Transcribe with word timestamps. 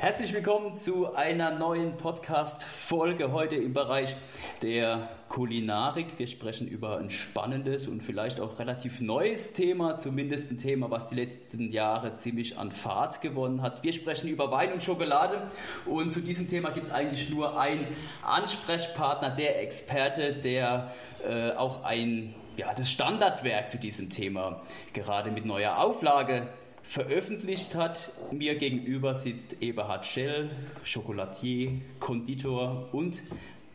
Herzlich 0.00 0.32
willkommen 0.32 0.76
zu 0.76 1.12
einer 1.16 1.50
neuen 1.50 1.96
Podcast-Folge 1.96 3.32
heute 3.32 3.56
im 3.56 3.72
Bereich 3.72 4.14
der 4.62 5.08
Kulinarik. 5.28 6.06
Wir 6.18 6.28
sprechen 6.28 6.68
über 6.68 6.98
ein 6.98 7.10
spannendes 7.10 7.88
und 7.88 8.04
vielleicht 8.04 8.38
auch 8.38 8.60
relativ 8.60 9.00
neues 9.00 9.54
Thema, 9.54 9.96
zumindest 9.96 10.52
ein 10.52 10.58
Thema, 10.58 10.88
was 10.92 11.08
die 11.08 11.16
letzten 11.16 11.72
Jahre 11.72 12.14
ziemlich 12.14 12.56
an 12.56 12.70
Fahrt 12.70 13.22
gewonnen 13.22 13.60
hat. 13.60 13.82
Wir 13.82 13.92
sprechen 13.92 14.28
über 14.28 14.52
Wein 14.52 14.72
und 14.72 14.84
Schokolade 14.84 15.48
und 15.84 16.12
zu 16.12 16.20
diesem 16.20 16.46
Thema 16.46 16.70
gibt 16.70 16.86
es 16.86 16.92
eigentlich 16.92 17.28
nur 17.28 17.58
einen 17.58 17.84
Ansprechpartner, 18.22 19.30
der 19.30 19.60
Experte, 19.60 20.32
der 20.32 20.92
äh, 21.28 21.50
auch 21.56 21.82
ein 21.82 22.36
ja, 22.56 22.72
das 22.72 22.88
Standardwerk 22.88 23.68
zu 23.68 23.78
diesem 23.78 24.10
Thema 24.10 24.62
gerade 24.92 25.32
mit 25.32 25.44
neuer 25.44 25.76
Auflage 25.78 26.46
veröffentlicht 26.88 27.74
hat. 27.74 28.10
Mir 28.32 28.56
gegenüber 28.56 29.14
sitzt 29.14 29.62
Eberhard 29.62 30.06
Schell, 30.06 30.50
Chocolatier, 30.90 31.72
Konditor 32.00 32.88
und 32.92 33.22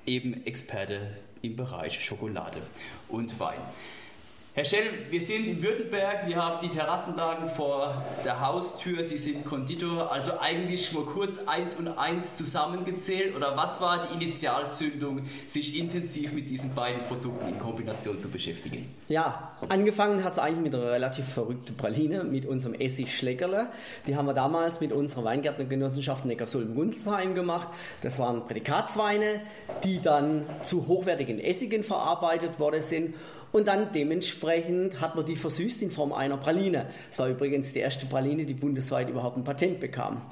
eben 0.06 0.46
Experte 0.46 1.12
im 1.42 1.56
Bereich 1.56 2.04
Schokolade 2.04 2.62
und 3.10 3.40
Wein. 3.40 3.60
Herr 4.56 4.66
Schell, 4.66 4.86
wir 5.10 5.20
sind 5.20 5.48
in 5.48 5.64
Württemberg, 5.64 6.28
wir 6.28 6.36
haben 6.36 6.60
die 6.62 6.70
Terrassenlagen 6.70 7.50
vor 7.50 8.06
der 8.24 8.40
Haustür, 8.40 9.04
Sie 9.04 9.18
sind 9.18 9.46
Konditor, 9.46 10.12
also 10.12 10.34
eigentlich 10.40 10.94
nur 10.94 11.08
kurz 11.08 11.48
eins 11.48 11.74
und 11.74 11.88
eins 11.88 12.36
zusammengezählt 12.36 13.36
oder 13.36 13.58
was 13.58 13.82
war 13.82 14.06
die 14.06 14.14
Initialzündung, 14.14 15.24
sich 15.48 15.76
intensiv 15.80 16.34
mit 16.34 16.50
diesen 16.50 16.76
beiden 16.76 17.02
Produkten 17.08 17.48
in 17.48 17.58
Kombination 17.58 18.20
zu 18.20 18.30
beschäftigen? 18.30 18.94
Ja, 19.10 19.54
angefangen 19.70 20.24
hat 20.24 20.34
es 20.34 20.40
eigentlich 20.40 20.72
mit 20.72 20.76
einer 20.76 20.92
relativ 20.92 21.28
verrückten 21.30 21.76
Praline, 21.76 22.24
mit 22.24 22.46
unserem 22.46 22.76
Essig-Schleckerle. 22.76 23.70
Die 24.06 24.16
haben 24.16 24.28
wir 24.28 24.36
damals 24.36 24.80
mit 24.80 24.92
unserer 24.92 25.24
Weingärtnergenossenschaft 25.24 26.26
Neckarsulm-Gunzheim 26.26 27.34
gemacht. 27.34 27.70
Das 28.04 28.20
waren 28.20 28.46
Prädikatsweine, 28.46 29.42
die 29.84 30.00
dann 30.00 30.46
zu 30.62 30.86
hochwertigen 30.86 31.40
Essigen 31.40 31.84
verarbeitet 31.84 32.60
worden 32.60 32.84
sind 32.84 33.16
und 33.54 33.68
dann 33.68 33.94
dementsprechend 33.94 35.00
hat 35.00 35.16
man 35.16 35.26
die 35.26 35.36
versüßt 35.36 35.84
in 35.84 35.92
Form 35.92 36.12
einer 36.12 36.38
Praline. 36.38 36.88
Das 37.10 37.20
war 37.20 37.30
übrigens 37.30 37.72
die 37.72 37.80
erste 37.80 38.08
Praline, 38.08 38.46
die 38.46 38.56
bundesweit 38.56 39.10
überhaupt 39.10 39.38
ein 39.38 39.44
Patent 39.44 39.80
bekam. 39.80 40.24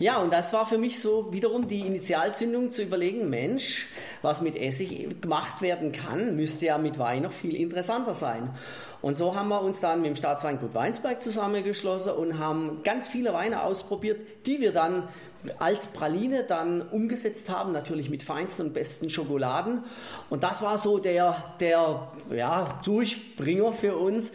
Ja, 0.00 0.18
und 0.18 0.32
das 0.32 0.52
war 0.52 0.66
für 0.66 0.76
mich 0.76 1.00
so 1.00 1.32
wiederum 1.32 1.68
die 1.68 1.80
Initialzündung 1.80 2.72
zu 2.72 2.82
überlegen, 2.82 3.30
Mensch, 3.30 3.86
was 4.22 4.42
mit 4.42 4.56
Essig 4.56 5.22
gemacht 5.22 5.62
werden 5.62 5.92
kann, 5.92 6.34
müsste 6.34 6.66
ja 6.66 6.76
mit 6.76 6.98
Wein 6.98 7.22
noch 7.22 7.32
viel 7.32 7.54
interessanter 7.54 8.16
sein. 8.16 8.50
Und 9.00 9.16
so 9.16 9.36
haben 9.36 9.50
wir 9.50 9.62
uns 9.62 9.80
dann 9.80 10.00
mit 10.00 10.10
dem 10.10 10.16
Staatsweingut 10.16 10.74
Weinsberg 10.74 11.22
zusammengeschlossen 11.22 12.14
und 12.14 12.38
haben 12.38 12.80
ganz 12.82 13.06
viele 13.06 13.32
Weine 13.34 13.62
ausprobiert, 13.62 14.18
die 14.46 14.60
wir 14.60 14.72
dann 14.72 15.08
als 15.58 15.88
Praline 15.88 16.44
dann 16.44 16.82
umgesetzt 16.82 17.50
haben, 17.50 17.72
natürlich 17.72 18.10
mit 18.10 18.22
feinsten 18.22 18.66
und 18.66 18.74
besten 18.74 19.10
Schokoladen. 19.10 19.84
Und 20.30 20.42
das 20.42 20.62
war 20.62 20.78
so 20.78 20.98
der, 20.98 21.54
der 21.60 22.08
ja, 22.30 22.80
Durchbringer 22.84 23.72
für 23.72 23.96
uns, 23.96 24.32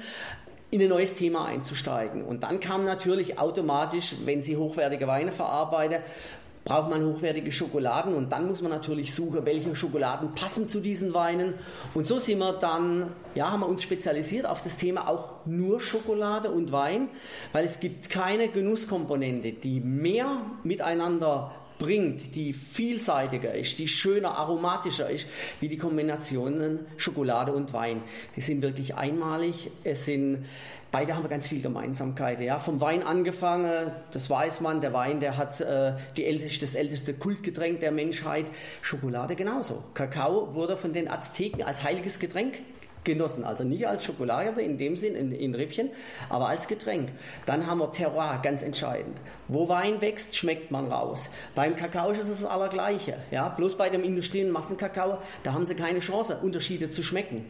in 0.72 0.82
ein 0.82 0.90
neues 0.90 1.16
Thema 1.16 1.46
einzusteigen. 1.46 2.24
Und 2.24 2.44
dann 2.44 2.60
kam 2.60 2.86
natürlich 2.86 3.40
automatisch, 3.40 4.14
wenn 4.24 4.44
Sie 4.44 4.56
hochwertige 4.56 5.08
Weine 5.08 5.32
verarbeiten, 5.32 6.04
braucht 6.66 6.90
man 6.90 7.04
hochwertige 7.04 7.52
Schokoladen 7.52 8.14
und 8.14 8.32
dann 8.32 8.48
muss 8.48 8.62
man 8.62 8.72
natürlich 8.72 9.14
suchen, 9.14 9.46
welche 9.46 9.76
Schokoladen 9.76 10.34
passen 10.36 10.68
zu 10.68 10.82
diesen 10.82 11.14
Weinen. 11.14 11.54
Und 11.94 12.06
so 12.06 12.20
sind 12.20 12.40
wir 12.40 12.54
dann, 12.54 13.12
ja, 13.34 13.52
haben 13.52 13.62
wir 13.62 13.70
uns 13.70 13.84
spezialisiert 13.84 14.46
auf 14.46 14.62
das 14.62 14.78
Thema 14.78 15.08
auch 15.08 15.46
nur 15.46 15.80
Schokolade 15.80 16.52
und 16.52 16.72
Wein, 16.72 17.10
weil 17.54 17.66
es 17.66 17.80
gibt 17.80 18.10
keine 18.10 18.50
Genusskomponente, 18.50 19.54
die 19.54 19.80
mehr 19.80 20.42
miteinander 20.64 21.52
bringt, 21.80 22.36
die 22.36 22.54
vielseitiger 22.54 23.56
ist, 23.56 23.80
die 23.80 23.88
schöner, 23.88 24.38
aromatischer 24.38 25.10
ist, 25.10 25.26
wie 25.62 25.70
die 25.70 25.78
Kombinationen 25.78 26.86
Schokolade 26.98 27.54
und 27.54 27.74
Wein. 27.74 28.04
Die 28.36 28.42
sind 28.42 28.62
wirklich 28.62 28.96
einmalig. 28.96 29.72
Es 29.84 30.06
sind 30.06 30.46
Beide 30.92 31.16
haben 31.16 31.30
ganz 31.30 31.48
viel 31.48 31.62
Gemeinsamkeit. 31.62 32.42
Ja, 32.42 32.60
vom 32.60 32.82
Wein 32.82 33.04
angefangen, 33.04 33.92
das 34.12 34.28
weiß 34.28 34.60
man, 34.62 34.82
der 34.82 34.92
Wein, 34.92 35.20
der 35.20 35.38
hat 35.38 35.62
äh, 35.62 35.94
die 36.18 36.26
älteste, 36.26 36.66
das 36.66 36.74
älteste 36.74 37.14
Kultgetränk 37.14 37.80
der 37.80 37.92
Menschheit. 37.92 38.48
Schokolade 38.82 39.36
genauso. 39.36 39.84
Kakao 39.94 40.56
wurde 40.56 40.78
von 40.78 40.92
den 40.92 41.08
Azteken 41.08 41.62
als 41.62 41.84
heiliges 41.84 42.20
Getränk 42.20 42.56
genossen. 43.04 43.44
Also 43.44 43.64
nicht 43.64 43.88
als 43.88 44.04
Schokolade 44.04 44.62
in 44.62 44.80
dem 44.80 44.98
Sinn, 44.98 45.16
in, 45.16 45.32
in 45.32 45.54
Rippchen, 45.54 45.92
aber 46.28 46.48
als 46.48 46.68
Getränk. 46.68 47.10
Dann 47.46 47.68
haben 47.68 47.80
wir 47.80 47.92
Terroir, 47.92 48.40
ganz 48.42 48.64
entscheidend. 48.64 49.18
Wo 49.48 49.70
Wein 49.70 50.02
wächst, 50.02 50.36
schmeckt 50.36 50.72
man 50.72 50.92
raus. 50.92 51.30
Beim 51.54 51.76
Kakao 51.76 52.10
ist 52.12 52.20
es 52.20 52.42
das 52.42 52.46
Allergleiche. 52.46 53.18
Ja? 53.30 53.50
Bloß 53.50 53.78
bei 53.78 53.90
dem 53.90 54.04
industriellen 54.04 54.52
Massenkakao, 54.52 55.20
da 55.44 55.54
haben 55.54 55.68
sie 55.68 55.76
keine 55.76 56.00
Chance, 56.00 56.40
Unterschiede 56.42 56.90
zu 56.90 57.04
schmecken. 57.04 57.46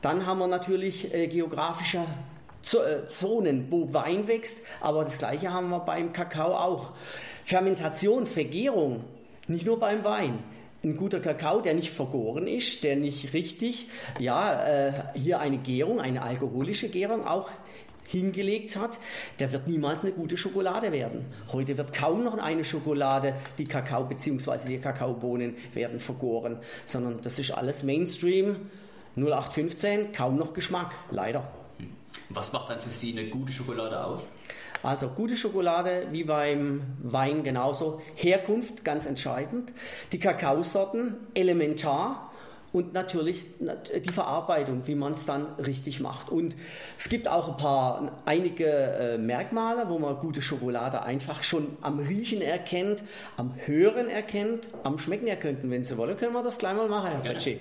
Dann 0.00 0.26
haben 0.26 0.38
wir 0.38 0.46
natürlich 0.46 1.12
äh, 1.12 1.26
geografische 1.26 1.98
äh, 1.98 2.37
Zonen, 2.62 3.66
wo 3.70 3.92
Wein 3.92 4.28
wächst, 4.28 4.66
aber 4.80 5.04
das 5.04 5.18
gleiche 5.18 5.52
haben 5.52 5.70
wir 5.70 5.80
beim 5.80 6.12
Kakao 6.12 6.54
auch. 6.54 6.92
Fermentation, 7.44 8.26
Vergärung, 8.26 9.04
nicht 9.46 9.64
nur 9.64 9.80
beim 9.80 10.04
Wein. 10.04 10.40
Ein 10.84 10.96
guter 10.96 11.18
Kakao, 11.20 11.60
der 11.60 11.74
nicht 11.74 11.90
vergoren 11.90 12.46
ist, 12.46 12.84
der 12.84 12.96
nicht 12.96 13.32
richtig, 13.32 13.88
ja, 14.20 14.64
äh, 14.66 14.92
hier 15.14 15.40
eine 15.40 15.58
Gärung, 15.58 16.00
eine 16.00 16.22
alkoholische 16.22 16.88
Gärung 16.88 17.26
auch 17.26 17.48
hingelegt 18.06 18.76
hat, 18.76 18.98
der 19.38 19.52
wird 19.52 19.66
niemals 19.66 20.02
eine 20.02 20.12
gute 20.12 20.36
Schokolade 20.36 20.92
werden. 20.92 21.26
Heute 21.52 21.76
wird 21.76 21.92
kaum 21.92 22.24
noch 22.24 22.38
eine 22.38 22.64
Schokolade, 22.64 23.34
die 23.58 23.64
Kakao 23.64 24.04
bzw. 24.04 24.68
die 24.68 24.78
Kakaobohnen 24.78 25.56
werden 25.74 26.00
vergoren, 26.00 26.58
sondern 26.86 27.20
das 27.22 27.38
ist 27.38 27.50
alles 27.50 27.82
Mainstream, 27.82 28.70
0815, 29.16 30.12
kaum 30.12 30.36
noch 30.36 30.54
Geschmack, 30.54 30.92
leider. 31.10 31.50
Was 32.30 32.52
macht 32.52 32.70
dann 32.70 32.80
für 32.80 32.90
Sie 32.90 33.12
eine 33.12 33.28
gute 33.28 33.52
Schokolade 33.52 34.04
aus? 34.04 34.26
Also 34.82 35.08
gute 35.08 35.36
Schokolade 35.36 36.08
wie 36.12 36.24
beim 36.24 36.82
Wein 37.02 37.42
genauso. 37.42 38.00
Herkunft 38.14 38.84
ganz 38.84 39.06
entscheidend. 39.06 39.72
Die 40.12 40.18
Kakaosorten 40.18 41.16
elementar 41.34 42.30
und 42.72 42.92
natürlich 42.92 43.46
die 43.60 44.12
Verarbeitung, 44.12 44.86
wie 44.86 44.94
man 44.94 45.14
es 45.14 45.24
dann 45.24 45.46
richtig 45.54 46.00
macht. 46.00 46.28
Und 46.28 46.54
es 46.98 47.08
gibt 47.08 47.26
auch 47.26 47.48
ein 47.48 47.56
paar 47.56 48.20
einige 48.26 48.66
äh, 48.66 49.18
Merkmale, 49.18 49.88
wo 49.88 49.98
man 49.98 50.16
gute 50.18 50.42
Schokolade 50.42 51.02
einfach 51.02 51.42
schon 51.42 51.78
am 51.80 51.98
Riechen 51.98 52.42
erkennt, 52.42 53.02
am 53.36 53.54
Hören 53.64 54.08
erkennt, 54.08 54.68
am 54.84 54.98
Schmecken 54.98 55.28
erkennt. 55.28 55.64
Und 55.64 55.70
wenn 55.70 55.82
Sie 55.82 55.96
wollen, 55.96 56.16
können 56.16 56.34
wir 56.34 56.42
das 56.42 56.58
gleich 56.58 56.76
mal 56.76 56.88
machen, 56.88 57.10
Herr 57.10 57.20
Petschi. 57.20 57.60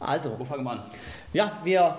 Also, 0.00 0.38
wo 0.38 0.44
fangen 0.44 0.64
wir 0.64 0.72
an? 0.72 0.90
Ja, 1.32 1.60
wir 1.62 1.98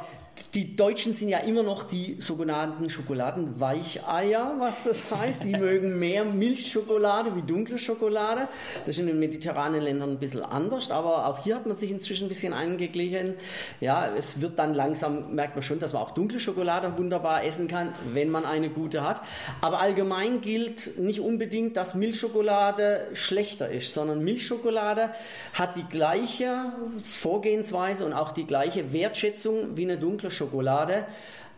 die 0.53 0.75
Deutschen 0.75 1.13
sind 1.13 1.29
ja 1.29 1.39
immer 1.39 1.63
noch 1.63 1.83
die 1.83 2.17
sogenannten 2.19 2.89
Schokoladenweicheier, 2.89 4.55
was 4.59 4.83
das 4.83 5.11
heißt. 5.11 5.43
Die 5.43 5.51
mögen 5.57 5.99
mehr 5.99 6.25
Milchschokolade 6.25 7.35
wie 7.35 7.41
dunkle 7.41 7.79
Schokolade. 7.79 8.47
Das 8.85 8.95
ist 8.95 8.99
in 8.99 9.07
den 9.07 9.19
mediterranen 9.19 9.81
Ländern 9.81 10.11
ein 10.11 10.19
bisschen 10.19 10.43
anders, 10.43 10.91
aber 10.91 11.27
auch 11.27 11.43
hier 11.43 11.55
hat 11.55 11.65
man 11.65 11.75
sich 11.75 11.91
inzwischen 11.91 12.25
ein 12.25 12.29
bisschen 12.29 12.53
eingeglichen. 12.53 13.35
Ja, 13.79 14.09
es 14.17 14.41
wird 14.41 14.59
dann 14.59 14.73
langsam, 14.73 15.33
merkt 15.35 15.55
man 15.55 15.63
schon, 15.63 15.79
dass 15.79 15.93
man 15.93 16.01
auch 16.01 16.11
dunkle 16.11 16.39
Schokolade 16.39 16.97
wunderbar 16.97 17.43
essen 17.43 17.67
kann, 17.67 17.93
wenn 18.13 18.29
man 18.29 18.45
eine 18.45 18.69
gute 18.69 19.03
hat. 19.03 19.21
Aber 19.61 19.79
allgemein 19.79 20.41
gilt 20.41 20.97
nicht 20.99 21.19
unbedingt, 21.19 21.77
dass 21.77 21.95
Milchschokolade 21.95 23.07
schlechter 23.13 23.69
ist, 23.69 23.93
sondern 23.93 24.23
Milchschokolade 24.23 25.11
hat 25.53 25.75
die 25.75 25.85
gleiche 25.85 26.73
Vorgehensweise 27.09 28.05
und 28.05 28.13
auch 28.13 28.31
die 28.31 28.45
gleiche 28.45 28.91
Wertschätzung 28.91 29.77
wie 29.77 29.83
eine 29.83 29.97
dunkle 29.97 30.24
dunkle 30.25 30.31
Schokolade, 30.31 31.05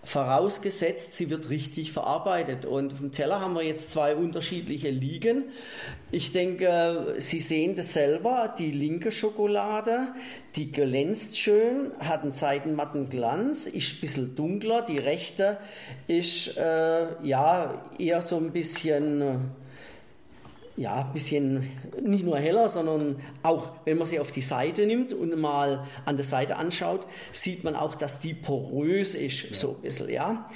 vorausgesetzt, 0.04 1.16
sie 1.16 1.30
wird 1.30 1.50
richtig 1.50 1.92
verarbeitet. 1.92 2.66
Und 2.66 2.94
auf 2.94 3.00
dem 3.00 3.12
Teller 3.12 3.42
haben 3.42 3.56
wir 3.56 3.64
jetzt 3.64 3.92
zwei 3.92 4.16
unterschiedliche 4.16 4.90
liegen. 4.90 5.46
Ich 6.12 6.32
denke, 6.32 7.16
Sie 7.20 7.42
sehen 7.42 7.76
das 7.76 7.94
selber. 7.94 8.54
Die 8.58 8.72
linke 8.72 9.12
Schokolade, 9.12 10.10
die 10.56 10.72
glänzt 10.72 11.38
schön, 11.38 11.92
hat 12.00 12.24
einen 12.24 12.32
seitenmatten 12.32 13.10
Glanz, 13.10 13.66
ist 13.66 13.96
ein 13.96 14.02
bisschen 14.02 14.36
dunkler. 14.36 14.82
Die 14.82 15.00
rechte 15.00 15.58
ist 16.08 16.58
äh, 16.58 17.24
ja 17.24 17.82
eher 17.98 18.22
so 18.22 18.38
ein 18.38 18.52
bisschen 18.52 19.52
ja, 20.78 21.08
ein 21.08 21.14
bisschen 21.14 21.72
nicht 22.02 22.24
nur 22.24 22.38
heller, 22.38 22.70
sondern 22.70 23.20
auch, 23.42 23.72
wenn 23.84 23.98
man 23.98 24.08
sie 24.08 24.20
auf 24.20 24.32
die 24.32 24.44
Seite 24.44 24.86
nimmt 24.86 25.12
und 25.12 25.36
mal 25.38 25.88
an 26.06 26.18
der 26.18 26.26
Seite 26.26 26.56
anschaut, 26.56 27.02
sieht 27.34 27.64
man 27.64 27.76
auch, 27.76 27.96
dass 27.96 28.20
die 28.20 28.36
porös 28.36 29.16
ist, 29.16 29.50
ja. 29.50 29.56
so 29.56 29.70
ein 29.72 29.82
bisschen, 29.82 30.10
ja. 30.10 30.50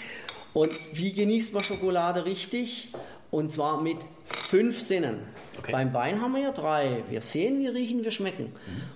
Und 0.54 0.72
wie 0.94 1.12
genießt 1.12 1.54
man 1.54 1.64
Schokolade 1.64 2.26
richtig? 2.26 2.90
Und 3.32 3.52
zwar 3.52 3.82
mit 3.82 3.98
fünf 4.26 4.80
Sinnen. 4.80 5.20
Okay. 5.62 5.72
Beim 5.74 5.94
Wein 5.94 6.22
haben 6.22 6.34
wir 6.34 6.42
ja 6.42 6.52
drei. 6.52 7.04
Wir 7.10 7.22
sehen, 7.22 7.60
wir 7.60 7.74
riechen, 7.76 8.04
wir 8.04 8.10
schmecken. 8.10 8.52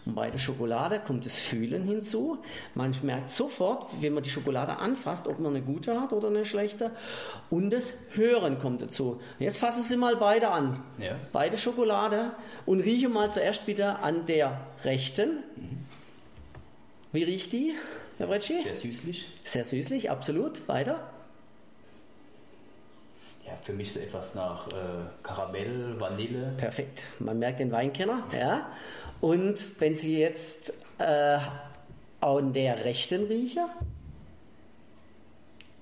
Und 0.05 0.15
bei 0.15 0.31
der 0.31 0.39
Schokolade 0.39 0.99
kommt 0.99 1.25
das 1.25 1.35
Fühlen 1.35 1.83
hinzu. 1.83 2.39
Man 2.73 2.95
merkt 3.03 3.31
sofort, 3.31 3.87
wenn 4.01 4.13
man 4.13 4.23
die 4.23 4.31
Schokolade 4.31 4.77
anfasst, 4.77 5.27
ob 5.27 5.39
man 5.39 5.55
eine 5.55 5.63
gute 5.63 6.01
hat 6.01 6.11
oder 6.11 6.29
eine 6.29 6.43
schlechte. 6.43 6.89
Und 7.51 7.69
das 7.69 7.93
Hören 8.13 8.59
kommt 8.59 8.81
dazu. 8.81 9.21
Jetzt 9.37 9.57
fassen 9.57 9.83
Sie 9.83 9.95
mal 9.95 10.15
beide 10.15 10.49
an. 10.49 10.81
Ja. 10.97 11.15
Beide 11.31 11.59
Schokolade. 11.59 12.31
Und 12.65 12.79
rieche 12.79 13.09
mal 13.09 13.29
zuerst 13.29 13.67
bitte 13.67 13.99
an 13.99 14.25
der 14.25 14.59
rechten. 14.83 15.43
Wie 17.11 17.23
riecht 17.23 17.53
die, 17.53 17.73
Herr 18.17 18.27
Brecci? 18.27 18.59
Sehr 18.63 18.75
süßlich. 18.75 19.27
Sehr 19.43 19.65
süßlich, 19.65 20.09
absolut. 20.09 20.67
Weiter. 20.67 21.11
Für 23.65 23.73
mich 23.73 23.91
so 23.93 23.99
etwas 23.99 24.35
nach 24.35 24.67
äh, 24.67 24.73
Karamell, 25.23 25.99
Vanille. 25.99 26.53
Perfekt. 26.55 27.01
Man 27.17 27.39
merkt 27.39 27.59
den 27.59 27.71
Weinkenner. 27.71 28.21
Ja. 28.31 28.67
Und 29.21 29.81
wenn 29.81 29.95
Sie 29.95 30.19
jetzt 30.19 30.71
äh, 30.99 31.39
an 32.21 32.53
der 32.53 32.85
rechten 32.85 33.25
riechen, 33.25 33.65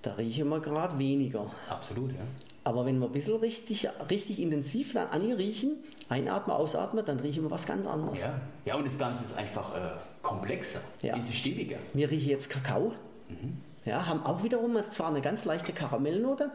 da 0.01 0.13
riechen 0.13 0.47
wir 0.47 0.61
gerade 0.61 0.97
weniger. 0.97 1.51
Absolut, 1.67 2.11
ja. 2.13 2.19
Aber 2.63 2.85
wenn 2.85 2.99
wir 2.99 3.07
ein 3.07 3.11
bisschen 3.11 3.35
richtig, 3.41 3.89
richtig 4.09 4.39
intensiv 4.39 4.93
dann 4.93 5.09
an 5.09 5.27
ihr 5.27 5.37
riechen, 5.37 5.75
einatmen, 6.07 6.55
ausatmen, 6.55 7.03
dann 7.03 7.19
riechen 7.19 7.43
wir 7.43 7.51
was 7.51 7.65
ganz 7.65 7.85
anderes. 7.85 8.21
Ja, 8.21 8.39
ja 8.63 8.75
und 8.75 8.85
das 8.85 8.97
Ganze 8.97 9.23
ist 9.25 9.37
einfach 9.37 9.75
äh, 9.75 9.89
komplexer, 10.21 10.79
Ja. 11.01 11.21
stimmiger. 11.25 11.79
Wir 11.93 12.09
riechen 12.09 12.29
jetzt 12.29 12.49
Kakao. 12.49 12.93
Mhm. 13.27 13.57
Ja, 13.83 14.05
haben 14.05 14.25
auch 14.25 14.41
wiederum 14.41 14.77
zwar 14.91 15.09
eine 15.09 15.19
ganz 15.19 15.43
leichte 15.43 15.73
Karamellnote, 15.73 16.49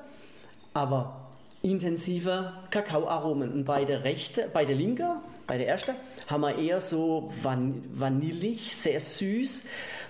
aber 0.78 1.32
intensive 1.60 2.52
Kakaoaromen. 2.70 3.52
Und 3.52 3.64
bei 3.64 3.84
der 3.84 4.04
rechte, 4.04 4.48
bei 4.52 4.64
der 4.64 4.76
linke, 4.76 5.16
bei 5.46 5.58
der 5.58 5.66
ersten, 5.66 5.96
haben 6.28 6.42
wir 6.42 6.56
eher 6.56 6.80
so 6.80 7.32
van 7.42 7.82
vanillig, 7.94 8.76
sehr 8.76 9.00
süß. 9.00 9.66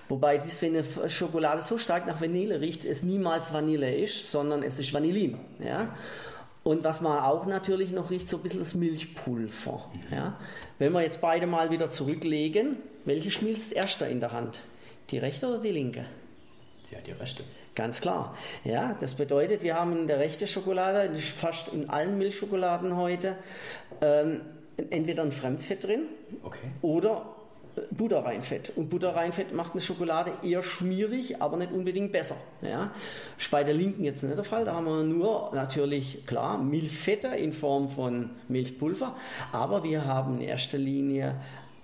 Wobei 0.09 0.37
dies, 0.37 0.61
wenn 0.61 0.75
eine 0.75 1.09
Schokolade 1.09 1.63
so 1.63 1.77
stark 1.77 2.05
nach 2.05 2.21
Vanille 2.21 2.61
riecht, 2.61 2.85
es 2.85 3.03
niemals 3.03 3.51
Vanille 3.51 3.95
ist, 3.95 4.31
sondern 4.31 4.63
es 4.63 4.79
ist 4.79 4.93
Vanillin. 4.93 5.37
Ja? 5.59 5.95
Und 6.63 6.83
was 6.83 7.01
man 7.01 7.19
auch 7.19 7.45
natürlich 7.47 7.91
noch 7.91 8.11
riecht, 8.11 8.29
so 8.29 8.37
ein 8.37 8.43
bisschen 8.43 8.59
das 8.59 8.75
Milchpulver. 8.75 9.89
Ja? 10.11 10.37
Wenn 10.77 10.93
wir 10.93 11.01
jetzt 11.01 11.21
beide 11.21 11.47
mal 11.47 11.71
wieder 11.71 11.89
zurücklegen, 11.89 12.77
welche 13.05 13.31
schmilzt 13.31 13.73
erster 13.73 14.07
in 14.07 14.19
der 14.19 14.31
Hand? 14.33 14.59
Die 15.09 15.17
rechte 15.17 15.47
oder 15.47 15.59
die 15.59 15.71
linke? 15.71 16.05
Hat 16.95 17.05
die 17.05 17.11
Rechte. 17.11 17.43
Ganz 17.79 18.01
klar. 18.01 18.35
Ja, 18.65 18.97
das 18.99 19.13
bedeutet, 19.13 19.63
wir 19.63 19.75
haben 19.75 19.95
in 19.99 20.07
der 20.07 20.19
rechten 20.19 20.47
Schokolade, 20.47 21.15
fast 21.15 21.73
in 21.73 21.89
allen 21.89 22.17
Milchschokoladen 22.17 22.97
heute, 22.97 23.37
ähm, 24.01 24.41
entweder 24.89 25.23
ein 25.23 25.31
Fremdfett 25.31 25.85
drin 25.85 26.01
Okay. 26.43 26.67
oder 26.81 27.25
äh, 27.77 27.81
Butterreinfett. 27.91 28.73
Und 28.75 28.89
Butterreinfett 28.89 29.53
macht 29.53 29.71
eine 29.71 29.81
Schokolade 29.81 30.33
eher 30.43 30.61
schmierig, 30.61 31.41
aber 31.41 31.55
nicht 31.55 31.71
unbedingt 31.71 32.11
besser. 32.11 32.35
Ja? 32.61 32.91
Ist 33.37 33.49
bei 33.49 33.63
der 33.63 33.75
linken 33.75 34.03
jetzt 34.03 34.23
nicht 34.23 34.35
der 34.35 34.43
Fall. 34.43 34.65
Da 34.65 34.73
haben 34.73 34.85
wir 34.85 35.03
nur 35.03 35.51
natürlich, 35.53 36.25
klar, 36.25 36.57
Milchfette 36.57 37.27
in 37.29 37.53
Form 37.53 37.89
von 37.91 38.31
Milchpulver, 38.49 39.15
aber 39.53 39.85
wir 39.85 40.03
haben 40.03 40.35
in 40.35 40.41
erster 40.41 40.77
Linie 40.77 41.35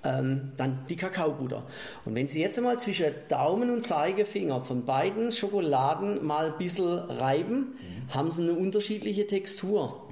ähm, 0.06 0.52
dann 0.57 0.86
die 0.88 0.96
Kakaobutter. 0.96 1.63
Und 2.06 2.16
wenn 2.16 2.28
Sie 2.28 2.42
jetzt 2.42 2.62
mal 2.62 2.80
zwischen 2.80 3.07
Daumen 3.28 3.69
und 3.72 3.84
Zeigefinger 3.84 4.62
von 4.62 4.86
beiden 4.86 5.31
Schokoladen 5.31 6.25
mal 6.25 6.52
ein 6.52 6.57
bisschen 6.57 7.00
reiben, 7.00 7.78
haben 8.10 8.31
Sie 8.31 8.44
eine 8.44 8.54
unterschiedliche 8.54 9.28
Textur. 9.28 10.07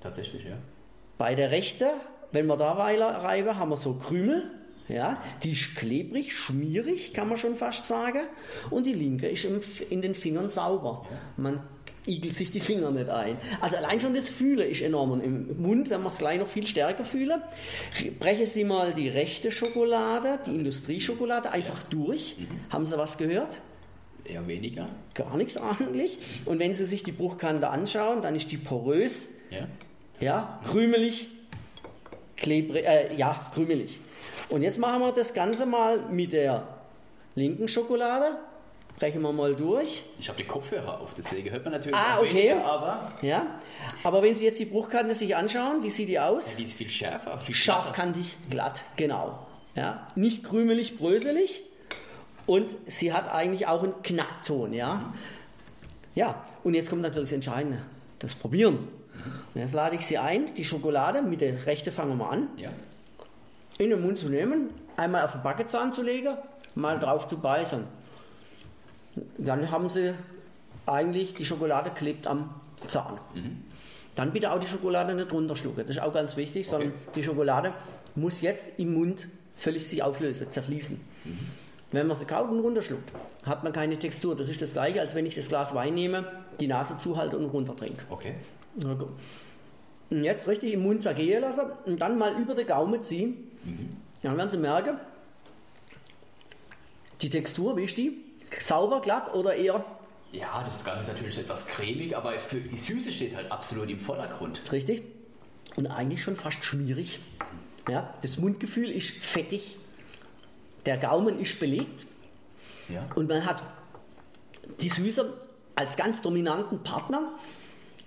Tatsächlich, 0.00 0.44
ja. 0.44 0.56
Bei 1.18 1.34
der 1.34 1.50
rechten, 1.50 1.90
wenn 2.32 2.46
wir 2.46 2.56
da 2.56 2.72
reiben, 2.72 3.58
haben 3.58 3.70
wir 3.70 3.76
so 3.76 3.94
Krümel. 3.94 4.50
Ja, 4.88 5.22
die 5.44 5.52
ist 5.52 5.76
klebrig, 5.76 6.36
schmierig, 6.36 7.14
kann 7.14 7.28
man 7.28 7.38
schon 7.38 7.54
fast 7.54 7.86
sagen. 7.86 8.22
Und 8.70 8.86
die 8.86 8.92
linke 8.92 9.28
ist 9.28 9.46
in 9.88 10.02
den 10.02 10.16
Fingern 10.16 10.48
sauber. 10.48 11.06
Man 11.36 11.60
igelt 12.06 12.34
sich 12.34 12.50
die 12.50 12.60
Finger 12.60 12.90
nicht 12.90 13.08
ein. 13.10 13.36
Also 13.60 13.76
allein 13.76 14.00
schon 14.00 14.14
das 14.14 14.28
Fühlen 14.28 14.68
ist 14.70 14.80
enorm. 14.80 15.12
Und 15.12 15.20
im 15.22 15.60
Mund, 15.60 15.90
wenn 15.90 16.00
man 16.00 16.08
es 16.12 16.18
gleich 16.18 16.38
noch 16.38 16.48
viel 16.48 16.66
stärker 16.66 17.04
fühlen, 17.04 17.40
brechen 18.18 18.46
Sie 18.46 18.64
mal 18.64 18.92
die 18.94 19.08
rechte 19.08 19.52
Schokolade, 19.52 20.38
die 20.46 20.54
Industrieschokolade, 20.54 21.50
einfach 21.50 21.82
durch. 21.84 22.36
Haben 22.70 22.86
Sie 22.86 22.96
was 22.96 23.18
gehört? 23.18 23.58
Eher 24.24 24.46
weniger. 24.46 24.86
Gar 25.14 25.36
nichts 25.36 25.56
eigentlich. 25.56 26.18
Und 26.44 26.58
wenn 26.58 26.74
Sie 26.74 26.86
sich 26.86 27.02
die 27.02 27.12
Bruchkante 27.12 27.68
anschauen, 27.68 28.22
dann 28.22 28.34
ist 28.34 28.50
die 28.50 28.56
porös, 28.56 29.28
Ja. 29.50 29.66
ja, 30.20 30.60
krümelig, 30.68 31.28
klebrig, 32.36 32.84
äh, 32.86 33.14
ja, 33.16 33.50
krümelig. 33.54 33.98
Und 34.48 34.62
jetzt 34.62 34.78
machen 34.78 35.00
wir 35.02 35.12
das 35.12 35.34
Ganze 35.34 35.66
mal 35.66 36.00
mit 36.10 36.32
der 36.32 36.66
linken 37.34 37.68
Schokolade. 37.68 38.38
Brechen 39.00 39.22
wir 39.22 39.32
mal 39.32 39.54
durch. 39.56 40.02
Ich 40.18 40.28
habe 40.28 40.36
die 40.36 40.46
Kopfhörer 40.46 41.00
auf, 41.00 41.14
deswegen 41.14 41.50
hört 41.50 41.64
man 41.64 41.72
natürlich 41.72 41.96
Ah, 41.96 42.18
okay. 42.20 42.34
weniger, 42.34 42.64
aber 42.66 43.12
Ja, 43.22 43.46
aber 44.04 44.22
wenn 44.22 44.34
Sie 44.34 44.44
jetzt 44.44 44.58
die 44.60 44.66
Bruchkante 44.66 45.14
sich 45.14 45.34
anschauen, 45.34 45.82
wie 45.82 45.88
sieht 45.90 46.08
die 46.10 46.20
aus? 46.20 46.50
ja, 46.50 46.56
die 46.58 46.64
ist 46.64 46.74
viel 46.74 46.90
schärfer. 46.90 47.38
Viel. 47.38 47.54
Scharfkantig, 47.54 48.36
glatt, 48.50 48.82
genau. 48.96 49.46
Ja, 49.74 50.06
nicht 50.16 50.44
krümelig, 50.44 50.98
bröselig. 50.98 51.62
Und 52.46 52.76
sie 52.88 53.12
hat 53.12 53.32
eigentlich 53.32 53.66
auch 53.68 53.82
einen 53.82 54.02
Knackton, 54.02 54.74
ja. 54.74 55.14
Ja, 56.14 56.44
und 56.62 56.74
jetzt 56.74 56.90
kommt 56.90 57.00
natürlich 57.02 57.30
das 57.30 57.34
Entscheidende, 57.36 57.78
das 58.18 58.34
Probieren. 58.34 58.88
Und 59.54 59.60
jetzt 59.60 59.72
lade 59.72 59.96
ich 59.96 60.04
Sie 60.04 60.18
ein, 60.18 60.54
die 60.56 60.64
Schokolade, 60.64 61.22
mit 61.22 61.40
der 61.40 61.64
rechten 61.66 61.90
fangen 61.92 62.18
wir 62.18 62.30
an, 62.30 62.48
Ja. 62.58 62.68
in 63.78 63.88
den 63.90 64.02
Mund 64.02 64.18
zu 64.18 64.28
nehmen, 64.28 64.68
einmal 64.98 65.24
auf 65.24 65.32
den 65.32 65.42
Backenzahn 65.42 65.92
zu 65.92 66.02
legen, 66.02 66.36
mal 66.74 66.98
drauf 66.98 67.28
zu 67.28 67.38
beißen. 67.38 67.84
Dann 69.38 69.70
haben 69.70 69.90
Sie 69.90 70.14
eigentlich, 70.86 71.34
die 71.34 71.44
Schokolade 71.44 71.90
klebt 71.90 72.26
am 72.26 72.54
Zahn. 72.86 73.18
Dann 74.16 74.32
bitte 74.32 74.50
auch 74.52 74.58
die 74.58 74.66
Schokolade 74.66 75.14
nicht 75.14 75.32
runterschlucken, 75.32 75.86
das 75.86 75.96
ist 75.96 76.02
auch 76.02 76.12
ganz 76.12 76.36
wichtig, 76.36 76.68
sondern 76.68 76.92
die 77.14 77.22
Schokolade 77.22 77.72
muss 78.16 78.40
jetzt 78.40 78.78
im 78.78 78.94
Mund 78.94 79.28
völlig 79.56 79.86
sich 79.88 80.02
auflösen, 80.02 80.50
zerfließen. 80.50 81.00
Wenn 81.92 82.06
man 82.06 82.16
sie 82.16 82.24
kaut 82.24 82.50
und 82.50 82.60
runterschluckt, 82.60 83.10
hat 83.44 83.64
man 83.64 83.72
keine 83.72 83.98
Textur. 83.98 84.36
Das 84.36 84.48
ist 84.48 84.62
das 84.62 84.72
gleiche, 84.72 85.00
als 85.00 85.14
wenn 85.14 85.26
ich 85.26 85.34
das 85.34 85.48
Glas 85.48 85.74
Wein 85.74 85.94
nehme, 85.94 86.24
die 86.60 86.66
Nase 86.66 86.98
zuhalte 86.98 87.36
und 87.36 87.46
runtertrinke. 87.46 88.04
Okay. 88.08 88.34
Gut. 88.78 89.08
Und 90.10 90.24
jetzt 90.24 90.46
richtig 90.48 90.72
im 90.72 90.82
Mund 90.82 91.02
zergehen 91.02 91.40
lassen 91.40 91.66
und 91.86 92.00
dann 92.00 92.18
mal 92.18 92.40
über 92.40 92.54
den 92.54 92.66
Gaumen 92.66 93.02
ziehen. 93.02 93.50
Dann 94.22 94.36
werden 94.36 94.50
Sie 94.50 94.58
merken, 94.58 94.98
die 97.22 97.30
Textur, 97.30 97.76
wie 97.76 97.84
ist 97.84 97.96
die? 97.96 98.16
Sauber, 98.58 99.00
glatt 99.00 99.32
oder 99.34 99.54
eher 99.54 99.84
Ja, 100.32 100.62
das 100.64 100.84
Ganze 100.84 101.02
ist 101.04 101.08
natürlich 101.08 101.38
etwas 101.38 101.66
cremig, 101.66 102.16
aber 102.16 102.32
für 102.40 102.60
die 102.60 102.76
Süße 102.76 103.12
steht 103.12 103.34
halt 103.36 103.50
absolut 103.52 103.88
im 103.90 104.00
Vordergrund. 104.00 104.60
richtig? 104.72 105.02
Und 105.76 105.86
eigentlich 105.86 106.22
schon 106.22 106.36
fast 106.36 106.64
schmierig. 106.64 107.20
Ja, 107.88 108.12
das 108.22 108.36
Mundgefühl 108.38 108.90
ist 108.90 109.10
fettig, 109.10 109.76
der 110.86 110.96
Gaumen 110.98 111.38
ist 111.40 111.58
belegt 111.60 112.06
Ja. 112.88 113.06
und 113.14 113.28
man 113.28 113.44
hat 113.46 113.62
die 114.80 114.88
Süße 114.88 115.32
als 115.74 115.96
ganz 115.96 116.20
dominanten 116.22 116.82
Partner. 116.82 117.32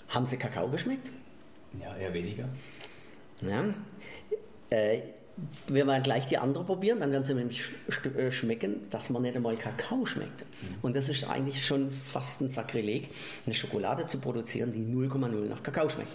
Haben 0.09 0.25
Sie 0.25 0.37
Kakao 0.37 0.67
geschmeckt? 0.67 1.09
Ja, 1.81 1.95
eher 1.95 2.13
weniger. 2.13 2.47
Ja. 3.41 3.63
Äh, 4.69 5.01
wenn 5.67 5.87
wir 5.87 5.99
gleich 6.01 6.27
die 6.27 6.37
andere 6.37 6.63
probieren, 6.63 6.99
dann 6.99 7.11
werden 7.11 7.23
sie 7.23 7.33
nämlich 7.33 7.63
äh, 8.17 8.31
schmecken, 8.31 8.87
dass 8.91 9.09
man 9.09 9.23
nicht 9.23 9.35
einmal 9.35 9.55
Kakao 9.55 10.05
schmeckt. 10.05 10.45
Und 10.83 10.95
das 10.95 11.09
ist 11.09 11.27
eigentlich 11.27 11.65
schon 11.65 11.89
fast 11.91 12.41
ein 12.41 12.51
Sakrileg, 12.51 13.09
eine 13.45 13.55
Schokolade 13.55 14.05
zu 14.05 14.19
produzieren, 14.19 14.71
die 14.71 14.81
0,0 14.81 15.27
nach 15.49 15.63
Kakao 15.63 15.89
schmeckt. 15.89 16.11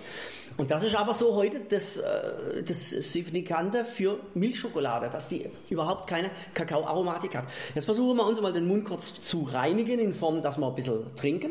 Und 0.56 0.70
das 0.70 0.84
ist 0.84 0.94
aber 0.94 1.14
so 1.14 1.34
heute 1.34 1.60
das, 1.68 1.96
äh, 1.96 2.62
das 2.62 2.90
Signifikante 2.90 3.84
für 3.84 4.20
Milchschokolade, 4.34 5.10
dass 5.10 5.28
die 5.28 5.50
überhaupt 5.68 6.08
keine 6.08 6.30
Kakaoaromatik 6.54 7.34
hat. 7.34 7.44
Jetzt 7.74 7.86
versuchen 7.86 8.16
wir 8.16 8.26
uns 8.26 8.40
mal 8.40 8.52
den 8.52 8.68
Mund 8.68 8.84
kurz 8.84 9.20
zu 9.20 9.42
reinigen, 9.42 9.98
in 9.98 10.14
Form, 10.14 10.42
dass 10.42 10.58
wir 10.58 10.66
ein 10.68 10.74
bisschen 10.76 11.16
trinken. 11.16 11.50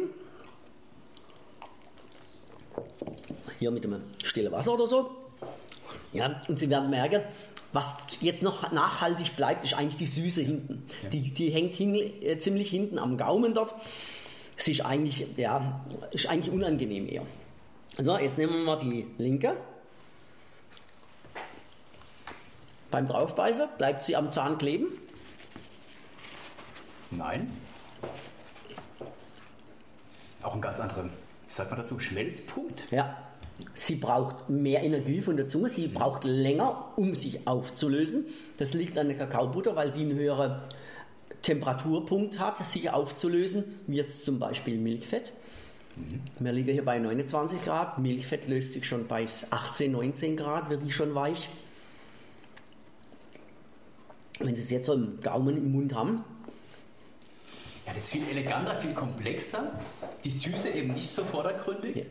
Hier 3.59 3.71
mit 3.71 3.83
dem 3.83 4.01
stillen 4.23 4.51
Wasser 4.53 4.73
oder 4.73 4.87
so. 4.87 5.11
Ja, 6.13 6.41
und 6.47 6.57
Sie 6.57 6.69
werden 6.69 6.89
merken, 6.89 7.21
was 7.73 7.97
jetzt 8.21 8.43
noch 8.43 8.71
nachhaltig 8.71 9.35
bleibt, 9.35 9.65
ist 9.65 9.73
eigentlich 9.73 9.97
die 9.97 10.05
Süße 10.05 10.41
hinten. 10.41 10.87
Die, 11.11 11.33
die 11.33 11.49
hängt 11.49 11.75
hin, 11.75 11.95
äh, 11.95 12.37
ziemlich 12.37 12.69
hinten 12.69 12.97
am 12.97 13.17
Gaumen 13.17 13.53
dort. 13.53 13.75
Sie 14.55 14.71
ist 14.71 14.81
eigentlich, 14.81 15.25
ja, 15.37 15.85
ist 16.11 16.27
eigentlich 16.27 16.53
unangenehm 16.53 17.07
eher. 17.07 17.23
So, 17.99 18.17
jetzt 18.17 18.37
nehmen 18.37 18.53
wir 18.53 18.63
mal 18.63 18.79
die 18.79 19.05
linke. 19.17 19.55
Beim 22.89 23.07
Draufbeißen 23.07 23.67
bleibt 23.77 24.03
sie 24.03 24.15
am 24.15 24.31
Zahn 24.31 24.57
kleben. 24.57 24.87
Nein. 27.11 27.51
Auch 30.41 30.55
ein 30.55 30.61
ganz 30.61 30.79
anderer, 30.79 31.03
wie 31.03 31.53
sagt 31.53 31.69
man 31.69 31.79
dazu, 31.79 31.99
Schmelzpunkt. 31.99 32.89
Ja, 32.91 33.17
Sie 33.73 33.95
braucht 33.95 34.49
mehr 34.49 34.83
Energie 34.83 35.21
von 35.21 35.37
der 35.37 35.47
Zunge, 35.47 35.69
sie 35.69 35.87
braucht 35.87 36.23
länger, 36.23 36.93
um 36.95 37.15
sich 37.15 37.47
aufzulösen. 37.47 38.25
Das 38.57 38.73
liegt 38.73 38.97
an 38.97 39.07
der 39.07 39.17
Kakaobutter, 39.17 39.75
weil 39.75 39.91
die 39.91 40.01
einen 40.01 40.15
höheren 40.15 40.61
Temperaturpunkt 41.41 42.39
hat, 42.39 42.65
sich 42.65 42.89
aufzulösen, 42.89 43.63
wie 43.87 43.97
jetzt 43.97 44.25
zum 44.25 44.39
Beispiel 44.39 44.77
Milchfett. 44.77 45.33
Wir 46.39 46.51
liegen 46.51 46.71
hier 46.71 46.85
bei 46.85 46.99
29 46.99 47.63
Grad, 47.63 47.97
Milchfett 47.97 48.47
löst 48.47 48.73
sich 48.73 48.85
schon 48.85 49.07
bei 49.07 49.25
18, 49.49 49.91
19 49.91 50.37
Grad, 50.37 50.69
wird 50.69 50.85
die 50.85 50.91
schon 50.91 51.15
weich. 51.15 51.49
Wenn 54.39 54.55
Sie 54.55 54.61
es 54.61 54.69
jetzt 54.69 54.85
so 54.85 54.93
im 54.93 55.19
Gaumen 55.21 55.57
im 55.57 55.71
Mund 55.71 55.95
haben, 55.95 56.23
ja, 57.87 57.93
das 57.93 58.03
ist 58.03 58.09
viel 58.09 58.27
eleganter, 58.27 58.75
viel 58.75 58.93
komplexer. 58.93 59.71
Die 60.25 60.29
Süße 60.29 60.71
eben 60.71 60.93
nicht 60.93 61.09
so 61.09 61.23
vordergründig. 61.23 61.95
Ja. 61.95 62.03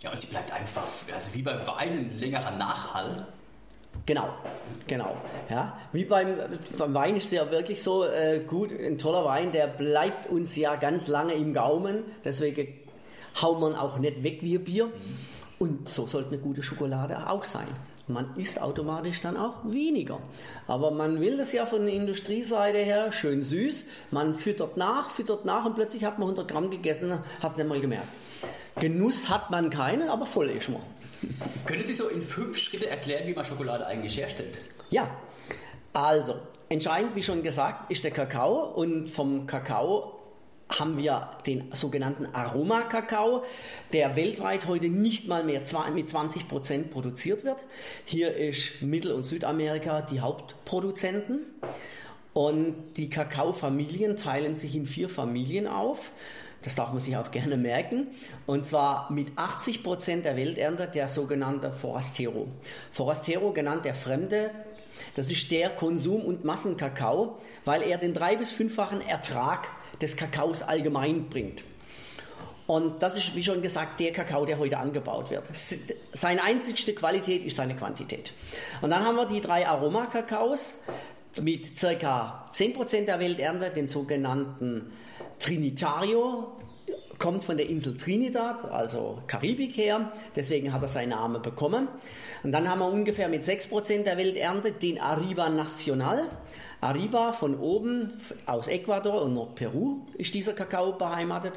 Ja, 0.00 0.12
und 0.12 0.20
sie 0.20 0.26
bleibt 0.28 0.52
einfach, 0.52 0.84
also 1.12 1.34
wie 1.34 1.42
beim 1.42 1.66
Wein, 1.66 2.10
ein 2.10 2.18
längerer 2.18 2.50
Nachhall. 2.52 3.26
Genau, 4.04 4.28
genau. 4.86 5.16
Ja, 5.48 5.78
wie 5.92 6.04
beim, 6.04 6.36
beim 6.76 6.94
Wein 6.94 7.16
ist 7.16 7.26
es 7.26 7.30
ja 7.32 7.50
wirklich 7.50 7.82
so 7.82 8.04
äh, 8.04 8.40
gut, 8.46 8.70
ein 8.70 8.98
toller 8.98 9.24
Wein, 9.24 9.52
der 9.52 9.66
bleibt 9.66 10.26
uns 10.26 10.54
ja 10.54 10.76
ganz 10.76 11.08
lange 11.08 11.32
im 11.32 11.54
Gaumen. 11.54 12.04
Deswegen 12.24 12.68
haut 13.40 13.58
man 13.60 13.74
auch 13.74 13.98
nicht 13.98 14.22
weg 14.22 14.38
wie 14.42 14.58
ein 14.58 14.64
Bier. 14.64 14.92
Und 15.58 15.88
so 15.88 16.06
sollte 16.06 16.28
eine 16.28 16.38
gute 16.38 16.62
Schokolade 16.62 17.28
auch 17.28 17.44
sein. 17.44 17.66
Man 18.08 18.36
isst 18.36 18.60
automatisch 18.62 19.20
dann 19.22 19.36
auch 19.36 19.64
weniger. 19.64 20.20
Aber 20.68 20.92
man 20.92 21.20
will 21.20 21.38
das 21.38 21.52
ja 21.52 21.66
von 21.66 21.86
der 21.86 21.94
Industrieseite 21.94 22.78
her 22.78 23.10
schön 23.10 23.42
süß. 23.42 23.84
Man 24.12 24.36
füttert 24.36 24.76
nach, 24.76 25.10
füttert 25.10 25.44
nach 25.44 25.64
und 25.64 25.74
plötzlich 25.74 26.04
hat 26.04 26.18
man 26.18 26.28
100 26.28 26.46
Gramm 26.46 26.70
gegessen, 26.70 27.18
hat 27.42 27.50
es 27.50 27.56
nicht 27.56 27.68
mal 27.68 27.80
gemerkt. 27.80 28.06
Genuss 28.80 29.28
hat 29.28 29.50
man 29.50 29.70
keinen, 29.70 30.08
aber 30.08 30.26
voll 30.26 30.50
ist 30.50 30.68
man. 30.68 30.82
Können 31.64 31.82
Sie 31.82 31.94
so 31.94 32.08
in 32.08 32.20
fünf 32.22 32.58
Schritte 32.58 32.88
erklären, 32.88 33.26
wie 33.26 33.34
man 33.34 33.44
Schokolade 33.44 33.86
eigentlich 33.86 34.18
herstellt? 34.18 34.58
Ja, 34.90 35.10
also 35.92 36.36
entscheidend, 36.68 37.16
wie 37.16 37.22
schon 37.22 37.42
gesagt, 37.42 37.90
ist 37.90 38.04
der 38.04 38.10
Kakao 38.10 38.74
und 38.74 39.10
vom 39.10 39.46
Kakao 39.46 40.12
haben 40.68 40.98
wir 40.98 41.30
den 41.46 41.72
sogenannten 41.74 42.26
Aromakakao, 42.26 43.44
der 43.92 44.16
weltweit 44.16 44.66
heute 44.66 44.88
nicht 44.88 45.26
mal 45.28 45.44
mehr 45.44 45.62
mit 45.94 46.08
20 46.08 46.48
Prozent 46.48 46.90
produziert 46.90 47.44
wird. 47.44 47.58
Hier 48.04 48.36
ist 48.36 48.82
Mittel- 48.82 49.12
und 49.12 49.24
Südamerika 49.24 50.02
die 50.02 50.20
Hauptproduzenten. 50.20 51.46
Und 52.34 52.94
die 52.98 53.08
Kakaofamilien 53.08 54.18
teilen 54.18 54.56
sich 54.56 54.74
in 54.74 54.86
vier 54.86 55.08
Familien 55.08 55.66
auf. 55.66 56.10
Das 56.62 56.74
darf 56.74 56.90
man 56.90 57.00
sich 57.00 57.16
auch 57.16 57.30
gerne 57.30 57.56
merken. 57.56 58.08
Und 58.46 58.66
zwar 58.66 59.10
mit 59.12 59.28
80 59.36 59.84
Prozent 59.84 60.24
der 60.24 60.36
Welternte 60.36 60.88
der 60.88 61.08
sogenannte 61.08 61.70
Forastero. 61.72 62.48
Forastero 62.92 63.52
genannt 63.52 63.84
der 63.84 63.94
Fremde. 63.94 64.50
Das 65.14 65.30
ist 65.30 65.50
der 65.50 65.70
Konsum- 65.70 66.24
und 66.24 66.44
Massenkakao, 66.44 67.38
weil 67.64 67.82
er 67.82 67.98
den 67.98 68.14
drei- 68.14 68.36
bis 68.36 68.50
fünffachen 68.50 69.00
Ertrag 69.00 69.68
des 70.00 70.16
Kakaos 70.16 70.62
allgemein 70.62 71.28
bringt. 71.28 71.62
Und 72.66 73.00
das 73.00 73.16
ist, 73.16 73.36
wie 73.36 73.44
schon 73.44 73.62
gesagt, 73.62 74.00
der 74.00 74.12
Kakao, 74.12 74.44
der 74.44 74.58
heute 74.58 74.78
angebaut 74.78 75.30
wird. 75.30 75.44
Seine 76.12 76.42
einzigste 76.42 76.94
Qualität 76.94 77.44
ist 77.44 77.56
seine 77.56 77.76
Quantität. 77.76 78.32
Und 78.80 78.90
dann 78.90 79.04
haben 79.04 79.16
wir 79.16 79.26
die 79.26 79.40
drei 79.40 79.68
Aromakakaos 79.68 80.80
mit 81.40 81.78
ca. 81.78 82.44
10% 82.52 83.06
der 83.06 83.20
Welternte, 83.20 83.70
den 83.70 83.86
sogenannten 83.86 84.92
Trinitario, 85.38 86.52
kommt 87.18 87.44
von 87.44 87.56
der 87.56 87.68
Insel 87.68 87.96
Trinidad, 87.96 88.64
also 88.70 89.18
Karibik 89.26 89.76
her, 89.76 90.12
deswegen 90.34 90.72
hat 90.72 90.82
er 90.82 90.88
seinen 90.88 91.10
Namen 91.10 91.42
bekommen. 91.42 91.88
Und 92.42 92.52
dann 92.52 92.68
haben 92.68 92.80
wir 92.80 92.88
ungefähr 92.88 93.28
mit 93.28 93.44
6% 93.44 94.04
der 94.04 94.16
Welternte 94.16 94.72
den 94.72 95.00
Arriba 95.00 95.48
Nacional, 95.48 96.24
Arriba 96.80 97.32
von 97.32 97.58
oben 97.58 98.20
aus 98.44 98.68
Ecuador 98.68 99.22
und 99.22 99.34
Nordperu 99.34 100.02
ist 100.18 100.34
dieser 100.34 100.52
Kakao 100.52 100.92
beheimatet. 100.92 101.54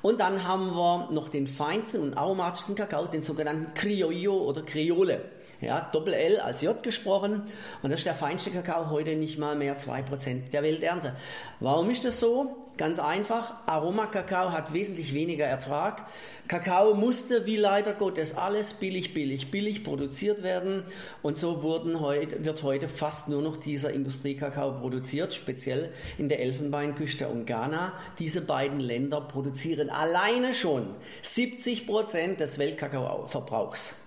Und 0.00 0.20
dann 0.20 0.46
haben 0.46 0.74
wir 0.74 1.08
noch 1.10 1.28
den 1.28 1.48
feinsten 1.48 2.00
und 2.00 2.16
aromatischsten 2.16 2.76
Kakao, 2.76 3.06
den 3.06 3.22
sogenannten 3.22 3.74
Criollo 3.74 4.38
oder 4.44 4.62
Criole. 4.62 5.24
Ja, 5.60 5.90
Doppel 5.92 6.14
L 6.14 6.40
als 6.40 6.62
J 6.62 6.82
gesprochen. 6.82 7.42
Und 7.82 7.90
das 7.90 8.00
ist 8.00 8.06
der 8.06 8.14
feinste 8.14 8.50
Kakao, 8.50 8.88
heute 8.88 9.14
nicht 9.14 9.38
mal 9.38 9.56
mehr 9.56 9.78
2% 9.78 10.50
der 10.52 10.62
Welternte. 10.62 11.16
Warum 11.60 11.90
ist 11.90 12.02
das 12.04 12.18
so? 12.18 12.56
Ganz 12.78 12.98
einfach. 12.98 13.54
Aromakakao 13.66 14.52
hat 14.52 14.72
wesentlich 14.72 15.12
weniger 15.12 15.44
Ertrag. 15.44 16.06
Kakao 16.48 16.94
musste, 16.94 17.44
wie 17.44 17.58
leider 17.58 17.92
Gottes, 17.92 18.34
alles 18.34 18.72
billig, 18.72 19.12
billig, 19.12 19.50
billig 19.50 19.84
produziert 19.84 20.42
werden. 20.42 20.82
Und 21.20 21.36
so 21.36 21.62
wurden 21.62 22.00
heute, 22.00 22.42
wird 22.42 22.62
heute 22.62 22.88
fast 22.88 23.28
nur 23.28 23.42
noch 23.42 23.58
dieser 23.58 23.92
Industriekakao 23.92 24.80
produziert, 24.80 25.34
speziell 25.34 25.92
in 26.16 26.30
der 26.30 26.40
Elfenbeinküste 26.40 27.28
und 27.28 27.44
Ghana. 27.44 27.92
Diese 28.18 28.40
beiden 28.40 28.80
Länder 28.80 29.20
produzieren 29.20 29.90
alleine 29.90 30.54
schon 30.54 30.86
70% 31.22 32.36
des 32.36 32.58
Weltkakaoverbrauchs 32.58 34.00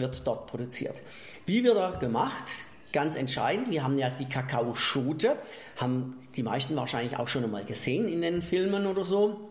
wird 0.00 0.26
dort 0.26 0.46
produziert. 0.46 0.94
Wie 1.46 1.64
wird 1.64 1.76
er 1.76 1.92
gemacht? 1.98 2.44
Ganz 2.92 3.16
entscheidend, 3.16 3.70
wir 3.70 3.84
haben 3.84 3.98
ja 3.98 4.10
die 4.10 4.28
Kakaoschote, 4.28 5.36
haben 5.76 6.18
die 6.34 6.42
meisten 6.42 6.74
wahrscheinlich 6.74 7.18
auch 7.18 7.28
schon 7.28 7.44
einmal 7.44 7.64
gesehen 7.64 8.08
in 8.08 8.20
den 8.20 8.42
Filmen 8.42 8.86
oder 8.86 9.04
so. 9.04 9.48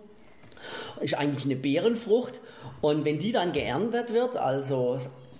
Ist 0.99 1.13
eigentlich 1.13 1.45
eine 1.45 1.55
Beerenfrucht 1.55 2.33
und 2.81 3.05
wenn 3.05 3.19
die 3.19 3.31
dann 3.31 3.53
geerntet 3.53 4.13
wird, 4.13 4.35
also 4.35 4.99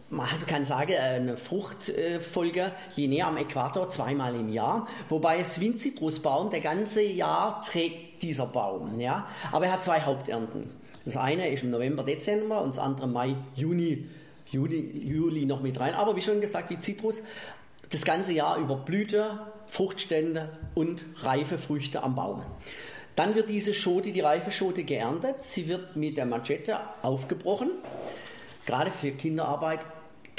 man 0.10 0.28
kann 0.48 0.66
sagen, 0.66 0.94
eine 0.98 1.38
Fruchtfolge 1.38 2.72
je 2.96 3.08
näher 3.08 3.28
am 3.28 3.38
Äquator 3.38 3.89
zweimal 3.89 4.34
im 4.36 4.50
Jahr, 4.50 4.88
wobei 5.08 5.39
es 5.39 5.60
wie 5.60 5.70
ein 5.70 5.78
Zitrusbaum 5.78 6.50
der 6.50 6.62
ganze 6.62 7.01
Jahr 7.01 7.62
trägt 7.63 8.24
dieser 8.24 8.48
Baum, 8.48 9.00
ja. 9.00 9.28
Aber 9.51 9.66
er 9.66 9.74
hat 9.74 9.84
zwei 9.84 10.01
Haupternten. 10.01 10.72
Das 11.06 11.16
eine 11.18 11.50
ist 11.50 11.63
im 11.63 11.70
November, 11.70 12.04
Dezember 12.04 12.62
und 12.62 12.75
das 12.75 12.80
andere 12.80 13.08
Mai, 13.08 13.36
Juni 13.56 14.08
Juli, 14.51 15.03
Juli 15.06 15.46
noch 15.46 15.62
mit 15.62 15.79
rein. 15.79 15.94
Aber 15.94 16.15
wie 16.15 16.22
schon 16.22 16.41
gesagt, 16.41 16.70
die 16.70 16.79
Zitrus 16.79 17.22
das 17.91 18.06
ganze 18.06 18.34
Jahr 18.34 18.58
über 18.58 18.75
Blüte, 18.77 19.39
Fruchtstände 19.68 20.50
und 20.75 21.01
reife 21.18 21.58
Früchte 21.58 22.03
am 22.03 22.15
Baum. 22.15 22.44
Dann 23.15 23.36
wird 23.36 23.50
diese 23.50 23.74
Schote, 23.74 24.12
die 24.12 24.22
reife 24.22 24.51
Schote 24.51 24.84
geerntet. 24.84 25.44
Sie 25.44 25.68
wird 25.68 25.96
mit 25.96 26.18
der 26.18 26.25
Manschette 26.25 26.79
aufgebrochen. 27.01 27.72
Gerade 28.65 28.91
für 28.91 29.12
Kinderarbeit 29.12 29.79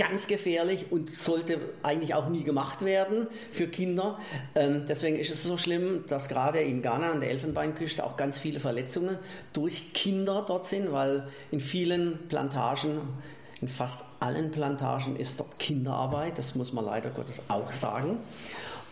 ganz 0.00 0.29
gefährlich 0.29 0.87
und 0.90 1.14
sollte 1.14 1.61
eigentlich 1.83 2.14
auch 2.14 2.31
nie 2.31 2.43
gemacht 2.43 2.83
werden 2.83 3.26
für 3.52 3.69
Kinder. 3.69 4.19
Ähm, 4.55 4.87
deswegen 4.88 5.19
ist 5.19 5.31
es 5.31 5.43
so 5.43 5.59
schlimm, 5.59 6.05
dass 6.09 6.31
gerade 6.31 6.61
in 6.61 6.81
Ghana 6.81 7.11
an 7.11 7.21
der 7.21 7.29
Elfenbeinküste 7.29 8.02
auch 8.02 8.17
ganz 8.17 8.38
viele 8.38 8.61
Verletzungen 8.61 9.19
durch 9.52 9.93
Kinder 9.93 10.43
dort 10.49 10.64
sind, 10.64 10.90
weil 10.90 11.29
in 11.50 11.61
vielen 11.61 12.29
Plantagen 12.29 13.00
in 13.61 13.69
fast 13.69 14.02
allen 14.21 14.50
Plantagen 14.50 15.17
ist 15.17 15.40
dort 15.40 15.59
Kinderarbeit, 15.59 16.38
das 16.38 16.55
muss 16.55 16.73
man 16.73 16.85
leider 16.85 17.11
Gottes 17.11 17.40
auch 17.49 17.73
sagen. 17.73 18.19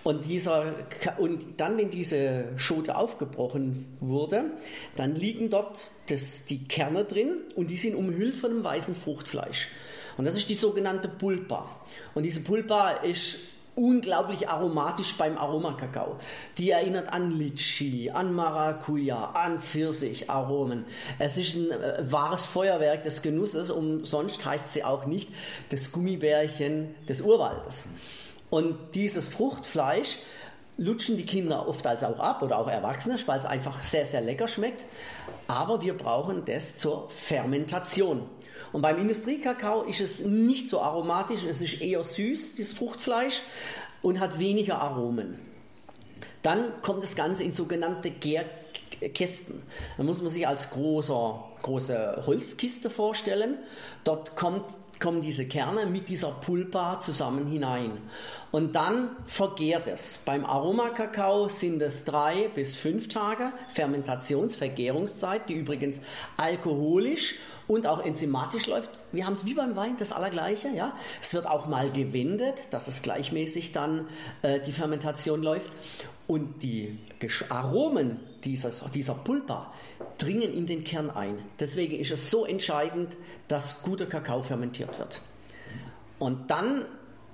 Und, 0.05 0.27
dieser, 0.27 0.75
und 1.19 1.61
dann, 1.61 1.77
wenn 1.77 1.91
diese 1.91 2.47
Schote 2.57 2.97
aufgebrochen 2.97 3.97
wurde, 4.01 4.45
dann 4.97 5.17
liegen 5.17 5.51
dort 5.51 5.91
das, 6.09 6.45
die 6.47 6.65
Kerne 6.65 7.05
drin 7.05 7.39
und 7.57 7.69
die 7.69 7.77
sind 7.77 7.95
umhüllt 7.95 8.37
von 8.37 8.51
einem 8.51 8.65
weißen 8.65 8.95
Fruchtfleisch. 8.95 9.69
Und 10.17 10.25
das 10.25 10.37
ist 10.37 10.49
die 10.49 10.55
sogenannte 10.55 11.09
Pulpa. 11.09 11.69
Und 12.15 12.23
diese 12.23 12.41
Pulpa 12.41 12.91
ist 12.91 13.39
unglaublich 13.79 14.49
aromatisch 14.49 15.17
beim 15.17 15.39
Aromakakao. 15.39 16.17
Die 16.59 16.71
erinnert 16.71 17.13
an 17.13 17.31
Litchi, 17.31 18.11
an 18.11 18.35
Maracuja, 18.35 19.31
an 19.35 19.61
Pfirsicharomen. 19.61 20.85
Es 21.19 21.37
ist 21.37 21.55
ein 21.55 21.71
äh, 21.71 22.11
wahres 22.11 22.45
Feuerwerk 22.45 23.05
des 23.05 23.23
Genusses, 23.23 23.71
umsonst 23.71 24.45
heißt 24.45 24.73
sie 24.73 24.83
auch 24.83 25.07
nicht 25.07 25.31
das 25.71 25.93
Gummibärchen 25.93 26.95
des 27.09 27.21
Urwaldes. 27.21 27.85
Und 28.51 28.77
dieses 28.95 29.29
Fruchtfleisch 29.29 30.17
lutschen 30.77 31.17
die 31.17 31.27
Kinder 31.27 31.69
oft 31.69 31.87
als 31.87 32.03
auch 32.03 32.19
ab 32.19 32.43
oder 32.43 32.59
auch 32.59 32.69
Erwachsene, 32.69 33.19
weil 33.27 33.39
es 33.39 33.45
einfach 33.45 33.83
sehr, 33.85 34.07
sehr 34.07 34.23
lecker 34.23 34.49
schmeckt. 34.49 34.85
Aber 35.47 35.83
wir 35.83 35.97
brauchen 35.97 36.45
das 36.45 36.79
zur 36.79 37.11
Fermentation. 37.11 38.23
Und 38.73 38.83
beim 38.83 38.99
Industriekakao 38.99 39.83
ist 39.83 40.01
es 40.01 40.25
nicht 40.25 40.69
so 40.69 40.81
aromatisch, 40.81 41.45
es 41.45 41.63
ist 41.63 41.81
eher 41.81 42.05
süß, 42.05 42.57
das 42.57 42.73
Fruchtfleisch, 42.73 43.41
und 44.03 44.21
hat 44.21 44.39
weniger 44.39 44.81
Aromen. 44.81 45.39
Dann 46.43 46.81
kommt 46.83 47.03
das 47.03 47.17
Ganze 47.17 47.43
in 47.43 47.53
sogenannte 47.53 48.11
Gärkästen. 48.11 49.63
Da 49.97 50.03
muss 50.05 50.23
man 50.23 50.31
sich 50.31 50.47
als 50.47 50.71
großer, 50.71 51.45
große 51.63 52.23
Holzkiste 52.27 52.91
vorstellen. 52.91 53.59
Dort 54.05 54.37
kommt 54.37 54.65
kommen 55.01 55.23
diese 55.23 55.47
Kerne 55.47 55.87
mit 55.87 56.09
dieser 56.09 56.31
Pulpa 56.31 56.99
zusammen 57.01 57.47
hinein. 57.47 57.99
Und 58.51 58.75
dann 58.75 59.11
vergärt 59.27 59.87
es. 59.87 60.19
Beim 60.19 60.45
Aromakakao 60.45 61.49
sind 61.49 61.81
es 61.83 62.05
drei 62.05 62.49
bis 62.55 62.75
fünf 62.77 63.09
Tage 63.09 63.53
Fermentationsvergärungszeit, 63.73 65.49
die 65.49 65.55
übrigens 65.55 66.01
alkoholisch 66.37 67.37
und 67.69 67.87
auch 67.87 68.05
enzymatisch 68.05 68.67
läuft. 68.67 68.91
Wir 69.13 69.27
haben 69.27 69.35
es 69.35 69.45
wie 69.45 69.55
beim 69.55 69.77
Wein, 69.77 69.97
das 69.99 70.11
Allergleiche. 70.11 70.69
Ja? 70.69 70.97
Es 71.21 71.35
wird 71.35 71.47
auch 71.47 71.67
mal 71.67 71.91
gewendet, 71.91 72.55
dass 72.71 72.89
es 72.89 73.03
gleichmäßig 73.03 73.73
dann 73.73 74.09
äh, 74.43 74.59
die 74.61 74.73
Fermentation 74.73 75.43
läuft. 75.43 75.71
Und 76.27 76.63
die 76.63 76.99
Aromen 77.49 78.21
dieses, 78.45 78.83
dieser 78.93 79.15
Pulpa 79.15 79.73
dringen 80.19 80.53
in 80.53 80.67
den 80.67 80.85
Kern 80.85 81.11
ein. 81.11 81.39
Deswegen 81.59 81.99
ist 81.99 82.11
es 82.11 82.31
so 82.31 82.45
entscheidend, 82.45 83.17
dass 83.49 83.83
guter 83.83 84.07
Kakao 84.07 84.43
fermentiert 84.43 84.99
wird. 84.99 85.21
Und 86.19 86.51
dann 86.51 86.85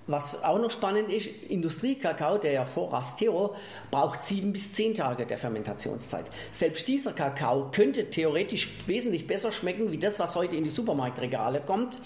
was 0.07 0.43
auch 0.43 0.59
noch 0.59 0.71
spannend 0.71 1.11
ist, 1.11 1.27
Industriekakao, 1.49 2.39
der 2.39 2.53
ja 2.53 2.65
vor 2.67 2.93
Rastero, 2.93 3.57
braucht 3.91 4.23
sieben 4.23 4.53
bis 4.53 4.73
zehn 4.73 4.95
Tage 4.95 5.27
der 5.27 5.39
Fermentationszeit. 5.39 6.27
Selbst 6.53 6.87
dieser 6.89 7.13
Kakao 7.13 7.71
könnte 7.71 8.11
theoretisch 8.11 8.69
wesentlich 8.87 9.27
besser 9.27 9.53
schmecken 9.53 9.91
wie 9.93 9.99
das, 9.99 10.19
was 10.19 10.37
heute 10.37 10.57
in 10.57 10.65
die 10.65 10.71
Supermarktregale 10.71 11.61
kommt, 11.61 11.99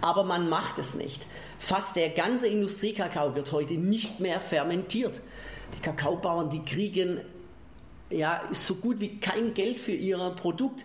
aber 0.00 0.24
man 0.24 0.48
macht 0.48 0.78
es 0.78 0.94
nicht. 0.94 1.24
Fast 1.58 1.96
der 1.96 2.10
ganze 2.10 2.48
Industriekakao 2.48 3.34
wird 3.34 3.52
heute 3.52 3.74
nicht 3.74 4.18
mehr 4.18 4.40
fermentiert. 4.40 5.20
Die 5.76 5.80
Kakaobauern, 5.80 6.50
die 6.50 6.64
kriegen 6.64 7.20
ja, 8.10 8.42
so 8.52 8.76
gut 8.76 9.00
wie 9.00 9.18
kein 9.18 9.54
Geld 9.54 9.78
für 9.78 9.92
ihr 9.92 10.18
Produkt. 10.36 10.84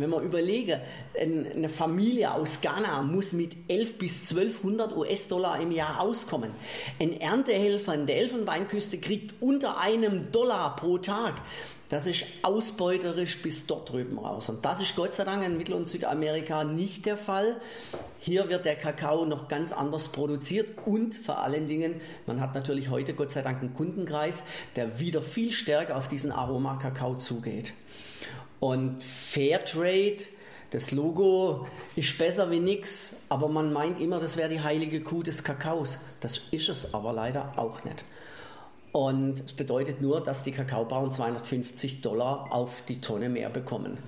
Wenn 0.00 0.10
man 0.10 0.24
überlege, 0.24 0.80
eine 1.18 1.68
Familie 1.68 2.32
aus 2.32 2.60
Ghana 2.60 3.02
muss 3.02 3.32
mit 3.32 3.52
11 3.68 3.98
bis 3.98 4.30
1200 4.30 4.96
US-Dollar 4.96 5.60
im 5.60 5.70
Jahr 5.70 6.00
auskommen. 6.00 6.50
Ein 6.98 7.20
Erntehelfer 7.20 7.94
in 7.94 8.06
der 8.06 8.16
Elfenbeinküste 8.16 8.98
kriegt 8.98 9.34
unter 9.40 9.78
einem 9.78 10.32
Dollar 10.32 10.76
pro 10.76 10.98
Tag. 10.98 11.34
Das 11.90 12.06
ist 12.06 12.24
ausbeuterisch 12.42 13.42
bis 13.42 13.66
dort 13.66 13.90
drüben 13.90 14.16
raus. 14.16 14.48
Und 14.48 14.64
das 14.64 14.80
ist 14.80 14.94
Gott 14.94 15.12
sei 15.12 15.24
Dank 15.24 15.44
in 15.44 15.56
Mittel- 15.56 15.74
und 15.74 15.88
Südamerika 15.88 16.62
nicht 16.62 17.04
der 17.04 17.18
Fall. 17.18 17.60
Hier 18.20 18.48
wird 18.48 18.64
der 18.64 18.76
Kakao 18.76 19.24
noch 19.24 19.48
ganz 19.48 19.72
anders 19.72 20.06
produziert 20.06 20.78
und 20.86 21.16
vor 21.16 21.40
allen 21.40 21.66
Dingen, 21.66 22.00
man 22.26 22.40
hat 22.40 22.54
natürlich 22.54 22.90
heute 22.90 23.12
Gott 23.12 23.32
sei 23.32 23.42
Dank 23.42 23.60
einen 23.60 23.74
Kundenkreis, 23.74 24.44
der 24.76 25.00
wieder 25.00 25.20
viel 25.20 25.50
stärker 25.50 25.96
auf 25.96 26.06
diesen 26.06 26.30
Aroma-Kakao 26.30 27.16
zugeht. 27.16 27.72
Und 28.60 29.02
Fairtrade, 29.02 30.18
das 30.70 30.92
Logo 30.92 31.66
ist 31.96 32.16
besser 32.18 32.50
wie 32.50 32.60
nichts, 32.60 33.16
aber 33.28 33.48
man 33.48 33.72
meint 33.72 34.00
immer, 34.00 34.20
das 34.20 34.36
wäre 34.36 34.50
die 34.50 34.60
heilige 34.60 35.00
Kuh 35.00 35.22
des 35.22 35.42
Kakaos. 35.42 35.98
Das 36.20 36.38
ist 36.50 36.68
es 36.68 36.94
aber 36.94 37.12
leider 37.12 37.54
auch 37.56 37.82
nicht. 37.84 38.04
Und 38.92 39.40
es 39.46 39.52
bedeutet 39.52 40.00
nur, 40.02 40.20
dass 40.20 40.42
die 40.42 40.52
Kakaobauern 40.52 41.10
250 41.10 42.02
Dollar 42.02 42.52
auf 42.52 42.82
die 42.88 43.00
Tonne 43.00 43.28
mehr 43.28 43.48
bekommen. 43.48 43.98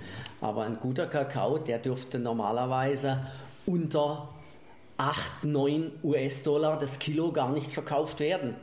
Aber 0.40 0.64
ein 0.64 0.76
guter 0.76 1.06
Kakao, 1.06 1.58
der 1.58 1.78
dürfte 1.78 2.18
normalerweise 2.18 3.26
unter 3.64 4.28
8, 4.98 5.44
9 5.44 5.92
US-Dollar 6.02 6.78
das 6.78 6.98
Kilo 6.98 7.32
gar 7.32 7.50
nicht 7.50 7.70
verkauft 7.70 8.20
werden. 8.20 8.56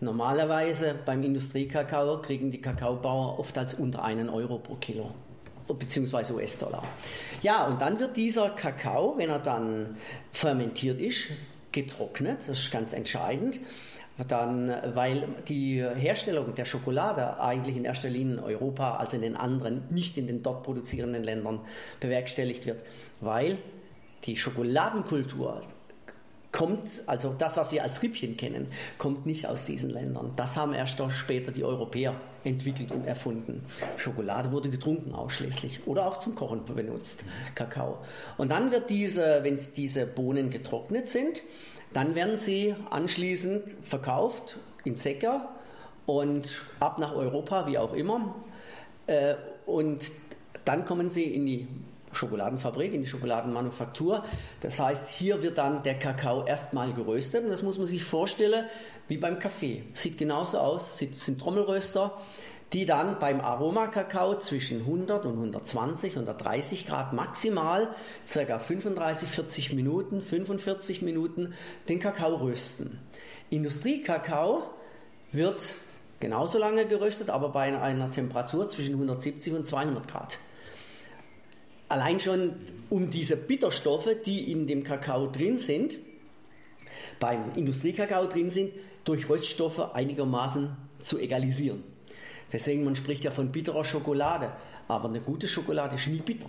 Normalerweise 0.00 0.94
beim 1.04 1.22
Industriekakao 1.22 2.22
kriegen 2.22 2.50
die 2.50 2.60
Kakaobauer 2.60 3.38
oft 3.38 3.56
als 3.58 3.74
unter 3.74 4.02
einen 4.02 4.28
Euro 4.28 4.58
pro 4.58 4.76
Kilo 4.76 5.10
beziehungsweise 5.78 6.34
US-Dollar. 6.34 6.82
Ja, 7.42 7.66
und 7.66 7.80
dann 7.80 8.00
wird 8.00 8.16
dieser 8.16 8.50
Kakao, 8.50 9.14
wenn 9.16 9.30
er 9.30 9.38
dann 9.38 9.96
fermentiert 10.32 11.00
ist, 11.00 11.28
getrocknet. 11.70 12.38
Das 12.48 12.58
ist 12.58 12.72
ganz 12.72 12.92
entscheidend 12.92 13.60
dann, 14.28 14.74
weil 14.94 15.28
die 15.48 15.82
Herstellung 15.82 16.54
der 16.54 16.64
Schokolade 16.64 17.40
eigentlich 17.40 17.76
in 17.76 17.84
erster 17.84 18.10
Linie 18.10 18.34
in 18.34 18.40
Europa, 18.40 18.96
also 18.96 19.16
in 19.16 19.22
den 19.22 19.36
anderen, 19.36 19.84
nicht 19.88 20.18
in 20.18 20.26
den 20.26 20.42
dort 20.42 20.62
produzierenden 20.62 21.24
Ländern 21.24 21.60
bewerkstelligt 22.00 22.66
wird, 22.66 22.80
weil 23.20 23.56
die 24.24 24.36
Schokoladenkultur 24.36 25.62
kommt, 26.52 26.88
also 27.06 27.34
das, 27.36 27.56
was 27.56 27.72
wir 27.72 27.82
als 27.82 28.02
Rippchen 28.02 28.36
kennen, 28.36 28.68
kommt 28.98 29.26
nicht 29.26 29.46
aus 29.46 29.66
diesen 29.66 29.90
Ländern. 29.90 30.32
Das 30.36 30.56
haben 30.56 30.72
erst 30.74 31.00
später 31.10 31.52
die 31.52 31.64
Europäer 31.64 32.14
entwickelt 32.44 32.90
und 32.90 33.06
erfunden. 33.06 33.64
Schokolade 33.96 34.50
wurde 34.50 34.70
getrunken 34.70 35.14
ausschließlich 35.14 35.86
oder 35.86 36.06
auch 36.06 36.18
zum 36.18 36.34
Kochen 36.34 36.64
benutzt, 36.64 37.24
Kakao. 37.54 37.98
Und 38.36 38.50
dann 38.50 38.70
wird 38.70 38.90
diese, 38.90 39.40
wenn 39.42 39.58
diese 39.76 40.06
Bohnen 40.06 40.50
getrocknet 40.50 41.08
sind, 41.08 41.42
dann 41.92 42.14
werden 42.14 42.36
sie 42.36 42.74
anschließend 42.90 43.64
verkauft 43.82 44.56
in 44.84 44.94
Säcker 44.96 45.50
und 46.06 46.48
ab 46.78 46.98
nach 46.98 47.14
Europa, 47.14 47.66
wie 47.66 47.78
auch 47.78 47.92
immer. 47.92 48.34
Äh, 49.06 49.34
und 49.66 50.10
dann 50.64 50.84
kommen 50.84 51.10
sie 51.10 51.24
in 51.24 51.46
die 51.46 51.68
Schokoladenfabrik, 52.12 52.92
in 52.94 53.02
die 53.02 53.08
Schokoladenmanufaktur. 53.08 54.24
Das 54.60 54.80
heißt, 54.80 55.10
hier 55.10 55.42
wird 55.42 55.58
dann 55.58 55.82
der 55.82 55.98
Kakao 55.98 56.44
erstmal 56.44 56.92
geröstet 56.92 57.44
und 57.44 57.50
das 57.50 57.62
muss 57.62 57.78
man 57.78 57.86
sich 57.86 58.04
vorstellen 58.04 58.66
wie 59.08 59.16
beim 59.16 59.38
Kaffee. 59.38 59.84
Sieht 59.94 60.18
genauso 60.18 60.58
aus, 60.58 60.98
sind 60.98 61.40
Trommelröster 61.40 62.16
die 62.72 62.86
dann 62.86 63.18
beim 63.18 63.40
Aromakakao 63.40 64.38
zwischen 64.38 64.80
100 64.80 65.24
und 65.24 65.32
120, 65.32 66.12
130 66.12 66.86
Grad 66.86 67.12
maximal 67.12 67.88
ca. 68.32 68.58
35, 68.58 69.28
40 69.28 69.72
Minuten, 69.72 70.22
45 70.22 71.02
Minuten 71.02 71.54
den 71.88 71.98
Kakao 71.98 72.36
rösten. 72.36 73.00
Industriekakao 73.50 74.62
wird 75.32 75.60
genauso 76.20 76.58
lange 76.58 76.86
geröstet, 76.86 77.30
aber 77.30 77.48
bei 77.48 77.76
einer 77.76 78.10
Temperatur 78.10 78.68
zwischen 78.68 78.94
170 78.94 79.52
und 79.54 79.66
200 79.66 80.06
Grad. 80.06 80.38
Allein 81.90 82.20
schon 82.20 82.52
um 82.88 83.10
diese 83.10 83.36
Bitterstoffe, 83.36 84.10
die 84.24 84.52
in 84.52 84.68
dem 84.68 84.84
Kakao 84.84 85.26
drin 85.26 85.58
sind, 85.58 85.98
beim 87.18 87.52
Industriekakao 87.56 88.26
drin 88.26 88.50
sind, 88.50 88.70
durch 89.04 89.28
Röststoffe 89.28 89.92
einigermaßen 89.92 90.76
zu 91.00 91.18
egalisieren. 91.18 91.82
Deswegen, 92.52 92.84
man 92.84 92.94
spricht 92.94 93.24
ja 93.24 93.32
von 93.32 93.50
bitterer 93.50 93.84
Schokolade, 93.84 94.52
aber 94.86 95.08
eine 95.08 95.20
gute 95.20 95.48
Schokolade 95.48 95.96
ist 95.96 96.06
nie 96.06 96.20
bitter. 96.20 96.48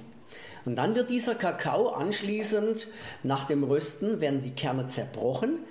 Und 0.64 0.76
dann 0.76 0.94
wird 0.94 1.10
dieser 1.10 1.34
Kakao 1.34 1.90
anschließend 1.90 2.86
nach 3.24 3.46
dem 3.46 3.64
Rösten 3.64 4.22
werden 4.22 4.44
die 4.44 4.52
Kerne 4.52 4.86
zerbrochen. 4.86 5.62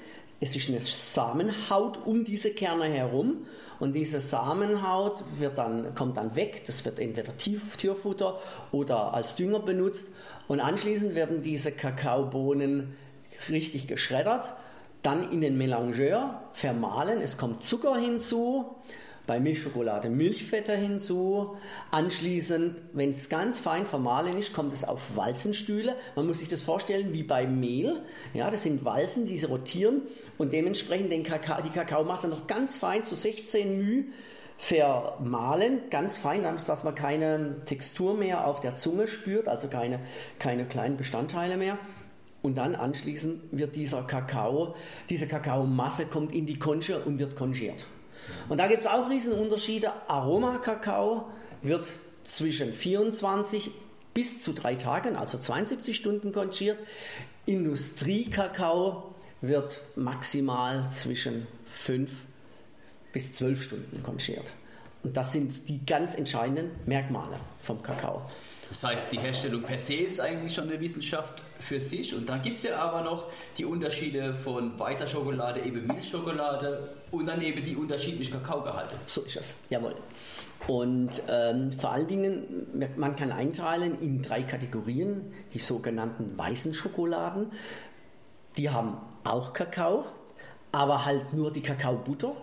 Es 0.40 0.56
ist 0.56 0.68
eine 0.68 0.80
Samenhaut 0.80 1.98
um 2.06 2.24
diese 2.24 2.52
Kerne 2.52 2.86
herum 2.86 3.46
und 3.78 3.94
diese 3.94 4.20
Samenhaut 4.20 5.22
wird 5.38 5.58
dann, 5.58 5.94
kommt 5.94 6.16
dann 6.16 6.34
weg. 6.34 6.62
Das 6.66 6.84
wird 6.84 6.98
entweder 6.98 7.36
Tierfutter 7.36 8.38
oder 8.72 9.14
als 9.14 9.36
Dünger 9.36 9.60
benutzt. 9.60 10.14
Und 10.48 10.60
anschließend 10.60 11.14
werden 11.14 11.42
diese 11.42 11.72
Kakaobohnen 11.72 12.96
richtig 13.48 13.86
geschreddert, 13.86 14.50
dann 15.02 15.30
in 15.30 15.40
den 15.40 15.56
Melangeur 15.56 16.42
vermahlen. 16.52 17.20
Es 17.20 17.36
kommt 17.36 17.64
Zucker 17.64 17.96
hinzu, 17.96 18.76
bei 19.30 19.38
Milchschokolade 19.38 20.10
Milchfette 20.10 20.74
hinzu. 20.74 21.56
Anschließend, 21.92 22.74
wenn 22.92 23.10
es 23.10 23.28
ganz 23.28 23.60
fein 23.60 23.86
vermahlen 23.86 24.36
ist, 24.36 24.52
kommt 24.52 24.72
es 24.72 24.82
auf 24.82 25.14
Walzenstühle. 25.14 25.94
Man 26.16 26.26
muss 26.26 26.40
sich 26.40 26.48
das 26.48 26.62
vorstellen 26.62 27.12
wie 27.12 27.22
bei 27.22 27.46
Mehl. 27.46 28.02
Ja, 28.34 28.50
das 28.50 28.64
sind 28.64 28.84
Walzen, 28.84 29.26
die 29.26 29.40
rotieren 29.44 30.02
und 30.36 30.52
dementsprechend 30.52 31.12
den 31.12 31.22
Kakao, 31.22 31.62
die 31.62 31.70
Kakaomasse 31.70 32.26
noch 32.26 32.48
ganz 32.48 32.76
fein 32.76 33.04
zu 33.04 33.14
16 33.14 33.80
μ 33.80 34.04
vermahlen, 34.58 35.78
ganz 35.90 36.16
fein, 36.18 36.42
dass 36.42 36.82
man 36.82 36.96
keine 36.96 37.64
Textur 37.66 38.14
mehr 38.14 38.48
auf 38.48 38.58
der 38.58 38.74
Zunge 38.74 39.06
spürt, 39.06 39.46
also 39.46 39.68
keine, 39.68 40.00
keine 40.40 40.64
kleinen 40.64 40.96
Bestandteile 40.96 41.56
mehr. 41.56 41.78
Und 42.42 42.58
dann 42.58 42.74
anschließend 42.74 43.42
wird 43.52 43.76
dieser 43.76 44.02
Kakao, 44.02 44.74
diese 45.08 45.28
Kakaomasse 45.28 46.06
kommt 46.06 46.34
in 46.34 46.46
die 46.46 46.58
Konsche 46.58 46.98
und 47.04 47.20
wird 47.20 47.36
kongiert. 47.36 47.86
Und 48.48 48.58
da 48.58 48.66
gibt 48.66 48.80
es 48.80 48.86
auch 48.86 49.08
Riesenunterschiede. 49.10 49.92
Aromakakao 50.08 51.30
wird 51.62 51.90
zwischen 52.24 52.72
24 52.72 53.70
bis 54.14 54.42
zu 54.42 54.52
drei 54.52 54.74
Tagen, 54.74 55.16
also 55.16 55.38
72 55.38 55.96
Stunden 55.96 56.32
konchiert. 56.32 56.78
Industriekakao 57.46 59.14
wird 59.40 59.80
maximal 59.96 60.90
zwischen 60.90 61.46
5 61.66 62.10
bis 63.12 63.32
12 63.34 63.62
Stunden 63.62 64.02
konchiert. 64.02 64.52
Und 65.02 65.16
das 65.16 65.32
sind 65.32 65.68
die 65.68 65.84
ganz 65.84 66.14
entscheidenden 66.14 66.70
Merkmale 66.86 67.36
vom 67.62 67.82
Kakao. 67.82 68.22
Das 68.70 68.84
heißt, 68.84 69.10
die 69.10 69.18
Herstellung 69.18 69.62
per 69.62 69.80
se 69.80 69.94
ist 69.94 70.20
eigentlich 70.20 70.54
schon 70.54 70.70
eine 70.70 70.80
Wissenschaft 70.80 71.42
für 71.58 71.80
sich. 71.80 72.14
Und 72.14 72.28
dann 72.28 72.40
gibt 72.40 72.58
es 72.58 72.62
ja 72.62 72.76
aber 72.76 73.02
noch 73.02 73.26
die 73.58 73.64
Unterschiede 73.64 74.32
von 74.32 74.78
weißer 74.78 75.08
Schokolade, 75.08 75.60
eben 75.60 75.88
Milchschokolade 75.88 76.88
und 77.10 77.26
dann 77.26 77.42
eben 77.42 77.64
die 77.64 77.74
unterschiedlichen 77.74 78.32
Kakaogehalte. 78.32 78.94
So 79.06 79.22
ist 79.22 79.36
es, 79.36 79.54
jawohl. 79.70 79.96
Und 80.68 81.10
ähm, 81.28 81.72
vor 81.72 81.90
allen 81.90 82.06
Dingen, 82.06 82.92
man 82.96 83.16
kann 83.16 83.32
einteilen 83.32 84.00
in 84.00 84.22
drei 84.22 84.44
Kategorien, 84.44 85.32
die 85.52 85.58
sogenannten 85.58 86.38
weißen 86.38 86.72
Schokoladen. 86.72 87.50
Die 88.56 88.70
haben 88.70 88.98
auch 89.24 89.52
Kakao, 89.52 90.04
aber 90.70 91.04
halt 91.04 91.32
nur 91.32 91.52
die 91.52 91.62
Kakaobutter. 91.62 92.36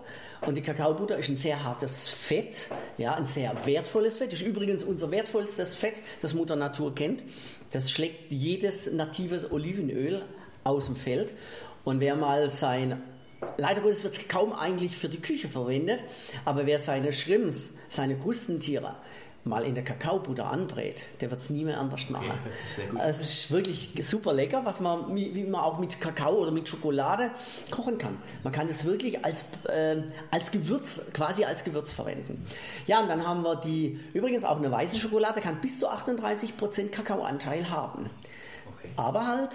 Und 0.46 0.54
die 0.54 0.62
Kakaobutter 0.62 1.18
ist 1.18 1.28
ein 1.28 1.36
sehr 1.36 1.64
hartes 1.64 2.08
Fett, 2.08 2.66
ja, 2.96 3.14
ein 3.14 3.26
sehr 3.26 3.54
wertvolles 3.64 4.18
Fett. 4.18 4.32
Ist 4.32 4.42
übrigens 4.42 4.84
unser 4.84 5.10
wertvollstes 5.10 5.74
Fett, 5.74 5.94
das 6.22 6.34
Mutter 6.34 6.56
Natur 6.56 6.94
kennt. 6.94 7.24
Das 7.70 7.90
schlägt 7.90 8.30
jedes 8.30 8.92
natives 8.92 9.50
Olivenöl 9.50 10.22
aus 10.64 10.86
dem 10.86 10.96
Feld. 10.96 11.32
Und 11.84 12.00
wer 12.00 12.16
mal 12.16 12.52
sein, 12.52 13.02
leider 13.56 13.80
Gottes 13.80 14.04
wird 14.04 14.16
es 14.16 14.28
kaum 14.28 14.52
eigentlich 14.52 14.96
für 14.96 15.08
die 15.08 15.20
Küche 15.20 15.48
verwendet, 15.48 16.00
aber 16.44 16.66
wer 16.66 16.78
seine 16.78 17.12
Schrimps, 17.12 17.74
seine 17.88 18.16
Krustentiere 18.16 18.96
mal 19.48 19.64
in 19.64 19.74
der 19.74 19.84
Kakaobutter 19.84 20.50
anbrät, 20.50 21.02
der 21.20 21.30
wird 21.30 21.40
es 21.40 21.50
nie 21.50 21.64
mehr 21.64 21.80
anders 21.80 22.08
machen. 22.10 22.30
Okay, 22.30 22.98
also 22.98 23.22
es 23.22 23.44
ist 23.44 23.50
wirklich 23.50 23.92
super 24.02 24.32
lecker, 24.32 24.64
was 24.64 24.80
man, 24.80 25.14
wie 25.14 25.44
man 25.44 25.60
auch 25.60 25.78
mit 25.78 26.00
Kakao 26.00 26.34
oder 26.34 26.50
mit 26.50 26.68
Schokolade 26.68 27.30
kochen 27.70 27.98
kann. 27.98 28.18
Man 28.44 28.52
kann 28.52 28.68
es 28.68 28.84
wirklich 28.84 29.24
als, 29.24 29.44
äh, 29.64 30.02
als 30.30 30.50
Gewürz, 30.50 31.00
quasi 31.12 31.44
als 31.44 31.64
Gewürz 31.64 31.92
verwenden. 31.92 32.46
Ja, 32.86 33.00
und 33.00 33.08
dann 33.08 33.26
haben 33.26 33.42
wir 33.42 33.56
die, 33.56 33.98
übrigens 34.12 34.44
auch 34.44 34.58
eine 34.58 34.70
weiße 34.70 34.98
Schokolade 34.98 35.40
kann 35.40 35.60
bis 35.60 35.80
zu 35.80 35.88
38% 35.88 36.90
Kakaoanteil 36.90 37.70
haben. 37.70 38.10
Okay. 38.76 38.90
Aber 38.96 39.26
halt 39.26 39.50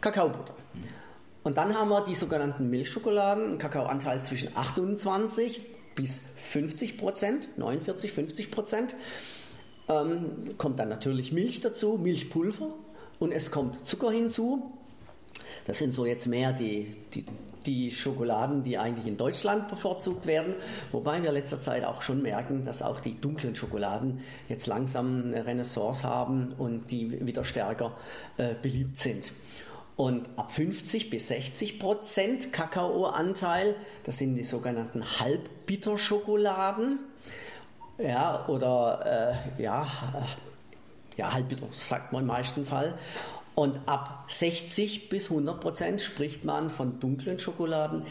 Kakaobutter. 0.00 0.54
Und 1.44 1.56
dann 1.56 1.74
haben 1.74 1.88
wir 1.88 2.04
die 2.04 2.14
sogenannten 2.14 2.68
Milchschokoladen, 2.70 3.44
einen 3.44 3.58
Kakaoanteil 3.58 4.20
zwischen 4.22 4.56
28 4.56 5.77
bis 5.98 6.36
50 6.52 6.96
Prozent, 6.96 7.58
49, 7.58 8.12
50 8.12 8.50
Prozent. 8.52 8.94
Ähm, 9.88 10.56
kommt 10.56 10.78
dann 10.78 10.88
natürlich 10.88 11.32
Milch 11.32 11.60
dazu, 11.60 11.98
Milchpulver 12.00 12.72
und 13.18 13.32
es 13.32 13.50
kommt 13.50 13.84
Zucker 13.86 14.12
hinzu. 14.12 14.72
Das 15.66 15.78
sind 15.78 15.90
so 15.90 16.06
jetzt 16.06 16.26
mehr 16.26 16.52
die, 16.52 16.94
die, 17.14 17.24
die 17.66 17.90
Schokoladen, 17.90 18.62
die 18.62 18.78
eigentlich 18.78 19.08
in 19.08 19.16
Deutschland 19.16 19.68
bevorzugt 19.68 20.26
werden, 20.26 20.54
wobei 20.92 21.20
wir 21.20 21.32
letzter 21.32 21.60
Zeit 21.60 21.84
auch 21.84 22.00
schon 22.02 22.22
merken, 22.22 22.64
dass 22.64 22.80
auch 22.80 23.00
die 23.00 23.20
dunklen 23.20 23.56
Schokoladen 23.56 24.20
jetzt 24.48 24.68
langsam 24.68 25.24
eine 25.26 25.44
Renaissance 25.46 26.04
haben 26.04 26.52
und 26.58 26.92
die 26.92 27.26
wieder 27.26 27.44
stärker 27.44 27.96
äh, 28.36 28.54
beliebt 28.62 28.98
sind. 28.98 29.32
Und 29.98 30.28
ab 30.36 30.52
50 30.52 31.10
bis 31.10 31.26
60 31.26 31.80
Prozent 31.80 32.52
Kakaoanteil, 32.52 33.74
das 34.04 34.18
sind 34.18 34.36
die 34.36 34.44
sogenannten 34.44 35.02
Halbbitterschokoladen. 35.18 37.00
Ja, 37.98 38.46
oder 38.46 39.42
äh, 39.58 39.60
ja, 39.60 39.88
ja, 41.16 41.32
halbbitter, 41.32 41.66
sagt 41.72 42.12
man 42.12 42.20
im 42.20 42.28
meisten 42.28 42.64
Fall. 42.64 42.96
Und 43.56 43.80
ab 43.86 44.26
60 44.28 45.08
bis 45.08 45.30
100 45.30 45.60
Prozent 45.60 46.00
spricht 46.00 46.44
man 46.44 46.70
von 46.70 47.00
dunklen 47.00 47.40
Schokoladen. 47.40 48.04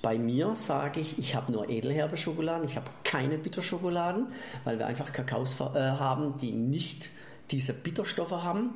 Bei 0.00 0.18
mir 0.18 0.54
sage 0.54 1.00
ich, 1.00 1.18
ich 1.18 1.34
habe 1.34 1.50
nur 1.50 1.68
edelherbe 1.68 2.16
Schokoladen, 2.16 2.64
ich 2.64 2.76
habe 2.76 2.90
keine 3.02 3.38
Bitterschokoladen, 3.38 4.28
weil 4.62 4.78
wir 4.78 4.86
einfach 4.86 5.12
Kakaos 5.12 5.56
äh, 5.58 5.80
haben, 5.80 6.38
die 6.38 6.52
nicht 6.52 7.08
diese 7.50 7.74
Bitterstoffe 7.74 8.30
haben 8.30 8.74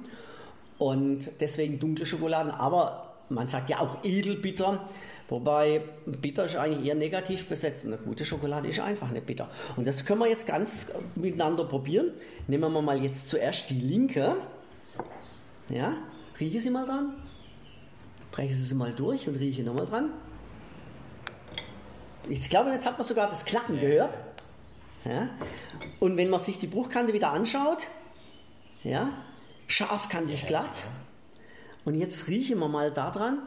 und 0.83 1.31
deswegen 1.38 1.79
dunkle 1.79 2.05
Schokoladen. 2.05 2.51
Aber 2.51 3.14
man 3.29 3.47
sagt 3.47 3.71
ja 3.71 3.79
auch 3.79 4.03
edelbitter, 4.03 4.88
wobei 5.29 5.83
bitter 6.07 6.47
ist 6.47 6.57
eigentlich 6.57 6.85
eher 6.87 6.97
negativ 6.97 7.49
besetzt. 7.49 7.85
Und 7.85 7.92
eine 7.92 8.03
gute 8.03 8.25
Schokolade 8.25 8.68
ist 8.68 8.81
einfach 8.81 9.09
nicht 9.11 9.25
bitter. 9.25 9.49
Und 9.77 9.87
das 9.87 10.05
können 10.05 10.18
wir 10.18 10.29
jetzt 10.29 10.45
ganz 10.45 10.90
miteinander 11.14 11.64
probieren. 11.64 12.11
Nehmen 12.49 12.73
wir 12.73 12.83
mal 12.83 13.01
jetzt 13.01 13.29
zuerst 13.29 13.71
die 13.71 13.79
linke. 13.79 14.35
Ja, 15.68 15.95
rieche 16.40 16.61
sie 16.61 16.71
mal 16.71 16.85
dran. 16.85 17.14
Breche 18.33 18.55
sie 18.55 18.75
mal 18.75 18.92
durch 18.92 19.29
und 19.29 19.37
rieche 19.37 19.62
nochmal 19.62 19.87
dran. 19.87 20.11
Ich 22.29 22.51
glaube, 22.51 22.71
jetzt 22.71 22.87
hat 22.87 22.99
man 22.99 23.07
sogar 23.07 23.31
das 23.31 23.45
Klacken 23.45 23.79
gehört. 23.79 24.16
Ja? 25.05 25.29
Und 26.01 26.16
wenn 26.16 26.29
man 26.29 26.40
sich 26.40 26.59
die 26.59 26.66
Bruchkante 26.66 27.12
wieder 27.12 27.31
anschaut, 27.31 27.79
ja, 28.83 29.11
scharfkantig 29.73 30.47
glatt. 30.47 30.83
Und 31.85 31.95
jetzt 31.95 32.29
riechen 32.29 32.59
wir 32.59 32.69
mal 32.69 32.91
daran. 32.91 33.39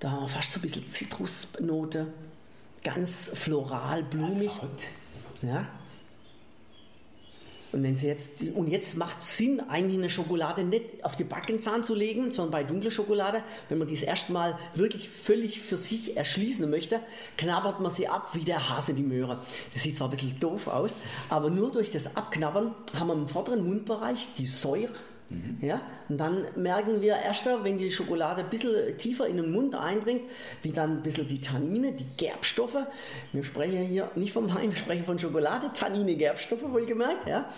Da 0.00 0.10
haben 0.10 0.22
wir 0.22 0.28
fast 0.28 0.52
so 0.52 0.58
ein 0.58 0.62
bisschen 0.62 0.86
Zitrusnote. 0.88 2.08
Ganz 2.82 3.30
floral, 3.34 4.02
blumig. 4.02 4.50
Ja. 5.40 5.68
Und 7.70 7.84
wenn 7.84 7.96
sie 7.96 8.08
jetzt, 8.08 8.42
und 8.54 8.66
jetzt 8.68 8.98
macht 8.98 9.22
es 9.22 9.38
Sinn, 9.38 9.60
eigentlich 9.60 9.96
eine 9.96 10.10
Schokolade 10.10 10.62
nicht 10.62 11.04
auf 11.04 11.16
die 11.16 11.24
Backenzahn 11.24 11.82
zu 11.84 11.94
legen, 11.94 12.30
sondern 12.30 12.50
bei 12.50 12.64
dunkler 12.64 12.90
Schokolade, 12.90 13.42
wenn 13.70 13.78
man 13.78 13.88
dies 13.88 14.02
erstmal 14.02 14.58
wirklich 14.74 15.08
völlig 15.08 15.60
für 15.60 15.78
sich 15.78 16.16
erschließen 16.16 16.68
möchte, 16.68 17.00
knabbert 17.38 17.80
man 17.80 17.90
sie 17.90 18.08
ab 18.08 18.30
wie 18.34 18.44
der 18.44 18.68
Hase 18.68 18.92
die 18.92 19.02
Möhre. 19.02 19.38
Das 19.72 19.84
sieht 19.84 19.96
zwar 19.96 20.08
ein 20.08 20.10
bisschen 20.10 20.38
doof 20.38 20.66
aus, 20.66 20.96
aber 21.30 21.48
nur 21.48 21.72
durch 21.72 21.90
das 21.90 22.16
Abknabbern 22.16 22.74
haben 22.94 23.06
wir 23.06 23.14
im 23.14 23.28
vorderen 23.28 23.64
Mundbereich 23.64 24.26
die 24.36 24.46
Säure 24.46 24.92
Mhm. 25.32 25.66
Ja? 25.66 25.80
Und 26.08 26.18
dann 26.18 26.44
merken 26.56 27.00
wir 27.00 27.16
erst, 27.16 27.46
wenn 27.46 27.78
die 27.78 27.90
Schokolade 27.90 28.42
ein 28.42 28.50
bisschen 28.50 28.96
tiefer 28.98 29.26
in 29.26 29.36
den 29.36 29.50
Mund 29.50 29.74
eindringt, 29.74 30.22
wie 30.62 30.72
dann 30.72 30.98
ein 30.98 31.02
bisschen 31.02 31.26
die 31.28 31.40
Tannine, 31.40 31.92
die 31.92 32.06
Gerbstoffe, 32.16 32.78
wir 33.32 33.44
sprechen 33.44 33.86
hier 33.86 34.10
nicht 34.14 34.32
vom 34.32 34.52
Wein, 34.54 34.70
wir 34.70 34.76
sprechen 34.76 35.04
von 35.04 35.18
Schokolade, 35.18 35.70
Tannine, 35.74 36.14
Gerbstoffe, 36.16 36.62
wohlgemerkt, 36.62 37.28
ja? 37.28 37.48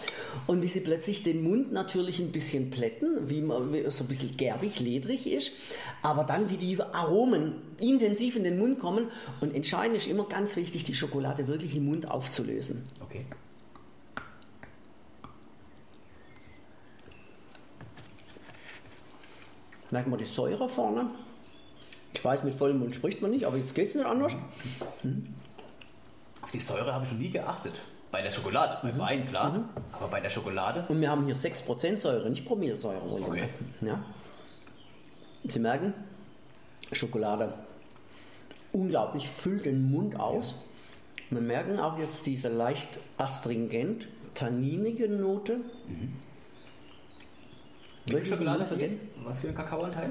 und 0.46 0.62
wie 0.62 0.68
sie 0.68 0.80
plötzlich 0.80 1.22
den 1.22 1.42
Mund 1.42 1.72
natürlich 1.72 2.20
ein 2.20 2.32
bisschen 2.32 2.70
plätten, 2.70 3.28
wie 3.28 3.40
man 3.40 3.72
wie 3.72 3.90
so 3.90 4.04
ein 4.04 4.08
bisschen 4.08 4.36
gerbig, 4.36 4.80
ledrig 4.80 5.30
ist, 5.30 5.52
aber 6.02 6.24
dann 6.24 6.50
wie 6.50 6.56
die 6.56 6.80
Aromen 6.80 7.54
intensiv 7.80 8.36
in 8.36 8.44
den 8.44 8.58
Mund 8.58 8.78
kommen 8.78 9.08
und 9.40 9.54
entscheidend 9.54 9.96
ist 9.96 10.06
immer 10.06 10.24
ganz 10.28 10.56
wichtig, 10.56 10.84
die 10.84 10.94
Schokolade 10.94 11.48
wirklich 11.48 11.76
im 11.76 11.86
Mund 11.86 12.10
aufzulösen. 12.10 12.84
Okay. 13.00 13.24
Merken 19.94 20.10
wir 20.10 20.16
die 20.18 20.24
Säure 20.24 20.68
vorne. 20.68 21.06
Ich 22.12 22.24
weiß, 22.24 22.42
mit 22.42 22.56
vollem 22.56 22.80
Mund 22.80 22.94
spricht 22.96 23.22
man 23.22 23.30
nicht, 23.30 23.46
aber 23.46 23.56
jetzt 23.56 23.74
geht 23.74 23.88
es 23.88 23.94
nicht 23.94 24.04
anders. 24.04 24.32
Mhm. 25.04 25.24
Auf 26.42 26.50
die 26.50 26.60
Säure 26.60 26.92
habe 26.92 27.04
ich 27.04 27.12
noch 27.12 27.18
nie 27.18 27.30
geachtet. 27.30 27.74
Bei 28.10 28.20
der 28.20 28.32
Schokolade, 28.32 28.78
beim 28.82 28.96
mhm. 28.96 29.00
Wein, 29.00 29.26
klar, 29.28 29.52
mhm. 29.52 29.64
aber 29.92 30.08
bei 30.08 30.20
der 30.20 30.30
Schokolade. 30.30 30.84
Und 30.88 31.00
wir 31.00 31.08
haben 31.08 31.24
hier 31.24 31.36
6% 31.36 31.98
Säure, 31.98 32.28
nicht 32.28 32.44
Promillesäure. 32.44 33.02
Okay. 33.08 33.48
Ja. 33.80 34.04
Sie 35.44 35.60
merken, 35.60 35.94
Schokolade 36.90 37.54
unglaublich 38.72 39.28
füllt 39.28 39.64
den 39.64 39.92
Mund 39.92 40.18
aus. 40.18 40.56
Wir 41.30 41.40
merken 41.40 41.78
auch 41.78 41.98
jetzt 41.98 42.26
diese 42.26 42.48
leicht 42.48 42.98
astringent, 43.16 44.06
tanninige 44.34 45.08
Note. 45.08 45.58
Mhm. 45.86 46.12
Milchschokolade 48.06 48.66
vergessen? 48.66 49.00
Was 49.24 49.40
für 49.40 49.48
ein 49.48 49.54
Kakaoanteil? 49.54 50.10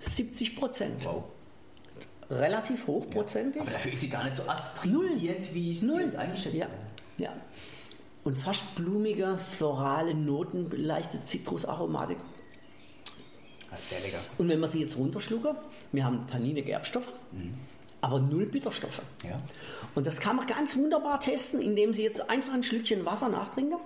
70 0.00 0.56
Prozent. 0.56 1.04
Wow. 1.04 1.24
Relativ 2.30 2.86
hochprozentig. 2.86 3.56
Ja, 3.56 3.62
aber 3.62 3.72
dafür 3.72 3.92
ist 3.92 4.00
sie 4.00 4.08
gar 4.08 4.24
nicht 4.24 4.36
so 4.36 4.42
astringent, 4.44 5.52
wie 5.54 5.72
ich 5.72 5.80
sie 5.80 5.96
jetzt 5.98 6.16
eingeschätzt 6.16 6.56
ja. 6.56 6.66
ja. 7.18 7.32
Und 8.22 8.38
fast 8.38 8.74
blumige, 8.74 9.38
florale 9.38 10.14
Noten, 10.14 10.70
leichte 10.70 11.22
Zitrusaromatik. 11.22 12.16
Ist 13.76 13.90
sehr 13.90 14.00
lecker. 14.00 14.20
Und 14.38 14.48
wenn 14.48 14.60
man 14.60 14.70
sie 14.70 14.80
jetzt 14.80 14.96
runterschlucke, 14.96 15.56
wir 15.92 16.04
haben 16.04 16.26
Tannine, 16.28 16.62
Gerbstoffe, 16.62 17.12
mhm. 17.32 17.54
aber 18.00 18.20
null 18.20 18.46
Bitterstoffe. 18.46 19.02
Ja. 19.24 19.40
Und 19.94 20.06
das 20.06 20.20
kann 20.20 20.36
man 20.36 20.46
ganz 20.46 20.76
wunderbar 20.76 21.20
testen, 21.20 21.60
indem 21.60 21.92
Sie 21.92 22.02
jetzt 22.02 22.30
einfach 22.30 22.54
ein 22.54 22.62
Schlückchen 22.62 23.04
Wasser 23.04 23.28
nachtrinken 23.28 23.78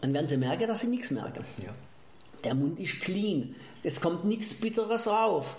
dann 0.00 0.12
werden 0.14 0.28
sie 0.28 0.36
merken, 0.36 0.66
dass 0.66 0.80
sie 0.80 0.86
nichts 0.86 1.10
merken. 1.10 1.44
Ja. 1.58 1.72
Der 2.44 2.54
Mund 2.54 2.78
ist 2.78 3.00
clean, 3.00 3.54
es 3.82 4.00
kommt 4.00 4.24
nichts 4.24 4.60
Bitteres 4.60 5.06
rauf. 5.06 5.56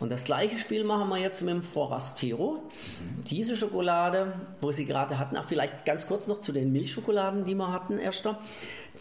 Und 0.00 0.10
das 0.10 0.24
gleiche 0.24 0.58
Spiel 0.58 0.84
machen 0.84 1.08
wir 1.08 1.18
jetzt 1.18 1.40
mit 1.42 1.54
dem 1.54 1.62
Forastero. 1.62 2.62
Mhm. 2.62 3.24
Diese 3.24 3.56
Schokolade, 3.56 4.32
wo 4.60 4.70
Sie 4.70 4.84
gerade 4.84 5.18
hatten, 5.18 5.36
auch 5.36 5.46
vielleicht 5.46 5.84
ganz 5.84 6.06
kurz 6.06 6.28
noch 6.28 6.40
zu 6.40 6.52
den 6.52 6.72
Milchschokoladen, 6.72 7.44
die 7.44 7.54
wir 7.54 7.72
hatten, 7.72 7.98
erster. 7.98 8.38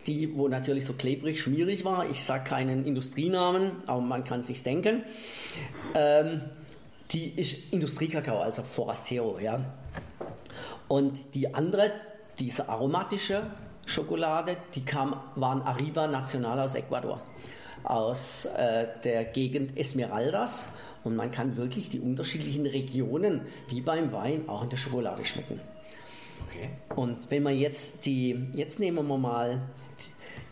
Die, 0.08 0.36
wo 0.36 0.48
natürlich 0.48 0.86
so 0.86 0.94
klebrig, 0.94 1.42
schmierig 1.42 1.84
war. 1.86 2.10
Ich 2.10 2.24
sage 2.24 2.46
keinen 2.46 2.86
Industrienamen, 2.86 3.72
aber 3.86 4.02
man 4.02 4.24
kann 4.24 4.42
sich 4.42 4.64
denken. 4.64 5.04
Ähm, 5.94 6.42
die 7.12 7.30
ist 7.30 7.72
Industriekakao, 7.72 8.40
also 8.40 8.64
Forastero, 8.64 9.38
ja. 9.40 9.60
Und 10.88 11.20
die 11.36 11.54
andere, 11.54 11.92
diese 12.40 12.70
aromatische, 12.70 13.44
Schokolade, 13.88 14.58
die 14.76 14.84
kam, 14.84 15.16
waren 15.36 15.62
Arriba 15.62 16.08
Nacional 16.08 16.60
aus 16.60 16.76
Ecuador, 16.76 17.22
aus 17.84 18.46
äh, 18.46 18.88
der 19.04 19.26
Gegend 19.26 19.78
Esmeraldas. 19.78 20.74
Und 21.04 21.16
man 21.16 21.32
kann 21.32 21.56
wirklich 21.56 21.90
die 21.90 22.02
unterschiedlichen 22.02 22.66
Regionen, 22.66 23.48
wie 23.70 23.80
beim 23.80 24.12
Wein, 24.12 24.50
auch 24.50 24.64
in 24.64 24.70
der 24.70 24.78
Schokolade 24.78 25.24
schmecken. 25.26 25.62
Okay. 26.48 26.70
Und 26.96 27.32
wenn 27.32 27.44
man 27.44 27.58
jetzt 27.58 28.06
die, 28.06 28.50
jetzt 28.54 28.80
nehmen 28.80 29.08
wir 29.08 29.18
mal 29.18 29.62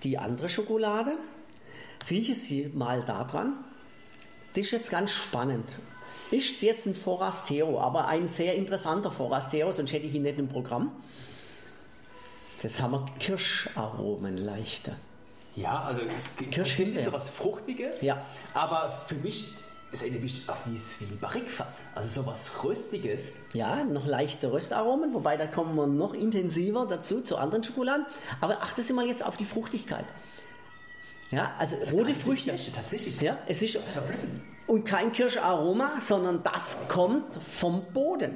die 0.03 0.17
andere 0.17 0.47
Schokolade, 0.47 1.17
rieche 2.09 2.35
sie 2.35 2.71
mal 2.73 3.03
daran. 3.03 3.53
Das 4.53 4.65
ist 4.65 4.71
jetzt 4.71 4.89
ganz 4.89 5.11
spannend. 5.11 5.65
Ist 6.31 6.61
jetzt 6.61 6.85
ein 6.85 6.95
Forastero, 6.95 7.81
aber 7.81 8.07
ein 8.07 8.29
sehr 8.29 8.55
interessanter 8.55 9.11
Forastero, 9.11 9.71
sonst 9.73 9.91
hätte 9.91 10.05
ich 10.05 10.15
ihn 10.15 10.23
nicht 10.23 10.39
im 10.39 10.47
Programm. 10.47 10.91
Das 12.65 12.81
haben 12.81 12.93
wir 12.93 13.05
Kirscharomen 13.19 14.37
leichter. 14.37 14.93
Ja, 15.55 15.83
also 15.83 16.01
es 16.17 16.35
gibt 16.35 16.99
so 16.99 17.11
was 17.11 17.29
Fruchtiges. 17.29 18.01
Ja. 18.01 18.25
Aber 18.55 19.03
für 19.05 19.13
mich, 19.13 19.53
es 19.91 20.01
erinnert 20.01 20.23
mich 20.23 20.49
auch 20.49 20.57
wie 20.65 20.75
es 20.75 20.99
wie 20.99 21.05
Barrikfass. 21.13 21.81
Also 21.93 22.21
so 22.21 22.27
was 22.27 22.63
Röstiges. 22.63 23.33
Ja, 23.53 23.83
noch 23.83 24.07
leichte 24.07 24.51
Röstaromen, 24.51 25.13
wobei 25.13 25.37
da 25.37 25.45
kommen 25.45 25.75
wir 25.75 25.85
noch 25.85 26.15
intensiver 26.15 26.87
dazu 26.87 27.21
zu 27.21 27.37
anderen 27.37 27.63
Schokoladen. 27.63 28.07
Aber 28.41 28.63
achte 28.63 28.81
Sie 28.81 28.93
mal 28.93 29.05
jetzt 29.05 29.23
auf 29.23 29.37
die 29.37 29.45
Fruchtigkeit. 29.45 30.05
Ja, 31.29 31.53
also 31.59 31.75
rote 31.95 32.07
Einzig 32.07 32.23
Früchte. 32.23 32.55
Tatsächlich. 32.75 33.21
Ja, 33.21 33.37
es 33.45 33.61
ist 33.61 33.75
Das 33.75 33.85
ist 33.85 33.91
verblüffend. 33.91 34.41
und 34.65 34.85
kein 34.85 35.11
Kirscharoma, 35.11 36.01
sondern 36.01 36.41
das 36.41 36.87
kommt 36.89 37.35
vom 37.59 37.83
Boden. 37.93 38.33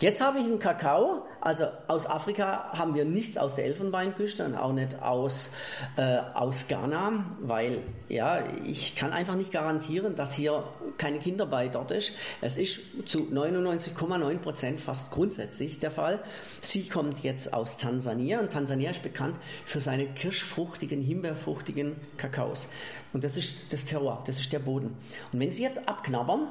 Jetzt 0.00 0.20
habe 0.20 0.38
ich 0.38 0.44
einen 0.44 0.60
Kakao, 0.60 1.26
also 1.40 1.66
aus 1.88 2.06
Afrika 2.06 2.72
haben 2.72 2.94
wir 2.94 3.04
nichts 3.04 3.36
aus 3.36 3.56
der 3.56 3.64
Elfenbeinküste 3.64 4.44
und 4.44 4.54
auch 4.54 4.72
nicht 4.72 5.02
aus, 5.02 5.52
äh, 5.96 6.18
aus 6.34 6.68
Ghana, 6.68 7.24
weil 7.40 7.82
ja, 8.08 8.44
ich 8.64 8.94
kann 8.94 9.12
einfach 9.12 9.34
nicht 9.34 9.50
garantieren, 9.50 10.14
dass 10.14 10.34
hier 10.34 10.62
keine 10.98 11.18
Kinderarbeit 11.18 11.74
dort 11.74 11.90
ist. 11.90 12.12
Es 12.40 12.58
ist 12.58 12.78
zu 13.06 13.24
99,9 13.24 14.38
Prozent 14.38 14.80
fast 14.80 15.10
grundsätzlich 15.10 15.80
der 15.80 15.90
Fall. 15.90 16.22
Sie 16.60 16.88
kommt 16.88 17.24
jetzt 17.24 17.52
aus 17.52 17.76
Tansania 17.76 18.38
und 18.38 18.52
Tansania 18.52 18.92
ist 18.92 19.02
bekannt 19.02 19.34
für 19.64 19.80
seine 19.80 20.06
kirschfruchtigen, 20.06 21.02
himbeerfruchtigen 21.02 21.96
Kakaos. 22.16 22.68
Und 23.12 23.24
das 23.24 23.36
ist 23.36 23.72
das 23.72 23.84
Terroir, 23.84 24.22
das 24.28 24.38
ist 24.38 24.52
der 24.52 24.60
Boden. 24.60 24.96
Und 25.32 25.40
wenn 25.40 25.50
Sie 25.50 25.64
jetzt 25.64 25.88
abknabbern, 25.88 26.46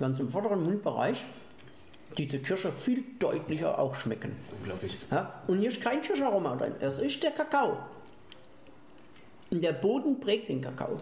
Sie 0.00 0.22
im 0.22 0.30
vorderen 0.30 0.64
Mundbereich 0.64 1.24
diese 2.16 2.38
Kirsche 2.40 2.72
viel 2.72 3.04
deutlicher 3.18 3.78
auch 3.78 3.94
schmecken. 3.94 4.34
Das 4.38 4.48
ist 4.48 4.54
unglaublich. 4.58 4.96
Ja? 5.10 5.42
Und 5.46 5.58
hier 5.60 5.68
ist 5.68 5.80
kein 5.80 6.02
Kirscharoma 6.02 6.56
drin, 6.56 6.74
es 6.80 6.98
ist 6.98 7.22
der 7.22 7.30
Kakao. 7.32 7.78
Und 9.50 9.62
der 9.62 9.72
Boden 9.72 10.18
prägt 10.20 10.48
den 10.48 10.60
Kakao. 10.62 10.98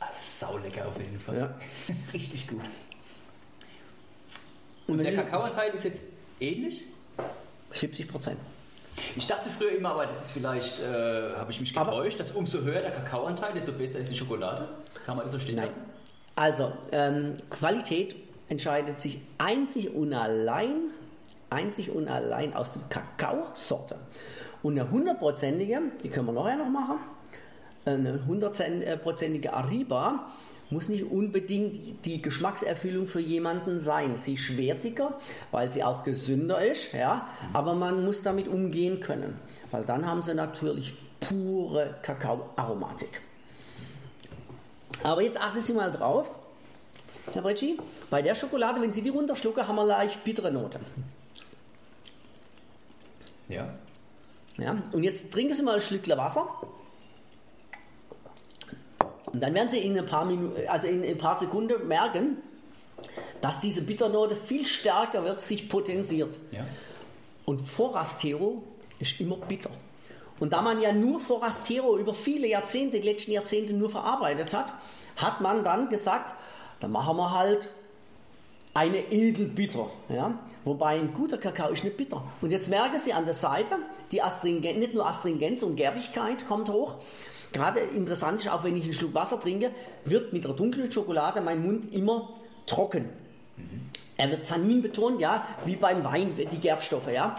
Ah, 0.00 0.08
saulecker 0.20 0.88
auf 0.88 0.98
jeden 0.98 1.18
Fall. 1.18 1.38
Ja. 1.38 1.54
Richtig 2.12 2.48
gut. 2.48 2.60
Und 4.86 4.98
Und 4.98 5.04
der 5.04 5.14
Kakaoanteil 5.14 5.72
ist 5.72 5.84
jetzt 5.84 6.04
ähnlich? 6.40 6.84
70 7.72 8.08
Prozent. 8.08 8.38
Ich 9.16 9.26
dachte 9.26 9.48
früher 9.48 9.72
immer, 9.76 9.90
aber 9.90 10.06
das 10.06 10.22
ist 10.22 10.32
vielleicht, 10.32 10.80
äh, 10.80 11.34
habe 11.36 11.50
ich 11.50 11.60
mich 11.60 11.76
Aber- 11.76 11.92
getäuscht, 11.92 12.20
dass 12.20 12.32
umso 12.32 12.60
höher 12.60 12.82
der 12.82 12.90
Kakaoanteil, 12.90 13.54
desto 13.54 13.72
besser 13.72 14.00
ist 14.00 14.10
die 14.10 14.16
Schokolade. 14.16 14.68
Kann 15.04 15.16
man 15.16 15.24
das 15.24 15.32
so 15.32 15.38
stehen 15.38 15.56
lassen? 15.56 15.76
Also, 16.34 16.72
ähm, 16.92 17.36
Qualität 17.50 18.16
entscheidet 18.48 18.98
sich 18.98 19.20
einzig 19.38 19.94
und 19.94 20.12
allein, 20.14 20.90
einzig 21.50 21.90
und 21.90 22.08
allein 22.08 22.54
aus 22.54 22.72
der 22.72 22.82
Kakaosorte. 22.88 23.96
Und 24.62 24.78
eine 24.78 24.90
hundertprozentige, 24.90 25.80
die 26.02 26.08
können 26.08 26.26
wir 26.26 26.32
nachher 26.32 26.56
noch 26.56 26.68
machen, 26.68 26.98
eine 27.84 28.24
hundertprozentige 28.26 29.52
Ariba 29.52 30.26
muss 30.70 30.88
nicht 30.88 31.04
unbedingt 31.04 32.06
die 32.06 32.22
Geschmackserfüllung 32.22 33.06
für 33.06 33.20
jemanden 33.20 33.78
sein. 33.78 34.16
Sie 34.16 34.34
ist 34.34 34.56
wertiger, 34.56 35.18
weil 35.50 35.68
sie 35.68 35.84
auch 35.84 36.02
gesünder 36.02 36.64
ist, 36.64 36.92
ja, 36.94 37.26
aber 37.52 37.74
man 37.74 38.04
muss 38.04 38.22
damit 38.22 38.48
umgehen 38.48 39.00
können, 39.00 39.38
weil 39.70 39.84
dann 39.84 40.06
haben 40.06 40.22
sie 40.22 40.34
natürlich 40.34 40.94
pure 41.20 41.96
Kakaoaromatik. 42.02 43.20
Aber 45.02 45.22
jetzt 45.22 45.40
achten 45.40 45.60
Sie 45.60 45.72
mal 45.72 45.90
drauf, 45.90 46.28
Herr 47.32 47.42
Brecci, 47.42 47.78
bei 48.10 48.22
der 48.22 48.34
Schokolade, 48.34 48.80
wenn 48.80 48.92
Sie 48.92 49.02
die 49.02 49.08
runterschlucken, 49.08 49.66
haben 49.66 49.76
wir 49.76 49.84
leicht 49.84 50.22
bittere 50.24 50.52
Note. 50.52 50.80
Ja. 53.48 53.74
Ja? 54.58 54.82
Und 54.92 55.02
jetzt 55.02 55.32
trinken 55.32 55.54
Sie 55.54 55.62
mal 55.62 55.76
ein 55.76 55.80
Schlückchen 55.80 56.16
Wasser. 56.16 56.48
Und 59.26 59.40
dann 59.40 59.54
werden 59.54 59.68
Sie 59.68 59.78
in 59.78 59.98
ein 59.98 60.06
paar, 60.06 60.24
Minuten, 60.24 60.60
also 60.68 60.86
in 60.86 61.04
ein 61.04 61.18
paar 61.18 61.36
Sekunden 61.36 61.88
merken, 61.88 62.38
dass 63.40 63.60
diese 63.60 63.82
Bitternote 63.82 64.36
viel 64.36 64.66
stärker 64.66 65.24
wird, 65.24 65.40
sich 65.40 65.68
potenziert. 65.68 66.38
Ja. 66.50 66.66
Und 67.44 67.66
Forastero 67.66 68.62
ist 68.98 69.20
immer 69.20 69.36
bitter. 69.36 69.70
Und 70.42 70.52
da 70.52 70.60
man 70.60 70.82
ja 70.82 70.92
nur 70.92 71.20
Forastero 71.20 71.96
über 71.96 72.14
viele 72.14 72.48
Jahrzehnte, 72.48 72.98
die 72.98 73.08
letzten 73.08 73.30
Jahrzehnte 73.30 73.74
nur 73.74 73.90
verarbeitet 73.90 74.52
hat, 74.52 74.72
hat 75.14 75.40
man 75.40 75.62
dann 75.62 75.88
gesagt, 75.88 76.34
dann 76.80 76.90
machen 76.90 77.16
wir 77.16 77.30
halt 77.30 77.68
eine 78.74 79.12
edelbitter. 79.12 79.88
Ja? 80.08 80.36
Wobei 80.64 80.98
ein 80.98 81.14
guter 81.14 81.38
Kakao 81.38 81.70
ist 81.70 81.84
nicht 81.84 81.96
bitter. 81.96 82.24
Und 82.40 82.50
jetzt 82.50 82.68
merken 82.68 82.98
Sie 82.98 83.12
an 83.12 83.24
der 83.24 83.34
Seite, 83.34 83.76
die 84.10 84.20
Astringen, 84.20 84.80
nicht 84.80 84.94
nur 84.94 85.06
Astringenz 85.06 85.62
und 85.62 85.76
Gerbigkeit 85.76 86.44
kommt 86.48 86.68
hoch. 86.68 86.96
Gerade 87.52 87.78
interessant 87.78 88.40
ist, 88.40 88.50
auch 88.50 88.64
wenn 88.64 88.76
ich 88.76 88.82
einen 88.82 88.94
Schluck 88.94 89.14
Wasser 89.14 89.40
trinke, 89.40 89.70
wird 90.06 90.32
mit 90.32 90.42
der 90.42 90.54
dunklen 90.54 90.90
Schokolade 90.90 91.40
mein 91.40 91.64
Mund 91.64 91.94
immer 91.94 92.30
trocken. 92.66 93.10
Er 94.16 94.28
wird 94.28 94.48
Tannin 94.48 94.82
betont, 94.82 95.20
ja, 95.20 95.46
wie 95.64 95.76
beim 95.76 96.02
Wein, 96.02 96.34
die 96.36 96.58
Gerbstoffe, 96.58 97.12
ja. 97.12 97.36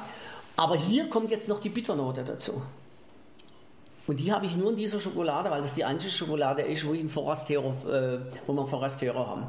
Aber 0.56 0.78
hier 0.78 1.10
kommt 1.10 1.32
jetzt 1.32 1.50
noch 1.50 1.60
die 1.60 1.68
Bitternote 1.68 2.24
dazu. 2.24 2.62
Und 4.06 4.20
die 4.20 4.34
habe 4.34 4.46
ich 4.46 4.56
nur 4.58 4.72
in 4.72 4.76
dieser 4.76 5.00
Schokolade, 5.00 5.50
weil 5.50 5.62
das 5.62 5.74
die 5.76 5.86
einzige 5.86 6.12
Schokolade 6.12 6.62
ist, 6.64 6.86
wo, 6.86 6.94
ich 6.94 7.00
einen 7.00 7.10
Forastero, 7.10 7.70
äh, 7.88 8.20
wo 8.46 8.54
wir 8.54 8.62
einen 8.62 8.70
Forastero 8.70 9.26
haben. 9.26 9.46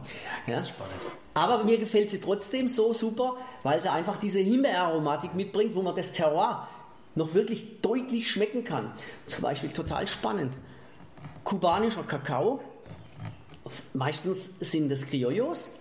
Ja. 0.46 0.62
Spannend. 0.62 0.94
Aber 1.34 1.64
mir 1.64 1.78
gefällt 1.78 2.10
sie 2.10 2.20
trotzdem 2.20 2.68
so 2.68 2.92
super, 2.92 3.36
weil 3.64 3.82
sie 3.82 3.90
einfach 3.90 4.16
diese 4.16 4.38
Himbeeraromatik 4.38 5.34
mitbringt, 5.34 5.74
wo 5.74 5.82
man 5.82 5.96
das 5.96 6.12
Terroir 6.12 6.68
noch 7.16 7.34
wirklich 7.34 7.80
deutlich 7.80 8.30
schmecken 8.30 8.62
kann. 8.62 8.92
Zum 9.26 9.42
Beispiel 9.42 9.70
total 9.70 10.06
spannend. 10.06 10.54
Kubanischer 11.42 12.04
Kakao, 12.04 12.60
meistens 13.92 14.50
sind 14.60 14.88
das 14.88 15.06
Criollos, 15.06 15.78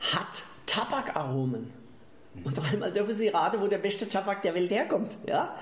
hat 0.00 0.42
Tabakaromen. 0.66 1.72
Und 2.42 2.58
dreimal 2.58 2.92
dürfen 2.92 3.14
Sie 3.14 3.28
raten, 3.28 3.60
wo 3.60 3.68
der 3.68 3.78
beste 3.78 4.08
Tabak 4.08 4.42
der 4.42 4.54
Welt 4.54 4.70
herkommt. 4.70 5.16
Ja? 5.26 5.54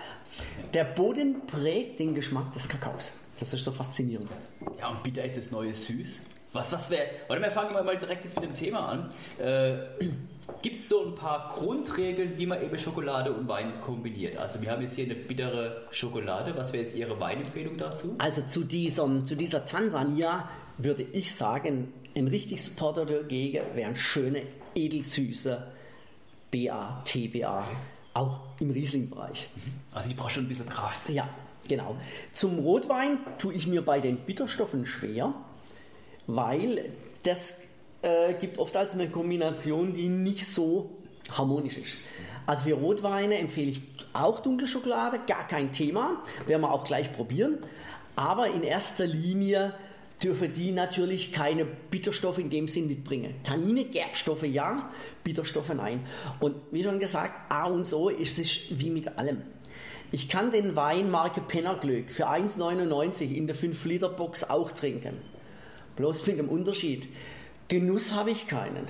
Der 0.75 0.85
Boden 0.85 1.47
prägt 1.47 2.01
den 2.01 2.15
Geschmack 2.15 2.53
des 2.53 2.69
Kakaos. 2.69 3.13
Das 3.39 3.53
ist 3.53 3.65
so 3.65 3.73
faszinierend. 3.73 4.31
Ja, 4.79 4.89
und 4.89 5.03
bitter 5.03 5.25
ist 5.25 5.37
das 5.37 5.51
neue 5.51 5.75
Süß. 5.75 6.19
Was, 6.53 6.71
was 6.71 6.91
wäre. 6.91 7.07
Warte 7.29 7.41
mal, 7.41 7.51
fangen 7.51 7.75
wir 7.75 7.83
mal 7.83 7.97
direkt 7.97 8.25
jetzt 8.25 8.39
mit 8.39 8.45
dem 8.45 8.55
Thema 8.55 8.89
an. 8.89 9.11
Äh, 9.39 10.05
Gibt 10.61 10.77
es 10.77 10.89
so 10.89 11.07
ein 11.07 11.15
paar 11.15 11.49
Grundregeln, 11.49 12.37
wie 12.37 12.47
man 12.47 12.63
eben 12.63 12.79
Schokolade 12.79 13.33
und 13.33 13.49
Wein 13.49 13.81
kombiniert? 13.81 14.37
Also, 14.37 14.61
wir 14.61 14.71
haben 14.71 14.83
jetzt 14.83 14.95
hier 14.95 15.07
eine 15.07 15.15
bittere 15.15 15.87
Schokolade. 15.91 16.55
Was 16.57 16.73
wäre 16.73 16.83
jetzt 16.83 16.95
Ihre 16.95 17.19
Weinempfehlung 17.19 17.77
dazu? 17.77 18.17
Also 18.19 18.43
zu, 18.43 18.65
diesem, 18.65 19.27
zu 19.27 19.35
dieser 19.35 19.65
Tansania 19.65 20.49
würde 20.77 21.03
ich 21.03 21.35
sagen, 21.35 21.93
ein 22.15 22.29
richtig 22.29 22.63
Supporter 22.63 23.07
dagegen 23.07 23.63
wären 23.75 23.97
schöne, 23.97 24.43
edelsüße 24.75 25.67
BA, 26.51 27.03
TBA, 27.05 27.67
auch 28.15 28.41
im 28.61 28.71
Riesling-Bereich. 28.71 29.49
Also, 29.93 30.11
ich 30.11 30.17
brauche 30.17 30.31
schon 30.31 30.45
ein 30.45 30.49
bisschen 30.49 30.69
Kraft. 30.69 31.09
Ja, 31.09 31.29
genau. 31.69 31.97
Zum 32.33 32.59
Rotwein 32.59 33.19
tue 33.39 33.55
ich 33.55 33.67
mir 33.67 33.85
bei 33.85 34.01
den 34.01 34.19
Bitterstoffen 34.19 34.87
schwer, 34.87 35.35
weil 36.27 36.91
das 37.23 37.61
äh, 38.03 38.35
gibt 38.35 38.59
oft 38.59 38.77
als 38.77 38.93
eine 38.93 39.09
Kombination, 39.09 39.95
die 39.95 40.09
nicht 40.09 40.47
so 40.47 40.91
harmonisch 41.31 41.79
ist. 41.79 41.97
Also 42.47 42.65
für 42.65 42.75
Rotweine 42.75 43.39
empfehle 43.39 43.71
ich 43.71 43.83
auch 44.13 44.41
dunkle 44.41 44.67
Schokolade, 44.67 45.21
gar 45.27 45.47
kein 45.47 45.73
Thema, 45.73 46.23
werden 46.47 46.63
wir 46.63 46.73
auch 46.73 46.85
gleich 46.85 47.13
probieren. 47.13 47.59
Aber 48.17 48.49
in 48.49 48.63
erster 48.63 49.07
Linie 49.07 49.75
dürfen 50.23 50.53
die 50.55 50.73
natürlich 50.73 51.33
keine 51.33 51.65
Bitterstoffe 51.65 52.39
in 52.39 52.51
dem 52.51 52.69
Sinn 52.69 52.87
mitbringen. 52.87 53.35
Tannine, 53.43 53.87
Gerbstoffe 53.87 54.45
ja, 54.45 54.91
Bitterstoffe 55.25 55.75
nein. 55.75 56.07
Und 56.41 56.57
wie 56.71 56.83
schon 56.83 56.99
gesagt, 56.99 57.51
A 57.51 57.67
und 57.67 57.85
so 57.85 58.09
ist 58.09 58.39
es 58.39 58.61
wie 58.71 58.91
mit 58.91 59.19
allem. 59.19 59.43
Ich 60.13 60.29
kann 60.29 60.53
den 60.53 60.77
Wein 60.77 61.11
Marke 61.11 61.41
Pennerglück 61.41 62.11
für 62.11 62.29
1,99 62.29 63.35
in 63.35 63.47
der 63.47 63.57
5-Liter-Box 63.57 64.51
auch 64.51 64.73
trinken. 64.73 65.17
Bloß 65.97 66.27
mit 66.27 66.39
dem 66.39 66.51
Unterschied. 66.51 67.09
Genuss 67.69 68.13
habe 68.13 68.31
ich 68.31 68.47
keinen. 68.47 68.87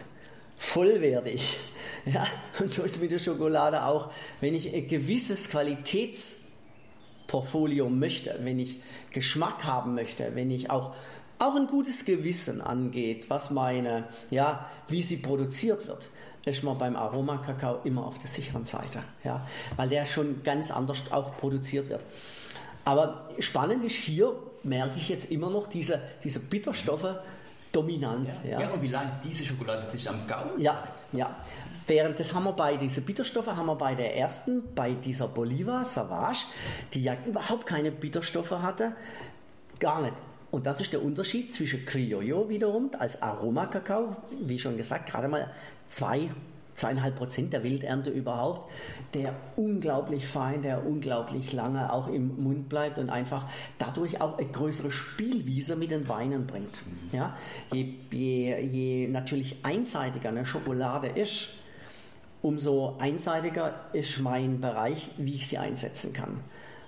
Vollwertig. 0.58 1.56
Ja, 2.04 2.26
und 2.58 2.72
so 2.72 2.82
ist 2.82 2.96
es 2.96 3.00
mit 3.00 3.12
der 3.12 3.20
Schokolade 3.20 3.84
auch. 3.84 4.10
Wenn 4.40 4.56
ich 4.56 4.74
ein 4.74 4.88
gewisses 4.88 5.48
Qualitätsportfolio 5.50 7.88
möchte, 7.88 8.40
wenn 8.42 8.58
ich 8.58 8.82
Geschmack 9.12 9.62
haben 9.62 9.94
möchte, 9.94 10.34
wenn 10.34 10.50
ich 10.50 10.68
auch, 10.68 10.96
auch 11.42 11.56
ein 11.56 11.66
gutes 11.66 12.04
Gewissen 12.04 12.60
angeht, 12.60 13.28
was 13.28 13.50
meine, 13.50 14.04
ja, 14.30 14.68
wie 14.88 15.02
sie 15.02 15.16
produziert 15.16 15.86
wird, 15.86 16.08
ist 16.44 16.62
man 16.62 16.78
beim 16.78 16.96
Aromakakao 16.96 17.80
immer 17.84 18.06
auf 18.06 18.18
der 18.18 18.28
sicheren 18.28 18.64
Seite. 18.64 19.02
Ja, 19.24 19.46
weil 19.76 19.88
der 19.88 20.06
schon 20.06 20.42
ganz 20.42 20.70
anders 20.70 21.02
auch 21.10 21.36
produziert 21.36 21.88
wird. 21.88 22.04
Aber 22.84 23.28
spannend 23.38 23.84
ist 23.84 23.94
hier, 23.94 24.34
merke 24.62 24.98
ich 24.98 25.08
jetzt 25.08 25.30
immer 25.30 25.50
noch 25.50 25.68
diese, 25.68 26.00
diese 26.24 26.40
Bitterstoffe 26.40 27.16
dominant. 27.70 28.28
Ja, 28.44 28.60
ja. 28.60 28.70
und 28.70 28.82
wie 28.82 28.88
lange 28.88 29.12
diese 29.24 29.44
Schokolade 29.44 29.88
sich 29.90 30.08
am 30.08 30.26
Gaumen 30.26 30.60
Ja, 30.60 30.84
ja. 31.12 31.36
Während 31.86 32.20
das 32.20 32.32
haben 32.34 32.44
wir 32.44 32.52
bei 32.52 32.76
diesen 32.76 33.04
Bitterstoffe, 33.04 33.48
haben 33.48 33.66
wir 33.66 33.74
bei 33.74 33.94
der 33.94 34.16
ersten, 34.16 34.74
bei 34.74 34.92
dieser 34.92 35.26
Bolivar 35.26 35.84
Savage, 35.84 36.44
die 36.94 37.02
ja 37.02 37.16
überhaupt 37.26 37.66
keine 37.66 37.90
Bitterstoffe 37.90 38.52
hatte, 38.52 38.92
gar 39.80 40.00
nicht. 40.00 40.14
Und 40.52 40.66
das 40.66 40.82
ist 40.82 40.92
der 40.92 41.02
Unterschied 41.02 41.50
zwischen 41.50 41.86
Criollo 41.86 42.50
wiederum 42.50 42.90
als 42.98 43.22
Aromakakao, 43.22 44.14
wie 44.42 44.58
schon 44.58 44.76
gesagt, 44.76 45.10
gerade 45.10 45.26
mal 45.26 45.50
zwei, 45.88 46.28
zweieinhalb 46.74 47.16
Prozent 47.16 47.54
der 47.54 47.64
Wildernte 47.64 48.10
überhaupt, 48.10 48.70
der 49.14 49.34
unglaublich 49.56 50.26
fein, 50.26 50.60
der 50.60 50.86
unglaublich 50.86 51.54
lange 51.54 51.90
auch 51.90 52.06
im 52.06 52.42
Mund 52.42 52.68
bleibt 52.68 52.98
und 52.98 53.08
einfach 53.08 53.48
dadurch 53.78 54.20
auch 54.20 54.36
eine 54.36 54.46
größere 54.46 54.92
Spielwiese 54.92 55.74
mit 55.74 55.90
den 55.90 56.06
Weinen 56.06 56.46
bringt. 56.46 56.82
Ja? 57.12 57.34
Je, 57.72 57.94
je, 58.10 58.60
je 58.60 59.08
natürlich 59.08 59.56
einseitiger 59.62 60.28
eine 60.28 60.44
Schokolade 60.44 61.08
ist, 61.08 61.48
umso 62.42 62.98
einseitiger 62.98 63.86
ist 63.94 64.20
mein 64.20 64.60
Bereich, 64.60 65.08
wie 65.16 65.36
ich 65.36 65.48
sie 65.48 65.56
einsetzen 65.56 66.12
kann. 66.12 66.40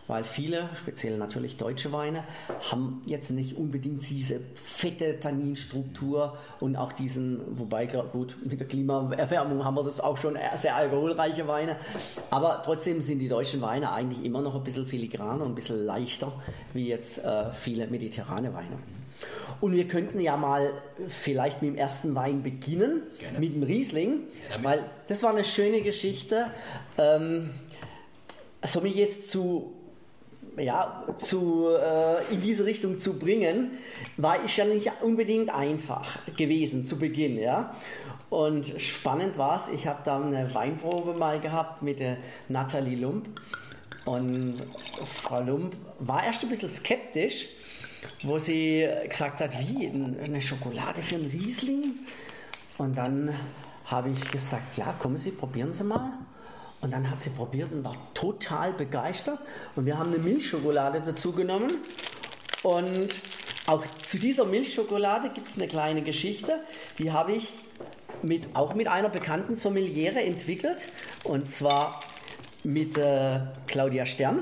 Weil 0.07 0.23
viele, 0.23 0.69
speziell 0.79 1.17
natürlich 1.17 1.57
deutsche 1.57 1.91
Weine, 1.91 2.25
haben 2.71 3.03
jetzt 3.07 3.31
nicht 3.31 3.57
unbedingt 3.57 4.09
diese 4.09 4.41
fette 4.55 5.19
Tanninstruktur 5.19 6.37
und 6.61 6.77
auch 6.77 6.93
diesen, 6.93 7.41
wobei 7.59 7.87
gut, 7.87 8.37
mit 8.45 8.61
der 8.61 8.67
Klimaerwärmung 8.67 9.65
haben 9.65 9.77
wir 9.77 9.85
das 9.85 10.01
auch 10.01 10.19
schon 10.19 10.39
sehr 10.57 10.77
alkoholreiche 10.77 11.49
Weine. 11.49 11.77
Aber 12.31 12.63
trotzdem 12.65 13.01
sind 13.01 13.19
die 13.21 13.29
deutschen 13.29 13.63
Weine 13.63 13.93
eigentlich 13.93 14.25
immer 14.25 14.43
noch 14.43 14.55
ein 14.55 14.65
bisschen 14.65 14.87
filigraner 14.87 15.45
und 15.45 15.53
ein 15.53 15.55
bisschen 15.55 15.85
leichter 15.85 16.33
wie 16.75 16.89
jetzt 16.89 17.25
äh, 17.25 17.53
viele 17.53 17.87
mediterrane 17.87 18.53
Weine. 18.53 18.79
Und 19.61 19.73
wir 19.73 19.87
könnten 19.89 20.21
ja 20.21 20.37
mal 20.37 20.73
vielleicht 21.09 21.63
mit 21.63 21.71
dem 21.73 21.79
ersten 21.79 22.15
Wein 22.15 22.43
beginnen, 22.43 23.03
Gerne. 23.19 23.39
mit 23.39 23.55
dem 23.55 23.63
Riesling, 23.63 24.25
weil 24.63 24.85
das 25.07 25.23
war 25.23 25.31
eine 25.31 25.45
schöne 25.45 25.81
Geschichte. 25.83 26.51
Ähm, 26.99 27.51
Sommeliers 28.67 29.29
zu 29.29 29.74
ja, 30.57 31.05
zu, 31.19 31.69
äh, 31.69 32.33
in 32.33 32.43
diese 32.43 32.65
Richtung 32.65 32.99
zu 32.99 33.19
bringen, 33.19 33.73
war 34.17 34.45
ich 34.45 34.57
ja 34.57 34.65
nicht 34.65 34.91
unbedingt 35.03 35.53
einfach 35.53 36.19
gewesen 36.37 36.87
zu 36.87 36.99
Beginn. 36.99 37.39
Ja? 37.39 37.75
Und 38.31 38.67
spannend 38.81 39.39
war 39.39 39.57
es, 39.57 39.69
ich 39.69 39.87
habe 39.87 40.01
da 40.05 40.21
eine 40.21 40.53
Weinprobe 40.55 41.15
mal 41.15 41.41
gehabt 41.41 41.83
mit 41.83 42.01
der 42.01 42.17
Nathalie 42.49 42.97
Lump. 42.97 43.29
Und 44.05 44.57
Frau 45.23 45.41
Lump 45.43 45.75
war 45.99 46.25
erst 46.25 46.43
ein 46.43 46.49
bisschen 46.49 46.69
skeptisch, 46.69 47.47
wo 48.23 48.39
sie 48.39 48.89
gesagt 49.09 49.41
hat, 49.41 49.53
wie, 49.59 49.89
eine 49.89 50.43
Schokolade 50.43 51.01
für 51.01 51.15
einen 51.15 51.31
Riesling? 51.31 51.95
Und 52.77 52.97
dann 52.97 53.35
habe 53.87 54.11
ich 54.11 54.31
gesagt, 54.31 54.77
ja, 54.77 54.95
kommen 54.99 55.19
Sie, 55.19 55.31
probieren 55.31 55.73
Sie 55.75 55.85
mal. 55.85 56.13
Und 56.85 56.91
dann 56.91 57.11
hat 57.11 57.19
sie 57.19 57.31
probiert 57.31 57.73
und 57.73 57.83
war 57.83 57.97
total 58.13 58.75
begeistert. 58.75 59.39
Und 59.75 59.87
wir 59.87 59.99
haben 59.99 60.13
eine 60.13 60.23
Milchschokolade 60.23 61.01
dazu 61.01 61.33
genommen. 61.33 61.79
Und 62.63 63.09
auch 63.67 63.83
zu 64.03 64.19
dieser 64.19 64.45
Milchschokolade 64.45 65.31
gibt 65.31 65.49
es 65.49 65.57
eine 65.57 65.67
kleine 65.67 66.03
Geschichte. 66.03 66.61
Die 66.99 67.11
habe 67.11 67.33
ich 67.33 67.55
mit, 68.21 68.55
auch 68.55 68.75
mit 68.75 68.87
einer 68.87 69.09
bekannten 69.09 69.57
Sommeliere 69.57 70.21
entwickelt. 70.21 70.77
Und 71.25 71.49
zwar 71.49 72.01
mit 72.65 72.99
äh, 72.99 73.41
Claudia 73.67 74.05
Stern. 74.05 74.41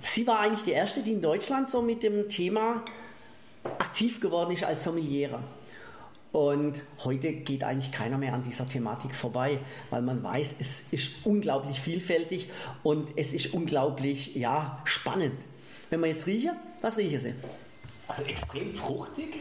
Sie 0.00 0.26
war 0.26 0.40
eigentlich 0.40 0.64
die 0.64 0.72
erste, 0.72 1.02
die 1.02 1.12
in 1.12 1.20
Deutschland 1.20 1.68
so 1.68 1.82
mit 1.82 2.02
dem 2.02 2.30
Thema 2.30 2.82
aktiv 3.78 4.18
geworden 4.18 4.52
ist 4.52 4.64
als 4.64 4.82
Sommeliere. 4.82 5.40
Und 6.34 6.80
heute 7.04 7.32
geht 7.32 7.62
eigentlich 7.62 7.92
keiner 7.92 8.18
mehr 8.18 8.34
an 8.34 8.42
dieser 8.42 8.66
Thematik 8.66 9.14
vorbei, 9.14 9.60
weil 9.90 10.02
man 10.02 10.20
weiß, 10.20 10.56
es 10.60 10.92
ist 10.92 11.10
unglaublich 11.22 11.78
vielfältig 11.78 12.50
und 12.82 13.10
es 13.14 13.32
ist 13.32 13.54
unglaublich 13.54 14.34
ja, 14.34 14.82
spannend. 14.84 15.36
Wenn 15.90 16.00
man 16.00 16.10
jetzt 16.10 16.26
rieche, 16.26 16.56
was 16.82 16.98
rieche 16.98 17.20
sie? 17.20 17.34
Also 18.08 18.24
extrem 18.24 18.74
fruchtig. 18.74 19.36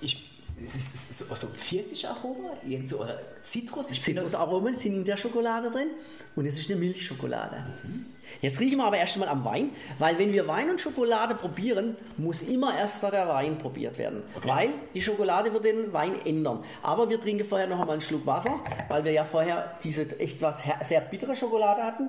Ich 0.00 0.30
es 0.64 0.76
ist 0.76 1.18
so, 1.18 1.34
so 1.34 1.46
Pfirsicharoma, 1.48 2.56
irgend 2.66 2.88
so, 2.88 3.00
oder 3.00 3.20
Zitrus. 3.42 3.88
Zitrusaromen 3.88 4.78
sind 4.78 4.94
in 4.94 5.04
der 5.04 5.18
Schokolade 5.18 5.70
drin 5.70 5.88
und 6.36 6.46
es 6.46 6.58
ist 6.58 6.70
eine 6.70 6.80
Milchschokolade. 6.80 7.66
Mhm. 7.82 8.06
Jetzt 8.40 8.60
riechen 8.60 8.78
wir 8.78 8.84
aber 8.84 8.96
erst 8.96 9.16
mal 9.16 9.28
am 9.28 9.44
Wein, 9.44 9.70
weil 9.98 10.18
wenn 10.18 10.32
wir 10.32 10.46
Wein 10.46 10.70
und 10.70 10.80
Schokolade 10.80 11.34
probieren, 11.34 11.96
muss 12.16 12.42
immer 12.42 12.76
erst 12.76 13.02
der 13.02 13.28
Wein 13.28 13.58
probiert 13.58 13.98
werden. 13.98 14.22
Okay. 14.36 14.48
Weil 14.48 14.68
die 14.94 15.02
Schokolade 15.02 15.52
wird 15.52 15.64
den 15.64 15.92
Wein 15.92 16.14
ändern. 16.24 16.64
Aber 16.82 17.08
wir 17.08 17.20
trinken 17.20 17.44
vorher 17.44 17.66
noch 17.66 17.80
einmal 17.80 17.94
einen 17.94 18.00
Schluck 18.00 18.26
Wasser, 18.26 18.60
weil 18.88 19.04
wir 19.04 19.12
ja 19.12 19.24
vorher 19.24 19.78
diese 19.82 20.02
etwas 20.18 20.62
sehr 20.82 21.00
bittere 21.00 21.36
Schokolade 21.36 21.82
hatten. 21.82 22.08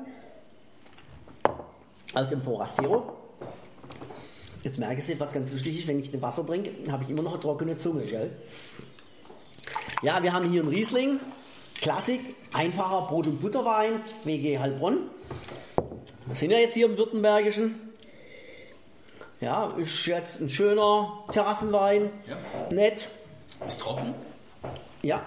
Aus 2.14 2.30
dem 2.30 2.42
Forastero. 2.42 3.18
Jetzt 4.64 4.78
merke 4.78 5.02
ich, 5.06 5.20
was 5.20 5.34
ganz 5.34 5.52
lustig 5.52 5.80
ist, 5.80 5.88
wenn 5.88 6.00
ich 6.00 6.22
Wasser 6.22 6.46
trinke, 6.46 6.72
dann 6.84 6.94
habe 6.94 7.04
ich 7.04 7.10
immer 7.10 7.24
noch 7.24 7.34
eine 7.34 7.42
trockene 7.42 7.78
Zunge. 7.78 8.04
Gell? 8.04 8.32
Ja, 10.04 10.22
wir 10.22 10.34
haben 10.34 10.50
hier 10.50 10.62
einen 10.62 10.70
Riesling, 10.70 11.20
Klassik, 11.82 12.20
einfacher 12.54 13.08
Brot- 13.08 13.28
und 13.28 13.42
Butterwein, 13.42 14.02
WG 14.24 14.60
Heilbronn. 14.60 14.98
Wir 16.32 16.38
sind 16.38 16.52
ja 16.52 16.60
jetzt 16.60 16.76
hier 16.76 16.86
im 16.86 16.96
Württembergischen. 16.96 17.76
Ja, 19.42 19.68
ist 19.78 20.06
jetzt 20.06 20.40
ein 20.40 20.50
schöner 20.50 21.26
Terrassenwein, 21.30 22.10
ja. 22.26 22.38
nett. 22.74 23.10
Ist 23.68 23.82
trocken? 23.82 24.14
Ja. 25.02 25.26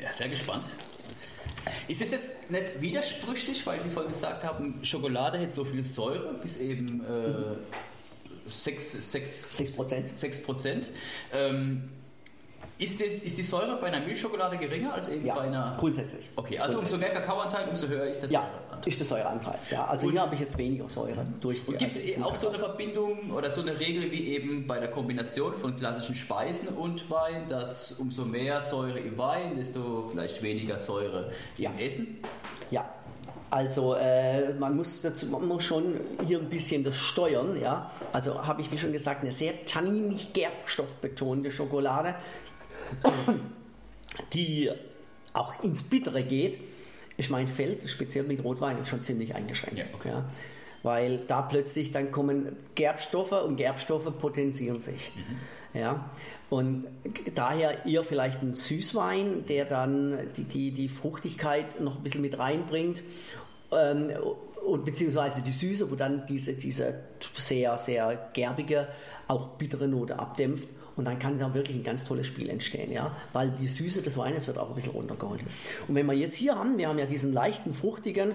Ja, 0.00 0.12
sehr 0.12 0.28
gespannt. 0.28 0.64
Ist 1.88 2.02
es 2.02 2.12
jetzt 2.12 2.50
nicht 2.52 2.80
widersprüchlich, 2.80 3.66
weil 3.66 3.80
Sie 3.80 3.90
vorhin 3.90 4.12
gesagt 4.12 4.44
haben, 4.44 4.78
Schokolade 4.84 5.38
hätte 5.38 5.54
so 5.54 5.64
viel 5.64 5.82
Säure, 5.82 6.34
bis 6.34 6.58
eben 6.58 7.04
äh, 7.04 8.48
6, 8.48 9.10
6, 9.10 9.56
6 9.56 9.72
Prozent. 9.72 10.20
6 10.20 10.42
Prozent. 10.44 10.88
Ähm, 11.32 11.90
ist, 12.80 13.00
das, 13.00 13.22
ist 13.22 13.36
die 13.36 13.42
Säure 13.42 13.76
bei 13.76 13.88
einer 13.88 14.00
Milchschokolade 14.00 14.56
geringer 14.56 14.94
als 14.94 15.08
eben 15.08 15.26
ja, 15.26 15.34
bei 15.34 15.42
einer. 15.42 15.76
Grundsätzlich. 15.78 16.28
Okay, 16.36 16.58
also 16.58 16.78
grundsätzlich. 16.78 17.00
umso 17.00 17.12
mehr 17.12 17.20
Kakaoanteil, 17.20 17.68
umso 17.68 17.88
höher 17.88 18.06
ist 18.06 18.22
der 18.22 18.30
ja, 18.30 18.40
Säureanteil. 18.40 18.88
Ist 18.88 19.00
der 19.00 19.06
Säureanteil, 19.06 19.58
ja. 19.70 19.84
Also 19.86 20.06
und 20.06 20.12
hier 20.12 20.22
habe 20.22 20.34
ich 20.34 20.40
jetzt 20.40 20.58
weniger 20.58 20.88
Säure 20.88 21.26
durch 21.40 21.64
die. 21.64 21.72
Gibt 21.72 21.92
es 21.92 22.00
also 22.16 22.28
auch 22.28 22.36
so 22.36 22.48
eine 22.48 22.58
Verbindung 22.58 23.30
oder 23.30 23.50
so 23.50 23.60
eine 23.60 23.78
Regel 23.78 24.10
wie 24.10 24.28
eben 24.28 24.66
bei 24.66 24.80
der 24.80 24.90
Kombination 24.90 25.54
von 25.54 25.76
klassischen 25.76 26.14
Speisen 26.14 26.68
und 26.68 27.10
Wein, 27.10 27.46
dass 27.48 27.92
umso 27.92 28.24
mehr 28.24 28.62
Säure 28.62 28.98
im 28.98 29.18
Wein, 29.18 29.56
desto 29.56 30.08
vielleicht 30.10 30.42
weniger 30.42 30.78
Säure 30.78 31.32
im 31.58 31.78
Essen? 31.78 32.18
Ja, 32.70 32.88
also 33.50 33.94
äh, 33.94 34.54
man, 34.54 34.76
muss 34.76 35.02
dazu, 35.02 35.26
man 35.26 35.46
muss 35.46 35.64
schon 35.64 35.98
hier 36.26 36.38
ein 36.38 36.48
bisschen 36.48 36.84
das 36.84 36.96
steuern. 36.96 37.60
Ja? 37.60 37.90
Also 38.12 38.46
habe 38.46 38.62
ich, 38.62 38.70
wie 38.70 38.78
schon 38.78 38.92
gesagt, 38.92 39.22
eine 39.22 39.32
sehr 39.32 39.64
tanninig 39.64 40.32
gerbstoffbetonte 40.32 41.50
Schokolade 41.50 42.14
die 44.32 44.70
auch 45.32 45.62
ins 45.62 45.82
Bittere 45.82 46.22
geht, 46.22 46.58
ist 47.16 47.30
mein 47.30 47.48
Feld, 47.48 47.88
speziell 47.88 48.24
mit 48.24 48.42
Rotwein, 48.42 48.84
schon 48.84 49.02
ziemlich 49.02 49.34
eingeschränkt. 49.34 49.78
Ja, 49.78 49.84
okay. 49.94 50.08
ja, 50.08 50.24
weil 50.82 51.18
da 51.26 51.42
plötzlich 51.42 51.92
dann 51.92 52.10
kommen 52.10 52.56
Gerbstoffe 52.74 53.32
und 53.32 53.56
Gerbstoffe 53.56 54.10
potenzieren 54.18 54.80
sich. 54.80 55.12
Mhm. 55.14 55.78
Ja, 55.78 56.10
und 56.48 56.86
daher 57.36 57.86
eher 57.86 58.02
vielleicht 58.02 58.42
ein 58.42 58.54
Süßwein, 58.54 59.46
der 59.46 59.66
dann 59.66 60.18
die, 60.36 60.44
die, 60.44 60.72
die 60.72 60.88
Fruchtigkeit 60.88 61.80
noch 61.80 61.98
ein 61.98 62.02
bisschen 62.02 62.22
mit 62.22 62.38
reinbringt. 62.38 63.02
Ähm, 63.70 64.10
und 64.66 64.84
beziehungsweise 64.84 65.42
die 65.42 65.52
Süße, 65.52 65.90
wo 65.90 65.94
dann 65.94 66.26
diese, 66.26 66.54
diese 66.54 67.00
sehr, 67.36 67.78
sehr 67.78 68.30
gerbige, 68.32 68.88
auch 69.28 69.50
bittere 69.50 69.86
Note 69.86 70.18
abdämpft 70.18 70.68
und 70.96 71.04
dann 71.04 71.18
kann 71.18 71.38
da 71.38 71.52
wirklich 71.54 71.76
ein 71.76 71.82
ganz 71.82 72.04
tolles 72.04 72.26
Spiel 72.26 72.50
entstehen, 72.50 72.92
ja, 72.92 73.14
weil 73.32 73.50
die 73.50 73.68
Süße 73.68 74.02
des 74.02 74.18
Weines 74.18 74.46
wird 74.46 74.58
auch 74.58 74.68
ein 74.68 74.74
bisschen 74.74 74.92
runtergeholt. 74.92 75.40
Und 75.88 75.94
wenn 75.94 76.06
wir 76.06 76.14
jetzt 76.14 76.34
hier 76.34 76.56
haben, 76.56 76.78
wir 76.78 76.88
haben 76.88 76.98
ja 76.98 77.06
diesen 77.06 77.32
leichten, 77.32 77.74
fruchtigen 77.74 78.32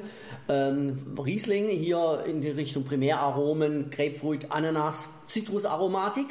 ähm, 0.48 1.18
Riesling 1.18 1.70
hier 1.70 2.24
in 2.28 2.42
die 2.42 2.50
Richtung 2.50 2.84
Primäraromen, 2.84 3.90
Grapefruit, 3.92 4.52
Ananas, 4.52 5.10
Zitrusaromatik. 5.28 6.28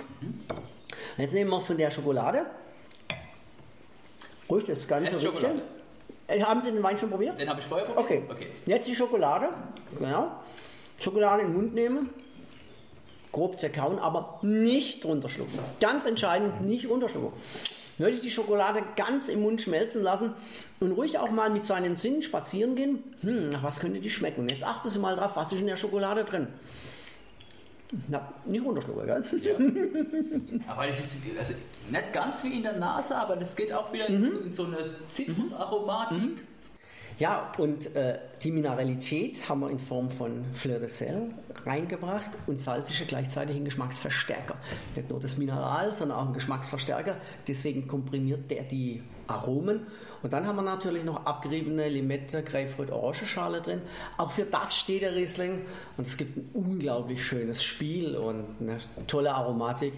Jetzt 1.18 1.34
nehmen 1.34 1.50
wir 1.50 1.60
von 1.60 1.76
der 1.76 1.90
Schokolade. 1.90 2.46
Ruhig 4.48 4.64
das 4.64 4.86
ganze 4.86 5.22
Rückchen. 5.22 5.62
Äh, 6.26 6.40
haben 6.40 6.60
Sie 6.60 6.70
den 6.70 6.82
Wein 6.82 6.98
schon 6.98 7.10
probiert? 7.10 7.38
Den 7.40 7.48
habe 7.48 7.60
ich 7.60 7.66
vorher 7.66 7.86
probiert. 7.86 8.04
Okay. 8.04 8.22
okay. 8.30 8.46
Jetzt 8.66 8.88
die 8.88 8.94
Schokolade. 8.94 9.48
Genau. 9.98 10.32
Schokolade 10.98 11.42
in 11.42 11.48
den 11.48 11.56
Mund 11.56 11.74
nehmen 11.74 12.10
grob 13.34 13.58
zerkauen, 13.58 13.98
aber 13.98 14.38
nicht 14.42 15.04
runterschlucken. 15.04 15.58
Ganz 15.80 16.06
entscheidend, 16.06 16.62
nicht 16.62 16.88
runterschlucken. 16.88 17.32
Würde 17.98 18.16
ich 18.16 18.22
die 18.22 18.30
Schokolade 18.30 18.82
ganz 18.96 19.28
im 19.28 19.42
Mund 19.42 19.60
schmelzen 19.60 20.02
lassen 20.02 20.32
und 20.80 20.92
ruhig 20.92 21.18
auch 21.18 21.30
mal 21.30 21.50
mit 21.50 21.66
seinen 21.66 21.96
Sinnen 21.96 22.22
spazieren 22.22 22.76
gehen. 22.76 23.02
Hm, 23.20 23.50
nach 23.50 23.62
was 23.62 23.78
könnte 23.80 24.00
die 24.00 24.10
schmecken? 24.10 24.48
Jetzt 24.48 24.64
achten 24.64 24.88
Sie 24.88 24.98
mal 24.98 25.16
drauf, 25.16 25.32
was 25.34 25.52
ist 25.52 25.60
in 25.60 25.66
der 25.66 25.76
Schokolade 25.76 26.24
drin. 26.24 26.48
Na, 28.08 28.32
nicht 28.44 28.64
runterschlucken, 28.64 29.06
gell? 29.06 29.22
Ja. 29.40 29.54
aber 30.72 30.86
das 30.86 31.00
ist 31.00 31.38
also 31.38 31.54
nicht 31.90 32.12
ganz 32.12 32.42
wie 32.42 32.56
in 32.56 32.62
der 32.62 32.78
Nase, 32.78 33.16
aber 33.16 33.36
das 33.36 33.54
geht 33.54 33.72
auch 33.72 33.92
wieder 33.92 34.08
mhm. 34.08 34.24
in, 34.24 34.30
so, 34.30 34.38
in, 34.38 34.52
so, 34.52 34.64
eine 34.64 35.06
Zitrusaromatik. 35.06 36.22
Mhm. 36.22 36.38
Ja, 37.18 37.52
und 37.58 37.94
äh, 37.94 38.18
die 38.42 38.50
Mineralität 38.50 39.48
haben 39.48 39.60
wir 39.60 39.70
in 39.70 39.78
Form 39.78 40.10
von 40.10 40.44
Fleur 40.54 40.80
de 40.80 40.88
Sel 40.88 41.30
reingebracht 41.64 42.30
und 42.48 42.60
Salz 42.60 42.90
ist 42.90 42.98
ja 42.98 43.06
gleichzeitig 43.06 43.56
ein 43.56 43.64
Geschmacksverstärker. 43.64 44.56
Nicht 44.96 45.08
nur 45.08 45.20
das 45.20 45.38
Mineral, 45.38 45.94
sondern 45.94 46.18
auch 46.18 46.26
ein 46.26 46.32
Geschmacksverstärker. 46.32 47.16
Deswegen 47.46 47.86
komprimiert 47.86 48.50
der 48.50 48.64
die 48.64 49.00
Aromen. 49.28 49.86
Und 50.24 50.32
dann 50.32 50.46
haben 50.46 50.56
wir 50.56 50.62
natürlich 50.62 51.04
noch 51.04 51.24
abgeriebene 51.24 51.88
Limette, 51.88 52.42
Grapefruit, 52.42 52.90
Orangenschale 52.90 53.60
drin. 53.60 53.82
Auch 54.16 54.32
für 54.32 54.44
das 54.44 54.74
steht 54.74 55.02
der 55.02 55.14
Riesling. 55.14 55.62
Und 55.96 56.08
es 56.08 56.16
gibt 56.16 56.36
ein 56.36 56.50
unglaublich 56.52 57.24
schönes 57.24 57.62
Spiel 57.62 58.16
und 58.16 58.44
eine 58.58 58.78
tolle 59.06 59.34
Aromatik. 59.34 59.92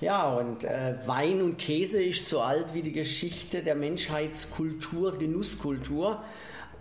Ja, 0.00 0.32
und 0.34 0.64
äh, 0.64 0.94
Wein 1.06 1.42
und 1.42 1.58
Käse 1.58 2.02
ist 2.02 2.28
so 2.28 2.40
alt 2.42 2.74
wie 2.74 2.82
die 2.82 2.92
Geschichte 2.92 3.62
der 3.62 3.74
Menschheitskultur, 3.74 5.18
Genusskultur. 5.18 6.22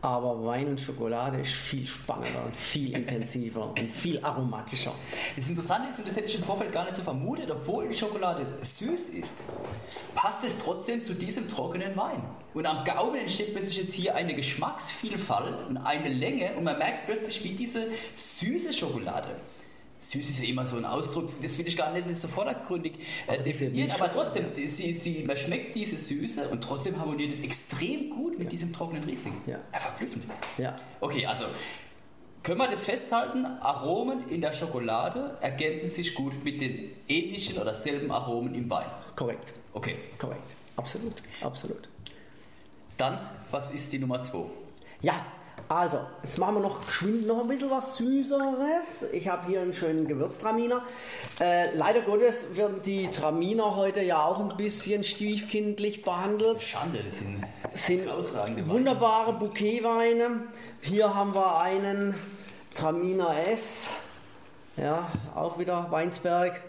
Aber 0.01 0.45
Wein 0.45 0.67
und 0.69 0.79
Schokolade 0.79 1.39
ist 1.39 1.51
viel 1.51 1.85
spannender 1.85 2.45
und 2.45 2.55
viel 2.55 2.95
intensiver 2.95 3.69
und 3.69 3.91
viel 3.95 4.23
aromatischer. 4.23 4.93
Das 5.35 5.47
Interessante 5.47 5.89
ist, 5.89 5.99
und 5.99 6.07
das 6.07 6.15
hätte 6.15 6.27
ich 6.27 6.35
im 6.35 6.43
Vorfeld 6.43 6.71
gar 6.71 6.85
nicht 6.85 6.95
so 6.95 7.01
vermutet, 7.01 7.51
obwohl 7.51 7.89
die 7.89 7.93
Schokolade 7.93 8.45
süß 8.61 9.09
ist, 9.09 9.41
passt 10.15 10.43
es 10.45 10.57
trotzdem 10.59 11.03
zu 11.03 11.13
diesem 11.13 11.49
trockenen 11.49 11.95
Wein. 11.97 12.23
Und 12.53 12.65
am 12.65 12.85
Gaumen 12.85 13.15
entsteht 13.15 13.53
plötzlich 13.53 13.77
jetzt 13.77 13.93
hier 13.93 14.15
eine 14.15 14.33
Geschmacksvielfalt 14.33 15.67
und 15.67 15.77
eine 15.77 16.09
Länge 16.09 16.53
und 16.55 16.63
man 16.63 16.77
merkt 16.77 17.05
plötzlich, 17.05 17.43
wie 17.43 17.53
diese 17.53 17.87
süße 18.15 18.73
Schokolade 18.73 19.29
Süß 19.99 20.29
ist 20.29 20.41
ja 20.41 20.47
immer 20.47 20.65
so 20.65 20.77
ein 20.77 20.85
Ausdruck, 20.85 21.29
das 21.41 21.57
will 21.57 21.67
ich 21.67 21.75
gar 21.75 21.91
nicht 21.91 22.17
so 22.17 22.29
vordergründig 22.29 22.93
äh, 23.27 23.43
definieren, 23.43 23.91
aber 23.91 24.11
trotzdem, 24.11 24.45
sie, 24.55 24.93
sie, 24.93 25.23
man 25.25 25.35
schmeckt 25.35 25.75
diese 25.75 25.97
Süße 25.97 26.47
und 26.47 26.63
trotzdem 26.63 26.97
harmoniert 26.97 27.33
es 27.33 27.41
extrem 27.41 28.09
gut 28.09 28.37
mit 28.37 28.45
ja. 28.45 28.49
diesem 28.49 28.71
trockenen 28.71 29.03
Riesling. 29.03 29.33
Ja. 29.45 29.59
ja. 29.73 29.79
Verblüffend. 29.79 30.23
Ja. 30.57 30.79
Okay, 31.01 31.25
also 31.25 31.45
können 32.43 32.59
wir 32.59 32.69
das 32.69 32.85
festhalten? 32.85 33.45
Aromen 33.45 34.29
in 34.29 34.39
der 34.39 34.53
Schokolade 34.53 35.37
ergänzen 35.41 35.89
sich 35.89 36.15
gut 36.15 36.43
mit 36.45 36.61
den 36.61 36.91
ähnlichen 37.09 37.57
oder 37.57 37.75
selben 37.75 38.11
Aromen 38.11 38.55
im 38.55 38.69
Wein. 38.69 38.87
Korrekt. 39.17 39.53
Okay. 39.73 39.97
Korrekt. 40.17 40.49
Absolut. 40.77 41.15
Absolut. 41.41 41.89
Dann, 42.97 43.19
was 43.51 43.71
ist 43.71 43.91
die 43.91 43.99
Nummer 43.99 44.21
2? 44.21 44.45
Ja, 45.01 45.25
also, 45.67 45.99
jetzt 46.23 46.37
machen 46.39 46.55
wir 46.55 46.61
noch 46.61 46.85
geschwind 46.85 47.27
noch 47.27 47.41
ein 47.41 47.47
bisschen 47.47 47.69
was 47.69 47.97
Süßeres. 47.97 49.13
Ich 49.13 49.27
habe 49.27 49.47
hier 49.47 49.61
einen 49.61 49.73
schönen 49.73 50.07
Gewürztraminer. 50.07 50.83
Äh, 51.39 51.75
leider 51.75 52.01
Gottes 52.01 52.55
werden 52.55 52.81
die 52.83 53.09
Traminer 53.09 53.75
heute 53.75 54.01
ja 54.01 54.23
auch 54.23 54.39
ein 54.39 54.57
bisschen 54.57 55.03
stiefkindlich 55.03 56.01
behandelt. 56.01 56.61
Schande, 56.61 57.03
das 57.03 57.19
sind, 57.19 57.43
sind 57.75 58.09
ausragende 58.09 58.67
wunderbare 58.67 59.33
Bouquetweine. 59.33 60.43
Hier 60.81 61.13
haben 61.13 61.35
wir 61.35 61.59
einen 61.59 62.15
Traminer 62.73 63.47
S. 63.47 63.89
Ja, 64.77 65.11
auch 65.35 65.59
wieder 65.59 65.91
Weinsberg, 65.91 66.59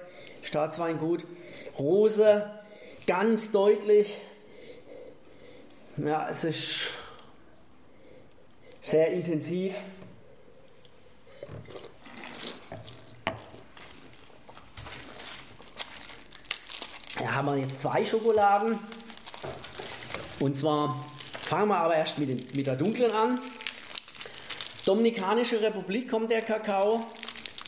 Staatsweingut. 0.42 1.24
Rose, 1.78 2.50
ganz 3.06 3.52
deutlich. 3.52 4.20
Ja, 5.96 6.28
es 6.30 6.44
ist 6.44 6.90
sehr 8.80 9.12
intensiv. 9.12 9.74
Da 17.18 17.34
haben 17.34 17.48
wir 17.48 17.58
jetzt 17.58 17.82
zwei 17.82 18.04
Schokoladen. 18.04 18.78
Und 20.40 20.56
zwar 20.56 21.04
fangen 21.32 21.68
wir 21.68 21.76
aber 21.76 21.94
erst 21.94 22.18
mit, 22.18 22.28
dem, 22.28 22.40
mit 22.54 22.66
der 22.66 22.76
dunklen 22.76 23.12
an. 23.12 23.38
Dominikanische 24.86 25.60
Republik 25.60 26.10
kommt 26.10 26.30
der 26.30 26.40
Kakao. 26.40 27.04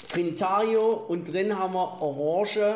Trinitario 0.08 1.04
und 1.08 1.32
drin 1.32 1.58
haben 1.58 1.72
wir 1.72 2.02
Orange, 2.02 2.74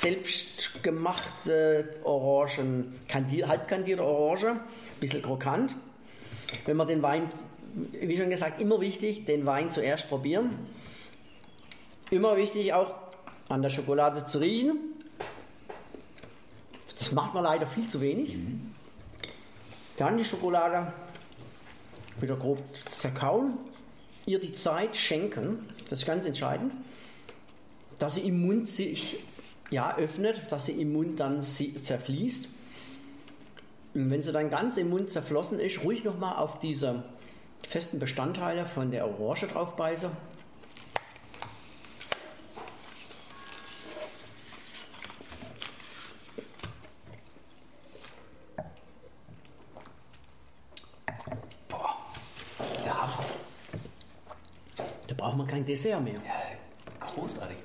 selbstgemachte 0.00 2.00
Orangen, 2.02 2.98
halbkandierte 3.12 4.02
Orange, 4.02 4.52
ein 4.52 4.60
bisschen 4.98 5.20
krokant. 5.20 5.74
Wenn 6.64 6.78
man 6.78 6.88
den 6.88 7.02
Wein 7.02 7.30
wie 7.92 8.16
schon 8.16 8.30
gesagt, 8.30 8.60
immer 8.60 8.80
wichtig, 8.80 9.24
den 9.26 9.46
Wein 9.46 9.70
zuerst 9.70 10.08
probieren. 10.08 10.50
Immer 12.10 12.36
wichtig 12.36 12.72
auch 12.72 12.94
an 13.48 13.62
der 13.62 13.70
Schokolade 13.70 14.26
zu 14.26 14.38
riechen. 14.38 14.78
Das 16.98 17.12
macht 17.12 17.34
man 17.34 17.44
leider 17.44 17.66
viel 17.66 17.86
zu 17.86 18.00
wenig. 18.00 18.36
Dann 19.96 20.16
die 20.16 20.24
Schokolade 20.24 20.92
wieder 22.20 22.36
grob 22.36 22.58
zerkauen, 22.98 23.54
ihr 24.26 24.40
die 24.40 24.52
Zeit 24.52 24.96
schenken, 24.96 25.60
das 25.88 26.00
ist 26.00 26.06
ganz 26.06 26.26
entscheidend, 26.26 26.72
dass 27.98 28.14
sie 28.14 28.22
im 28.22 28.46
Mund 28.46 28.68
sich 28.68 29.20
ja, 29.70 29.96
öffnet, 29.96 30.50
dass 30.50 30.66
sie 30.66 30.80
im 30.80 30.92
Mund 30.92 31.20
dann 31.20 31.44
zerfließt. 31.44 32.48
Und 33.94 34.10
wenn 34.10 34.22
sie 34.22 34.32
dann 34.32 34.50
ganz 34.50 34.76
im 34.76 34.90
Mund 34.90 35.10
zerflossen 35.10 35.58
ist, 35.58 35.84
ruhig 35.84 36.04
nochmal 36.04 36.36
auf 36.36 36.60
diese 36.60 37.02
festen 37.66 37.98
Bestandteile 37.98 38.66
von 38.66 38.90
der 38.90 39.06
Orange 39.06 39.46
drauf 39.46 39.76
beiße. 39.76 40.10
Boah, 51.68 51.96
ja. 52.84 53.08
Da 55.06 55.14
braucht 55.14 55.36
man 55.36 55.46
kein 55.46 55.64
Dessert 55.64 56.02
mehr. 56.02 56.14
Ja, 56.14 57.00
großartig. 57.00 57.56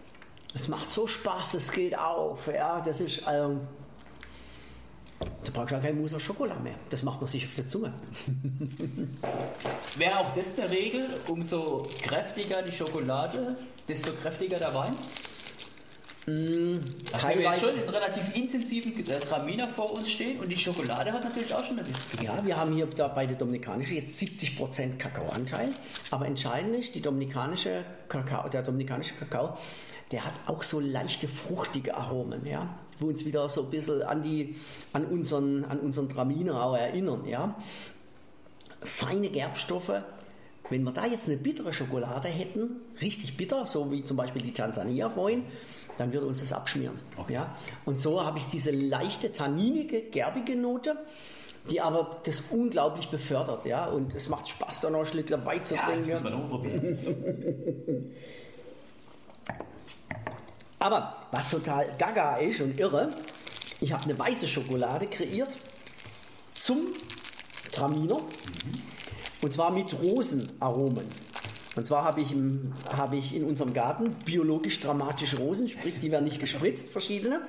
Es 0.55 0.67
macht 0.67 0.89
so 0.89 1.07
Spaß, 1.07 1.55
es 1.55 1.71
geht 1.71 1.97
auf. 1.97 2.47
Ja, 2.47 2.79
das 2.81 2.99
ist. 2.99 3.23
Ähm, 3.27 3.61
da 5.43 5.51
brauchst 5.53 5.71
du 5.71 5.77
auch 5.77 5.81
kein 5.81 5.99
Mousse 5.99 6.19
Schokolade 6.19 6.61
mehr. 6.61 6.75
Das 6.89 7.03
macht 7.03 7.21
man 7.21 7.27
sich 7.27 7.45
auf 7.45 7.55
der 7.55 7.67
Zunge. 7.67 7.93
Wäre 9.97 10.19
auch 10.19 10.33
das 10.33 10.55
der 10.55 10.69
Regel? 10.69 11.07
Umso 11.27 11.87
kräftiger 12.01 12.61
die 12.61 12.71
Schokolade, 12.71 13.57
desto 13.87 14.11
kräftiger 14.13 14.57
der 14.57 14.73
Wein? 14.73 14.95
Mm, 16.25 16.79
also 17.11 17.27
wir 17.27 17.41
jetzt 17.41 17.61
schon 17.61 17.69
einen 17.69 17.89
relativ 17.89 18.35
intensiven 18.35 19.05
Traminer 19.05 19.67
vor 19.67 19.91
uns 19.93 20.09
stehen 20.09 20.39
und 20.39 20.49
die 20.49 20.57
Schokolade 20.57 21.11
hat 21.11 21.23
natürlich 21.23 21.53
auch 21.53 21.63
schon 21.63 21.79
ein 21.79 21.85
bisschen. 21.85 22.23
Ja, 22.23 22.45
wir 22.45 22.55
haben 22.55 22.73
hier 22.73 22.85
da 22.85 23.09
bei 23.09 23.25
der 23.25 23.35
Dominikanische 23.35 23.95
jetzt 23.95 24.21
70% 24.21 24.97
Kakaoanteil, 24.97 25.71
aber 26.11 26.25
entscheidend 26.25 26.77
ist, 26.77 26.95
die 26.95 27.01
dominikanische 27.01 27.83
Kakao, 28.07 28.47
der 28.47 28.63
dominikanische 28.63 29.15
Kakao, 29.15 29.57
der 30.11 30.23
hat 30.23 30.33
auch 30.45 30.63
so 30.63 30.79
leichte 30.79 31.27
fruchtige 31.27 31.95
Aromen, 31.95 32.45
ja 32.45 32.69
wo 33.03 33.09
uns 33.09 33.25
wieder 33.25 33.47
so 33.49 33.63
ein 33.63 33.69
bisschen 33.69 34.01
an, 34.01 34.23
die, 34.23 34.55
an, 34.93 35.05
unseren, 35.05 35.65
an 35.65 35.79
unseren 35.79 36.09
Traminer 36.09 36.63
auch 36.63 36.75
erinnern. 36.75 37.25
Ja? 37.25 37.55
Feine 38.81 39.29
Gerbstoffe. 39.29 39.93
Wenn 40.69 40.83
wir 40.83 40.91
da 40.93 41.05
jetzt 41.05 41.27
eine 41.27 41.37
bittere 41.37 41.73
Schokolade 41.73 42.29
hätten, 42.29 42.77
richtig 43.01 43.35
bitter, 43.35 43.67
so 43.67 43.91
wie 43.91 44.05
zum 44.05 44.15
Beispiel 44.15 44.41
die 44.41 44.53
Tansania 44.53 45.09
vorhin, 45.09 45.43
dann 45.97 46.13
würde 46.13 46.25
uns 46.25 46.39
das 46.39 46.53
abschmieren. 46.53 46.97
Okay. 47.17 47.33
Ja? 47.33 47.55
Und 47.85 47.99
so 47.99 48.23
habe 48.23 48.39
ich 48.39 48.45
diese 48.45 48.71
leichte, 48.71 49.31
tanninige, 49.33 50.01
gerbige 50.01 50.55
Note 50.55 50.97
die 51.69 51.79
aber 51.79 52.17
das 52.25 52.41
unglaublich 52.51 53.07
befördert, 53.09 53.65
ja, 53.65 53.85
und 53.85 54.13
es 54.15 54.27
macht 54.27 54.49
Spaß, 54.49 54.81
da 54.81 54.89
noch 54.89 54.99
ein 54.99 55.05
Schlittler 55.05 55.45
Wein 55.45 55.63
zu 55.63 55.75
trinken. 55.75 56.09
Ja, 56.09 56.15
das 56.15 56.23
muss 56.23 56.31
man 56.31 56.43
auch 56.43 56.49
probieren. 56.49 56.81
Aber 60.83 61.15
was 61.31 61.49
total 61.49 61.87
gaga 61.97 62.35
ist 62.35 62.59
und 62.59 62.77
irre, 62.77 63.07
ich 63.79 63.93
habe 63.93 64.03
eine 64.03 64.19
weiße 64.19 64.49
Schokolade 64.49 65.07
kreiert 65.07 65.47
zum 66.53 66.87
Traminer. 67.71 68.17
Und 69.41 69.53
zwar 69.53 69.71
mit 69.71 69.97
Rosenaromen. 69.97 71.07
Und 71.77 71.87
zwar 71.87 72.03
habe 72.03 72.19
ich, 72.19 72.35
hab 72.97 73.13
ich 73.13 73.33
in 73.33 73.45
unserem 73.45 73.73
Garten 73.73 74.13
biologisch 74.25 74.81
dramatische 74.81 75.37
Rosen, 75.37 75.69
sprich, 75.69 76.01
die 76.01 76.11
werden 76.11 76.25
nicht 76.25 76.41
gespritzt, 76.41 76.89
verschiedene. 76.89 77.43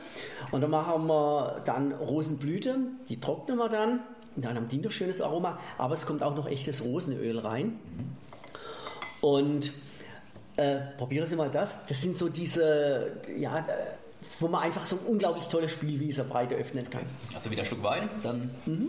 Und 0.53 0.61
dann 0.61 0.71
machen 0.71 1.05
wir 1.09 1.61
dann 1.65 1.91
Rosenblüte, 1.91 2.79
die 3.09 3.21
trocknen 3.21 3.59
wir 3.59 3.69
dann. 3.69 3.99
Und 4.37 4.45
dann 4.45 4.55
haben 4.55 4.69
die 4.69 4.79
ein 4.79 4.91
schönes 4.93 5.21
Aroma, 5.21 5.59
aber 5.77 5.95
es 5.95 6.07
kommt 6.07 6.23
auch 6.23 6.37
noch 6.37 6.47
echtes 6.47 6.85
Rosenöl 6.85 7.41
rein. 7.41 7.81
Und 9.21 9.73
äh, 10.57 10.79
probieren 10.97 11.27
Sie 11.27 11.37
mal 11.37 11.51
das. 11.51 11.87
Das 11.87 12.01
sind 12.01 12.17
so 12.17 12.29
diese, 12.29 13.13
ja, 13.37 13.65
wo 14.41 14.49
man 14.49 14.63
einfach 14.63 14.87
so 14.87 14.99
unglaublich 15.07 15.45
tolle 15.49 15.69
Spielwiese 15.69 16.25
breite 16.25 16.55
öffnen 16.55 16.89
kann. 16.91 17.03
Also 17.35 17.51
wieder 17.51 17.63
ein 17.63 17.67
Schluck 17.67 17.83
Wein, 17.83 18.09
dann. 18.23 18.51
Mhm. 18.67 18.89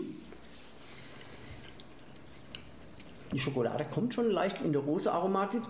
Die 3.32 3.40
Schokolade 3.40 3.84
kommt 3.92 4.14
schon 4.14 4.30
leicht 4.30 4.62
in 4.62 4.72
der 4.72 4.82
rosa 4.82 5.12
Aromatik. 5.12 5.62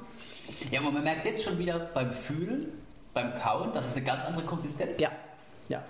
Ja, 0.71 0.81
aber 0.81 0.91
man 0.91 1.05
merkt 1.05 1.25
jetzt 1.25 1.43
schon 1.43 1.59
wieder 1.59 1.79
beim 1.79 2.13
Fühlen, 2.13 2.69
beim 3.15 3.33
Kauen, 3.41 3.73
dass 3.73 3.89
es 3.89 3.97
eine 3.97 4.05
ganz 4.05 4.25
andere 4.25 4.45
Konsistenz? 4.45 4.99
Ja, 4.99 5.11
ja. 5.69 5.83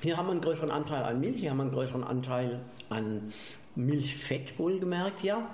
Hier 0.00 0.16
haben 0.16 0.26
wir 0.26 0.32
einen 0.32 0.40
größeren 0.40 0.70
Anteil 0.72 1.04
an 1.04 1.20
Milch, 1.20 1.38
hier 1.38 1.50
haben 1.50 1.58
wir 1.58 1.62
einen 1.62 1.72
größeren 1.72 2.02
Anteil 2.02 2.60
an 2.90 3.32
Milchfett, 3.76 4.58
wohlgemerkt, 4.58 5.22
ja. 5.22 5.48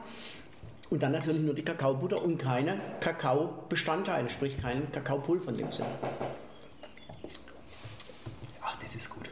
Und 0.91 1.03
dann 1.03 1.12
natürlich 1.12 1.43
nur 1.43 1.55
die 1.55 1.62
Kakaobutter 1.62 2.22
und 2.22 2.39
keine 2.39 2.80
Kakaobestandteile, 3.01 4.30
sprich 4.30 4.59
kein 4.61 4.91
Kakaopulver 4.91 5.51
in 5.51 5.59
dem 5.59 5.72
Sinne. 5.72 5.91
Ach, 8.62 8.76
das 8.76 8.95
ist 8.95 9.11
gut. 9.11 9.28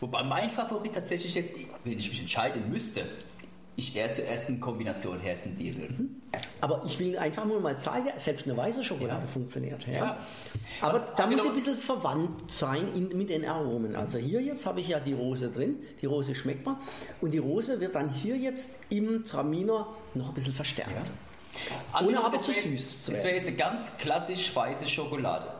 Wobei 0.00 0.22
mein 0.22 0.50
Favorit 0.50 0.94
tatsächlich 0.94 1.34
jetzt, 1.34 1.54
wenn 1.84 1.98
ich 1.98 2.08
mich 2.08 2.20
entscheiden 2.20 2.70
müsste, 2.70 3.08
ich 3.78 3.96
eher 3.96 4.10
zur 4.10 4.24
ersten 4.24 4.60
Kombination 4.60 5.20
her 5.20 5.40
tendieren 5.40 5.80
würde. 5.80 5.94
Mhm. 5.94 6.22
Aber 6.60 6.82
ich 6.84 6.98
will 6.98 7.16
einfach 7.16 7.44
nur 7.44 7.60
mal 7.60 7.78
zeigen, 7.78 8.08
selbst 8.16 8.44
eine 8.46 8.56
weiße 8.56 8.82
Schokolade 8.82 9.24
ja. 9.24 9.32
funktioniert. 9.32 9.86
Ja. 9.86 9.92
ja. 9.92 10.18
Aber 10.80 10.94
Was, 10.94 11.14
da 11.14 11.28
muss 11.28 11.46
ein 11.46 11.54
bisschen 11.54 11.76
verwandt 11.76 12.52
sein 12.52 12.92
in, 12.92 13.16
mit 13.16 13.30
den 13.30 13.44
Aromen. 13.44 13.94
Also 13.94 14.18
hier 14.18 14.42
jetzt 14.42 14.66
habe 14.66 14.80
ich 14.80 14.88
ja 14.88 14.98
die 14.98 15.12
Rose 15.12 15.50
drin. 15.50 15.76
Die 16.02 16.06
Rose 16.06 16.34
schmeckt 16.34 16.66
man. 16.66 16.76
Und 17.20 17.30
die 17.30 17.38
Rose 17.38 17.78
wird 17.78 17.94
dann 17.94 18.10
hier 18.10 18.36
jetzt 18.36 18.80
im 18.90 19.24
Traminer 19.24 19.86
noch 20.14 20.30
ein 20.30 20.34
bisschen 20.34 20.54
verstärkt. 20.54 20.90
Ja. 20.90 22.04
Ohne 22.04 22.24
aber 22.24 22.38
zu 22.38 22.52
süß. 22.52 23.04
Das 23.06 23.22
wäre 23.22 23.36
jetzt 23.36 23.46
eine 23.46 23.56
ganz 23.56 23.96
klassisch 23.96 24.54
weiße 24.54 24.88
Schokolade. 24.88 25.52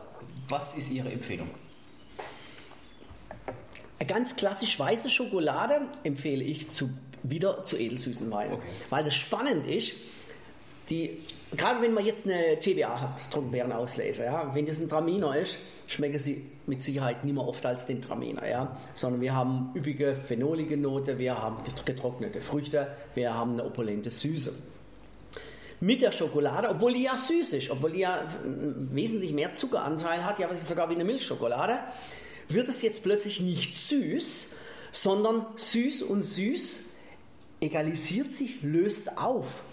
Was 0.49 0.75
ist 0.75 0.91
Ihre 0.91 1.09
Empfehlung? 1.09 1.49
Eine 3.97 4.07
ganz 4.07 4.35
klassisch 4.35 4.77
weiße 4.77 5.09
Schokolade 5.09 5.81
empfehle 6.03 6.43
ich 6.43 6.69
zu 6.69 6.89
wieder 7.23 7.63
zu 7.63 7.77
edelsüßen 7.77 8.29
Weinen. 8.31 8.53
Okay. 8.53 8.67
Weil 8.89 9.03
das 9.03 9.15
spannend 9.15 9.67
ist, 9.67 9.93
die, 10.89 11.19
gerade 11.55 11.81
wenn 11.81 11.93
man 11.93 12.05
jetzt 12.05 12.27
eine 12.27 12.57
TBA 12.59 13.01
hat, 13.01 13.31
Trockenbeerenauslese, 13.31 14.25
ja, 14.25 14.53
wenn 14.53 14.65
das 14.65 14.79
ein 14.79 14.89
Traminer 14.89 15.35
ist, 15.37 15.57
schmecken 15.87 16.19
sie 16.19 16.45
mit 16.65 16.83
Sicherheit 16.83 17.23
nicht 17.23 17.33
mehr 17.33 17.47
oft 17.47 17.65
als 17.65 17.85
den 17.85 18.01
Traminer, 18.01 18.47
ja, 18.47 18.77
sondern 18.93 19.21
wir 19.21 19.35
haben 19.35 19.71
üppige 19.75 20.15
phenolige 20.15 20.77
Note, 20.77 21.17
wir 21.17 21.37
haben 21.37 21.63
getrocknete 21.85 22.41
Früchte, 22.41 22.87
wir 23.15 23.33
haben 23.33 23.53
eine 23.53 23.65
opulente 23.65 24.11
Süße. 24.11 24.53
Mit 25.81 26.01
der 26.01 26.11
Schokolade, 26.11 26.69
obwohl 26.69 26.93
die 26.93 27.03
ja 27.03 27.15
süß 27.15 27.53
ist, 27.53 27.69
obwohl 27.69 27.93
die 27.93 28.01
ja 28.01 28.23
wesentlich 28.43 29.31
mehr 29.31 29.53
Zuckeranteil 29.53 30.25
hat, 30.25 30.37
ja, 30.37 30.49
was 30.49 30.59
ist 30.59 30.67
sogar 30.67 30.89
wie 30.89 30.95
eine 30.95 31.05
Milchschokolade, 31.05 31.79
wird 32.49 32.67
es 32.67 32.81
jetzt 32.81 33.03
plötzlich 33.03 33.39
nicht 33.39 33.77
süß, 33.77 34.55
sondern 34.91 35.45
süß 35.55 36.03
und 36.03 36.23
süß 36.23 36.88
egalisiert 37.61 38.31
sich, 38.31 38.61
löst 38.61 39.17
auf. 39.17 39.63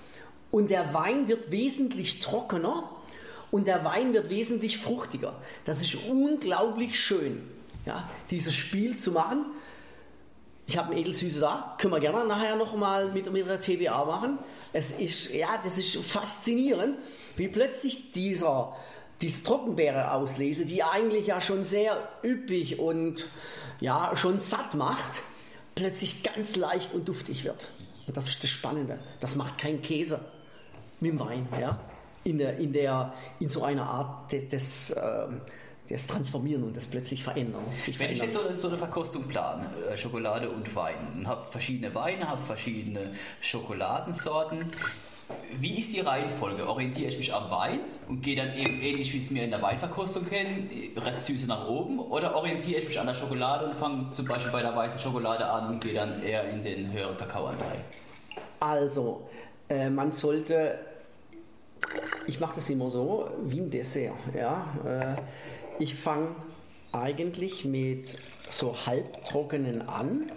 Und 0.50 0.70
der 0.70 0.94
Wein 0.94 1.28
wird 1.28 1.50
wesentlich 1.50 2.20
trockener 2.20 2.90
und 3.50 3.66
der 3.66 3.84
Wein 3.84 4.12
wird 4.12 4.30
wesentlich 4.30 4.78
fruchtiger. 4.78 5.34
Das 5.64 5.82
ist 5.82 5.94
unglaublich 6.08 6.98
schön, 6.98 7.42
ja, 7.84 8.08
dieses 8.30 8.54
Spiel 8.54 8.96
zu 8.96 9.12
machen. 9.12 9.46
Ich 10.68 10.76
habe 10.76 10.90
eine 10.90 11.00
Edelsüße 11.00 11.38
da, 11.38 11.76
können 11.78 11.92
wir 11.92 12.00
gerne 12.00 12.26
nachher 12.26 12.56
nochmal 12.56 13.12
mit, 13.12 13.30
mit 13.32 13.46
der 13.46 13.60
TBA 13.60 14.04
machen. 14.04 14.38
Es 14.72 14.98
ist, 14.98 15.32
ja, 15.32 15.60
das 15.62 15.78
ist 15.78 15.96
faszinierend, 15.96 16.96
wie 17.36 17.46
plötzlich 17.46 18.10
dieser, 18.10 18.74
diese 19.20 19.44
Trockenbeere 19.44 20.10
auslese, 20.10 20.66
die 20.66 20.82
eigentlich 20.82 21.28
ja 21.28 21.40
schon 21.40 21.64
sehr 21.64 22.08
üppig 22.24 22.80
und 22.80 23.28
ja, 23.80 24.16
schon 24.16 24.40
satt 24.40 24.74
macht, 24.74 25.22
plötzlich 25.76 26.24
ganz 26.24 26.56
leicht 26.56 26.92
und 26.94 27.08
duftig 27.08 27.44
wird. 27.44 27.68
Und 28.06 28.16
das 28.16 28.28
ist 28.28 28.42
das 28.42 28.50
Spannende. 28.50 28.98
Das 29.20 29.34
macht 29.34 29.58
kein 29.58 29.82
Käse 29.82 30.20
mit 31.00 31.12
dem 31.12 31.20
Wein. 31.20 31.48
Ja? 31.60 31.78
In, 32.24 32.38
der, 32.38 32.56
in, 32.58 32.72
der, 32.72 33.12
in 33.40 33.48
so 33.48 33.64
einer 33.64 33.84
Art 33.84 34.32
des, 34.32 34.48
des, 34.48 34.90
äh, 34.90 35.26
des 35.88 36.06
Transformieren 36.06 36.64
und 36.64 36.76
des 36.76 36.86
plötzlich 36.86 37.22
Verändern. 37.22 37.62
Wenn 37.66 37.94
verändern. 37.94 38.16
ich 38.16 38.22
jetzt 38.22 38.32
so, 38.32 38.54
so, 38.54 38.68
eine 38.68 38.78
Verkostung 38.78 39.24
plane, 39.28 39.68
äh, 39.90 39.96
Schokolade 39.96 40.50
und 40.50 40.74
Wein, 40.74 40.94
und 41.14 41.26
habe 41.26 41.44
verschiedene 41.50 41.94
Weine, 41.94 42.28
habe 42.28 42.44
verschiedene 42.44 43.14
Schokoladensorten, 43.40 44.72
wie 45.58 45.78
ist 45.78 45.94
die 45.94 46.00
Reihenfolge? 46.00 46.68
Orientiere 46.68 47.08
ich 47.08 47.18
mich 47.18 47.34
am 47.34 47.50
Wein 47.50 47.80
und 48.08 48.22
gehe 48.22 48.36
dann 48.36 48.54
eben 48.54 48.80
ähnlich 48.80 49.12
wie 49.12 49.18
es 49.18 49.30
mir 49.30 49.44
in 49.44 49.50
der 49.50 49.60
Weinverkostung 49.62 50.28
kennen, 50.28 50.70
Restsüße 50.96 51.46
nach 51.46 51.66
oben? 51.68 51.98
Oder 51.98 52.34
orientiere 52.36 52.80
ich 52.80 52.86
mich 52.86 53.00
an 53.00 53.06
der 53.06 53.14
Schokolade 53.14 53.66
und 53.66 53.74
fange 53.74 54.12
zum 54.12 54.26
Beispiel 54.26 54.52
bei 54.52 54.62
der 54.62 54.76
weißen 54.76 54.98
Schokolade 54.98 55.46
an 55.46 55.74
und 55.74 55.82
gehe 55.82 55.94
dann 55.94 56.22
eher 56.22 56.48
in 56.50 56.62
den 56.62 56.92
höheren 56.92 57.16
Kakaoanteil? 57.16 57.80
Also, 58.60 59.28
äh, 59.68 59.90
man 59.90 60.12
sollte, 60.12 60.78
ich 62.26 62.38
mache 62.38 62.56
das 62.56 62.70
immer 62.70 62.90
so, 62.90 63.28
wie 63.44 63.60
ein 63.60 63.70
Dessert. 63.70 64.14
Ja? 64.34 64.66
Äh, 64.84 65.82
ich 65.82 65.94
fange 65.94 66.36
eigentlich 66.92 67.64
mit 67.64 68.16
so 68.50 68.76
halbtrockenen 68.86 69.88
an, 69.88 70.30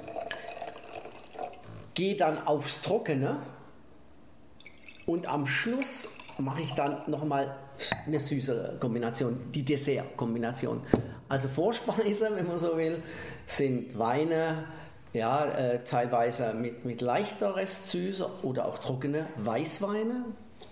gehe 1.93 2.15
dann 2.15 2.47
aufs 2.47 2.81
Trockene 2.81 3.37
und 5.09 5.27
am 5.27 5.47
Schluss 5.47 6.07
mache 6.37 6.61
ich 6.61 6.73
dann 6.73 6.97
nochmal 7.07 7.55
eine 8.05 8.19
süße 8.19 8.77
Kombination, 8.79 9.51
die 9.55 9.65
Dessert-Kombination. 9.65 10.81
Also 11.27 11.47
Vorspeise, 11.47 12.29
wenn 12.35 12.45
man 12.45 12.59
so 12.59 12.77
will, 12.77 13.01
sind 13.47 13.97
Weine, 13.97 14.65
ja, 15.11 15.45
äh, 15.45 15.83
teilweise 15.83 16.53
mit, 16.53 16.85
mit 16.85 17.01
leichter 17.01 17.55
Restsüße 17.55 18.43
oder 18.43 18.67
auch 18.67 18.77
trockene 18.77 19.25
Weißweine. 19.37 20.25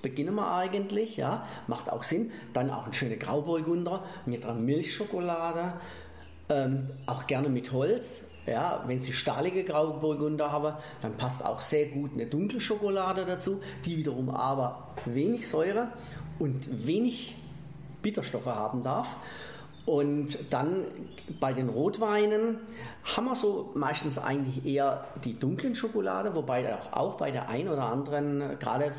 Beginnen 0.03 0.35
wir 0.35 0.53
eigentlich, 0.53 1.17
ja, 1.17 1.47
macht 1.65 1.91
auch 1.91 2.03
Sinn. 2.03 2.31
Dann 2.53 2.69
auch 2.69 2.85
ein 2.85 2.93
schöner 2.93 3.15
Grauburgunder 3.15 4.03
mit 4.27 4.43
einer 4.43 4.53
Milchschokolade, 4.53 5.73
ähm, 6.49 6.89
auch 7.05 7.27
gerne 7.27 7.49
mit 7.49 7.71
Holz. 7.71 8.31
Ja, 8.45 8.83
wenn 8.87 9.01
Sie 9.01 9.11
stahlige 9.11 9.65
Grauburgunder 9.65 10.51
haben, 10.51 10.73
dann 11.01 11.17
passt 11.17 11.45
auch 11.45 11.59
sehr 11.59 11.87
gut 11.87 12.11
eine 12.13 12.27
dunkle 12.27 12.61
Schokolade 12.61 13.25
dazu, 13.25 13.59
die 13.83 13.97
wiederum 13.97 14.29
aber 14.29 14.93
wenig 15.05 15.49
Säure 15.49 15.89
und 16.39 16.87
wenig 16.87 17.35
Bitterstoffe 18.01 18.45
haben 18.45 18.83
darf. 18.83 19.17
Und 19.85 20.37
dann 20.49 20.83
bei 21.39 21.53
den 21.53 21.69
Rotweinen 21.69 22.57
haben 23.03 23.25
wir 23.25 23.35
so 23.37 23.71
meistens 23.73 24.17
eigentlich 24.17 24.65
eher 24.65 25.05
die 25.23 25.39
dunklen 25.39 25.75
Schokolade, 25.75 26.35
wobei 26.35 26.77
auch, 26.91 27.15
bei 27.15 27.31
der 27.31 27.47
einen 27.47 27.69
oder 27.69 27.83
anderen, 27.83 28.59
gerade 28.59 28.91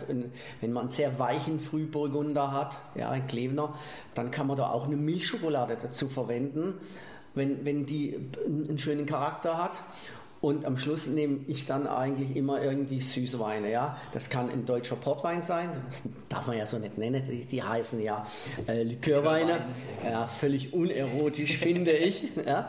wenn 0.61 0.73
man 0.73 0.85
einen 0.85 0.91
sehr 0.91 1.19
weichen 1.19 1.61
Frühburgunder 1.61 2.53
hat, 2.53 2.79
ja, 2.95 3.11
ein 3.11 3.27
Klevener, 3.27 3.75
dann 4.15 4.31
kann 4.31 4.47
man 4.47 4.57
da 4.57 4.71
auch 4.71 4.87
eine 4.87 4.97
Milchschokolade 4.97 5.77
dazu 5.81 6.09
verwenden 6.09 6.75
wenn, 7.39 7.65
wenn 7.65 7.87
die 7.87 8.17
einen 8.45 8.79
schönen 8.79 9.07
Charakter 9.07 9.57
hat. 9.57 9.81
Und 10.41 10.65
am 10.65 10.79
Schluss 10.79 11.09
nehme 11.09 11.41
ich 11.49 11.67
dann 11.67 11.89
eigentlich 11.89 12.37
immer 12.37 12.63
irgendwie 12.63 13.01
süße 13.01 13.41
Weine. 13.41 13.73
Ja? 13.73 13.97
Das 14.13 14.31
kann 14.31 14.49
ein 14.51 14.67
deutscher 14.67 14.95
Portwein 14.95 15.43
sein, 15.43 15.71
darf 16.29 16.47
man 16.47 16.57
ja 16.57 16.65
so 16.65 16.79
nicht 16.79 16.97
nennen, 16.97 17.25
die, 17.29 17.45
die 17.45 17.61
heißen 17.61 18.01
ja 18.01 18.25
äh, 18.69 18.85
Likörweine. 18.85 19.63
Ja, 20.05 20.29
völlig 20.29 20.73
unerotisch, 20.73 21.57
finde 21.59 21.91
ich. 21.91 22.23
Ja? 22.47 22.69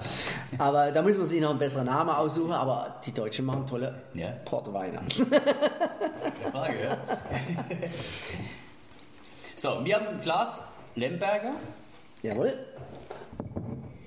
Aber 0.58 0.92
da 0.92 1.04
muss 1.04 1.18
man 1.18 1.28
sich 1.28 1.40
noch 1.40 1.52
einen 1.52 1.60
besseren 1.60 1.86
Namen 1.86 2.10
aussuchen, 2.10 2.54
aber 2.54 3.02
die 3.06 3.12
Deutschen 3.12 3.46
machen 3.46 3.68
tolle 3.68 4.02
ja. 4.16 4.32
Portweine. 4.46 5.02
Frage, 6.52 6.84
ja. 6.84 6.98
so, 9.58 9.86
wir 9.86 9.96
haben 9.96 10.08
ein 10.08 10.22
Glas 10.22 10.64
Lemberger. 10.96 11.54
Jawohl. 12.24 12.54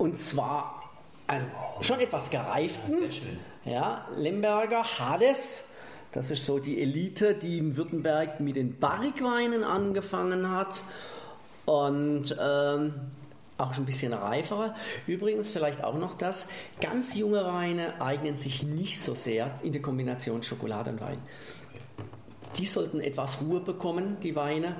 Und 0.03 0.17
zwar 0.17 0.83
einen 1.27 1.49
schon 1.79 2.01
etwas 2.01 2.29
gereiften. 2.29 2.99
Sehr 2.99 3.11
schön. 3.13 3.39
Ja, 3.63 4.05
Lemberger 4.17 4.83
Hades. 4.83 5.71
Das 6.11 6.29
ist 6.29 6.45
so 6.45 6.59
die 6.59 6.81
Elite, 6.81 7.33
die 7.35 7.57
in 7.57 7.77
Württemberg 7.77 8.41
mit 8.41 8.57
den 8.57 8.77
Barrikweinen 8.81 9.63
angefangen 9.63 10.51
hat. 10.51 10.83
Und 11.63 12.35
ähm, 12.37 12.95
auch 13.57 13.73
schon 13.73 13.83
ein 13.83 13.85
bisschen 13.85 14.11
reifere. 14.11 14.75
Übrigens 15.07 15.49
vielleicht 15.49 15.81
auch 15.85 15.97
noch 15.97 16.17
das, 16.17 16.49
ganz 16.81 17.15
junge 17.15 17.45
Weine 17.45 18.01
eignen 18.01 18.35
sich 18.35 18.61
nicht 18.61 18.99
so 18.99 19.15
sehr 19.15 19.57
in 19.63 19.71
der 19.71 19.81
Kombination 19.81 20.43
Schokolade 20.43 20.89
und 20.89 20.99
Wein. 20.99 21.19
Die 22.57 22.65
sollten 22.65 22.99
etwas 22.99 23.41
Ruhe 23.41 23.61
bekommen, 23.61 24.17
die 24.21 24.35
Weine. 24.35 24.75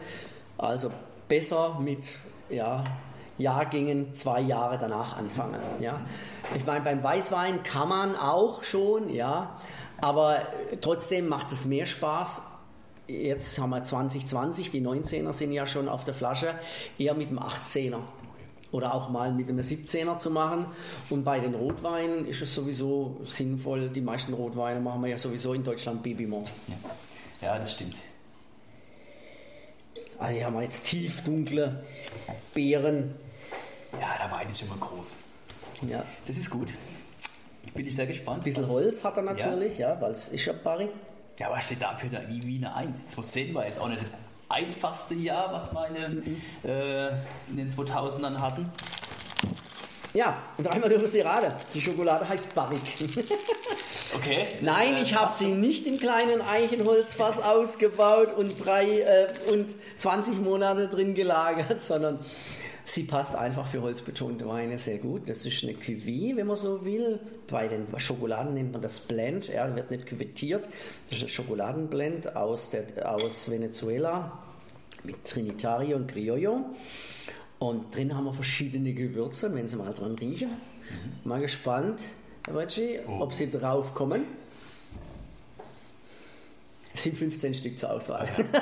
Also 0.58 0.92
besser 1.30 1.80
mit 1.80 2.10
ja, 2.50 2.84
Jahrgängen 3.38 4.16
zwei 4.16 4.42
Jahre 4.42 4.78
danach 4.78 5.18
anfangen. 5.18 5.60
Ja. 5.80 6.02
Ich 6.56 6.66
meine, 6.66 6.82
beim 6.82 7.04
Weißwein 7.04 7.64
kann 7.64 7.90
man 7.90 8.16
auch 8.16 8.64
schon, 8.64 9.10
ja, 9.10 9.58
aber 10.00 10.42
trotzdem 10.82 11.28
macht 11.28 11.52
es 11.52 11.66
mehr 11.66 11.86
Spaß. 11.86 12.50
Jetzt 13.08 13.60
haben 13.60 13.72
wir 13.72 13.84
2020, 13.84 14.72
die 14.72 14.82
19er 14.82 15.34
sind 15.34 15.52
ja 15.52 15.68
schon 15.68 15.90
auf 15.90 16.04
der 16.04 16.14
Flasche, 16.14 16.56
eher 16.98 17.14
mit 17.16 17.30
dem 17.30 17.40
18er 17.40 18.00
oder 18.72 18.94
auch 18.94 19.10
mal 19.10 19.32
mit 19.32 19.48
einem 19.48 19.60
17er 19.60 20.18
zu 20.18 20.32
machen. 20.32 20.66
Und 21.10 21.24
bei 21.24 21.40
den 21.40 21.54
Rotweinen 21.54 22.26
ist 22.26 22.42
es 22.42 22.54
sowieso 22.54 23.22
sinnvoll, 23.26 23.90
die 23.90 24.02
meisten 24.02 24.34
Rotweine 24.34 24.80
machen 24.80 25.02
wir 25.02 25.10
ja 25.10 25.18
sowieso 25.18 25.54
in 25.54 25.64
Deutschland 25.64 26.02
Babymord. 26.02 26.50
Ja, 26.68 27.48
ja 27.48 27.60
das 27.60 27.74
stimmt. 27.74 27.98
Also 30.18 30.36
hier 30.36 30.46
haben 30.46 30.56
wir 30.56 30.64
jetzt 30.64 30.86
tiefdunkle 30.86 31.84
Beeren. 32.54 33.16
Ja, 34.00 34.18
der 34.22 34.32
Wein 34.32 34.50
ist 34.50 34.60
schon 34.60 34.70
mal 34.70 34.78
groß. 34.80 35.16
Ja. 35.88 36.04
Das 36.26 36.38
ist 36.38 36.50
gut. 36.50 36.70
Bin 37.74 37.88
ich 37.88 37.96
sehr 37.96 38.06
gespannt. 38.06 38.40
Ein 38.42 38.44
bisschen 38.44 38.64
was- 38.64 38.70
Holz 38.70 39.04
hat 39.04 39.18
er 39.18 39.24
natürlich, 39.24 39.78
ja, 39.78 40.00
weil 40.00 40.12
es 40.12 40.28
ist 40.28 40.46
ja 40.46 40.54
Barrik. 40.54 40.90
Ja, 41.40 41.48
aber 41.48 41.60
steht 41.62 41.82
da 41.82 41.96
für 41.98 42.08
eine, 42.08 42.28
wie, 42.30 42.46
wie 42.46 42.58
eine 42.58 42.76
1. 42.76 43.08
2010 43.10 43.54
war 43.56 43.66
jetzt 43.66 43.80
auch 43.80 43.88
nicht 43.88 44.02
das 44.02 44.16
einfachste 44.50 45.16
Jahr, 45.16 45.52
was 45.52 45.72
meine 45.74 46.10
Mhm. 46.10 46.42
äh, 46.64 47.08
in 47.50 47.58
den 47.58 47.70
2000ern 47.70 48.40
hatten. 48.40 48.70
Ja, 50.14 50.38
und 50.60 50.68
einmal 50.68 50.92
über 50.92 51.08
die 51.08 51.20
Rade. 51.22 51.56
Die 51.74 51.82
Schokolade 51.82 52.28
heißt 52.28 52.54
Barrik. 52.56 52.80
Okay. 54.16 54.46
Nein, 54.62 54.94
äh, 54.98 55.02
ich 55.02 55.16
habe 55.16 55.34
sie 55.34 55.48
nicht 55.48 55.88
im 55.88 55.98
kleinen 55.98 56.40
Eichenholzfass 56.44 57.42
ausgebaut 57.42 58.32
und, 58.38 58.64
drei, 58.64 59.00
äh, 59.02 59.28
und 59.52 59.74
20 59.98 60.40
Monate 60.40 60.88
drin 60.88 61.16
gelagert, 61.16 61.82
sondern 61.82 62.20
sie 62.86 63.04
passt 63.04 63.36
einfach 63.36 63.68
für 63.68 63.82
holzbetonte 63.82 64.48
Weine 64.48 64.80
sehr 64.80 64.98
gut. 64.98 65.30
Das 65.30 65.46
ist 65.46 65.64
eine 65.64 65.74
Cuvée, 65.74 66.36
wenn 66.36 66.48
man 66.48 66.58
so 66.58 66.84
will. 66.86 67.20
Bei 67.48 67.68
den 67.68 67.88
Schokoladen 67.98 68.54
nennt 68.54 68.72
man 68.72 68.82
das 68.82 69.00
Blend. 69.00 69.50
Er 69.50 69.76
wird 69.76 69.92
nicht 69.92 70.06
küvettiert. 70.06 70.68
Das 71.10 71.18
ist 71.18 71.24
ein 71.24 71.30
Schokoladenblend 71.30 72.36
aus, 72.36 72.70
der, 72.70 73.12
aus 73.12 73.50
Venezuela 73.50 74.40
mit 75.04 75.24
Trinitario 75.26 75.98
und 75.98 76.08
Criollo. 76.08 76.66
Und 77.60 77.96
drin 77.96 78.14
haben 78.16 78.26
wir 78.26 78.34
verschiedene 78.34 78.94
Gewürze, 78.94 79.54
wenn 79.54 79.68
Sie 79.68 79.76
mal 79.76 79.94
dran 79.94 80.16
riechen. 80.16 80.50
Mal 81.24 81.40
gespannt, 81.40 82.02
Herr 82.46 82.58
Reggie, 82.58 83.00
ob 83.08 83.34
Sie 83.34 83.50
drauf 83.50 83.94
kommen. 83.94 84.26
Es 86.94 87.04
sind 87.04 87.18
15 87.18 87.54
Stück 87.54 87.78
zur 87.78 87.92
Auswahl. 87.92 88.28
Man 88.38 88.62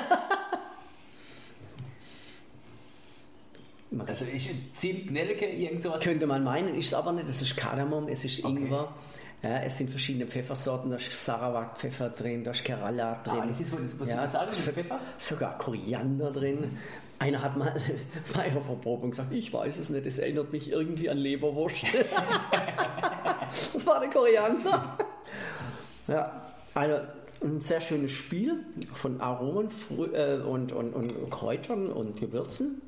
Also 4.06 4.24
ich 4.32 4.50
Zimt, 4.74 5.10
Nelke, 5.10 5.46
irgend 5.46 5.82
sowas. 5.82 6.00
könnte 6.00 6.26
man 6.26 6.42
meinen, 6.44 6.74
ist 6.74 6.86
es 6.88 6.94
aber 6.94 7.12
nicht. 7.12 7.28
Es 7.28 7.42
ist 7.42 7.56
Kardamom, 7.56 8.08
es 8.08 8.24
ist 8.24 8.38
Ingwer. 8.44 8.94
Ja, 9.42 9.58
es 9.62 9.76
sind 9.78 9.90
verschiedene 9.90 10.26
Pfeffersorten, 10.26 10.90
da 10.90 10.96
ist 10.96 11.12
Sarawak-Pfeffer 11.24 12.10
drin, 12.10 12.44
da 12.44 12.52
ist 12.52 12.62
Kerala 12.64 13.20
drin. 13.24 13.40
Ah, 13.42 13.46
das 13.46 13.58
ist 13.60 13.72
wohl- 13.72 13.80
das 13.98 14.08
ich 14.08 14.14
ja, 14.14 14.26
sagen, 14.26 14.50
so, 14.54 14.70
Pfeffer? 14.70 15.00
Sogar 15.18 15.58
Koriander 15.58 16.30
drin. 16.30 16.78
Einer 17.18 17.42
hat 17.42 17.56
mal 17.56 17.74
bei 18.34 18.42
einer 18.42 18.60
Verprobung 18.60 19.10
gesagt, 19.10 19.32
ich 19.32 19.52
weiß 19.52 19.78
es 19.78 19.90
nicht, 19.90 20.06
es 20.06 20.18
erinnert 20.18 20.52
mich 20.52 20.70
irgendwie 20.70 21.10
an 21.10 21.18
Leberwurst. 21.18 21.84
das 23.72 23.86
war 23.86 24.00
der 24.00 24.10
Koriander. 24.10 24.96
Ja, 26.08 26.42
also 26.74 26.96
ein 27.42 27.60
sehr 27.60 27.80
schönes 27.80 28.12
Spiel 28.12 28.64
von 28.94 29.20
Aromen 29.20 29.68
Frü- 29.70 30.12
äh, 30.14 30.40
und, 30.42 30.72
und, 30.72 30.94
und 30.94 31.30
Kräutern 31.30 31.88
und 31.92 32.18
Gewürzen. 32.20 32.80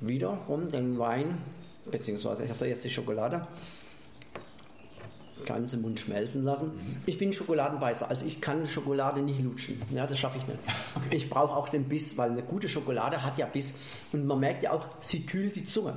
Wiederum 0.00 0.70
den 0.70 0.98
Wein, 0.98 1.38
beziehungsweise 1.90 2.44
erst 2.44 2.60
jetzt 2.62 2.84
die 2.84 2.90
Schokolade, 2.90 3.42
ganz 5.46 5.72
im 5.72 5.82
Mund 5.82 6.00
schmelzen 6.00 6.44
lassen. 6.44 7.00
Ich 7.06 7.18
bin 7.18 7.32
Schokoladenbeißer, 7.32 8.08
also 8.08 8.26
ich 8.26 8.40
kann 8.40 8.66
Schokolade 8.66 9.22
nicht 9.22 9.40
lutschen. 9.42 9.80
Ja, 9.94 10.06
das 10.06 10.18
schaffe 10.18 10.38
ich 10.38 10.46
nicht. 10.46 10.60
Ich 11.10 11.30
brauche 11.30 11.54
auch 11.54 11.68
den 11.68 11.84
Biss, 11.84 12.18
weil 12.18 12.30
eine 12.30 12.42
gute 12.42 12.68
Schokolade 12.68 13.22
hat 13.22 13.38
ja 13.38 13.46
Biss. 13.46 13.74
Und 14.12 14.26
man 14.26 14.40
merkt 14.40 14.62
ja 14.62 14.72
auch, 14.72 14.86
sie 15.00 15.24
kühlt 15.24 15.54
die 15.54 15.64
Zunge. 15.64 15.96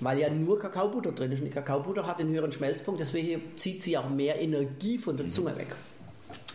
Weil 0.00 0.18
ja 0.18 0.30
nur 0.30 0.58
Kakaobutter 0.58 1.12
drin 1.12 1.32
ist. 1.32 1.40
Und 1.40 1.46
die 1.46 1.52
Kakaobutter 1.52 2.06
hat 2.06 2.20
einen 2.20 2.30
höheren 2.30 2.52
Schmelzpunkt, 2.52 3.00
deswegen 3.00 3.56
zieht 3.56 3.82
sie 3.82 3.96
auch 3.96 4.08
mehr 4.08 4.40
Energie 4.40 4.98
von 4.98 5.16
der 5.16 5.28
Zunge 5.28 5.56
weg. 5.56 5.68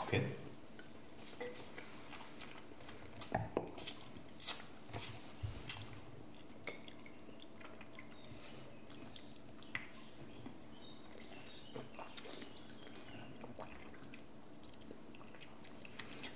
Okay. 0.05 0.21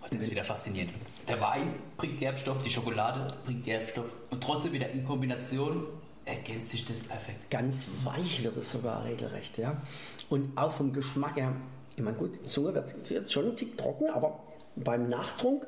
Oh, 0.01 0.07
das 0.09 0.21
ist 0.21 0.31
wieder 0.31 0.43
faszinierend. 0.43 0.93
Der 1.27 1.39
Wein 1.41 1.73
bringt 1.99 2.17
Gerbstoff, 2.17 2.63
die 2.63 2.69
Schokolade 2.69 3.33
bringt 3.45 3.63
Gerbstoff 3.65 4.05
und 4.31 4.43
trotzdem 4.43 4.73
wieder 4.73 4.89
in 4.89 5.05
Kombination 5.05 5.85
ergänzt 6.25 6.69
sich 6.69 6.85
das 6.85 7.03
perfekt. 7.03 7.49
Ganz 7.49 7.87
weich 8.03 8.43
wird 8.43 8.57
es 8.57 8.71
sogar 8.71 9.03
regelrecht, 9.03 9.57
ja. 9.57 9.81
Und 10.29 10.57
auch 10.57 10.71
vom 10.71 10.93
Geschmack 10.93 11.35
her, 11.35 11.55
ich 11.95 12.03
meine, 12.03 12.17
gut, 12.17 12.39
die 12.43 12.47
Zunge 12.47 12.73
wird 12.73 13.09
jetzt 13.09 13.31
schon 13.31 13.47
ein 13.47 13.57
Tick 13.57 13.77
trocken, 13.77 14.09
aber 14.09 14.39
beim 14.75 15.09
Nachtrunk 15.09 15.65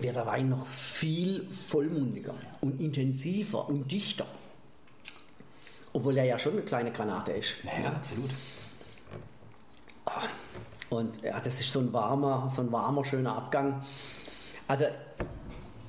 wird 0.00 0.16
der 0.16 0.26
Wein 0.26 0.48
noch 0.48 0.66
viel 0.66 1.48
vollmundiger 1.68 2.34
und 2.60 2.80
intensiver 2.80 3.68
und 3.68 3.90
dichter. 3.90 4.26
Obwohl 5.92 6.18
er 6.18 6.24
ja 6.24 6.38
schon 6.38 6.52
eine 6.52 6.62
kleine 6.62 6.92
Granate 6.92 7.32
ist. 7.32 7.54
Ja, 7.64 7.88
absolut. 7.88 8.30
Und 10.90 11.22
ja, 11.22 11.38
das 11.40 11.60
ist 11.60 11.70
so 11.70 11.80
ein 11.80 11.92
warmer, 11.92 12.48
so 12.54 12.62
ein 12.62 12.72
warmer, 12.72 13.04
schöner 13.04 13.36
Abgang. 13.36 13.82
Also, 14.66 14.84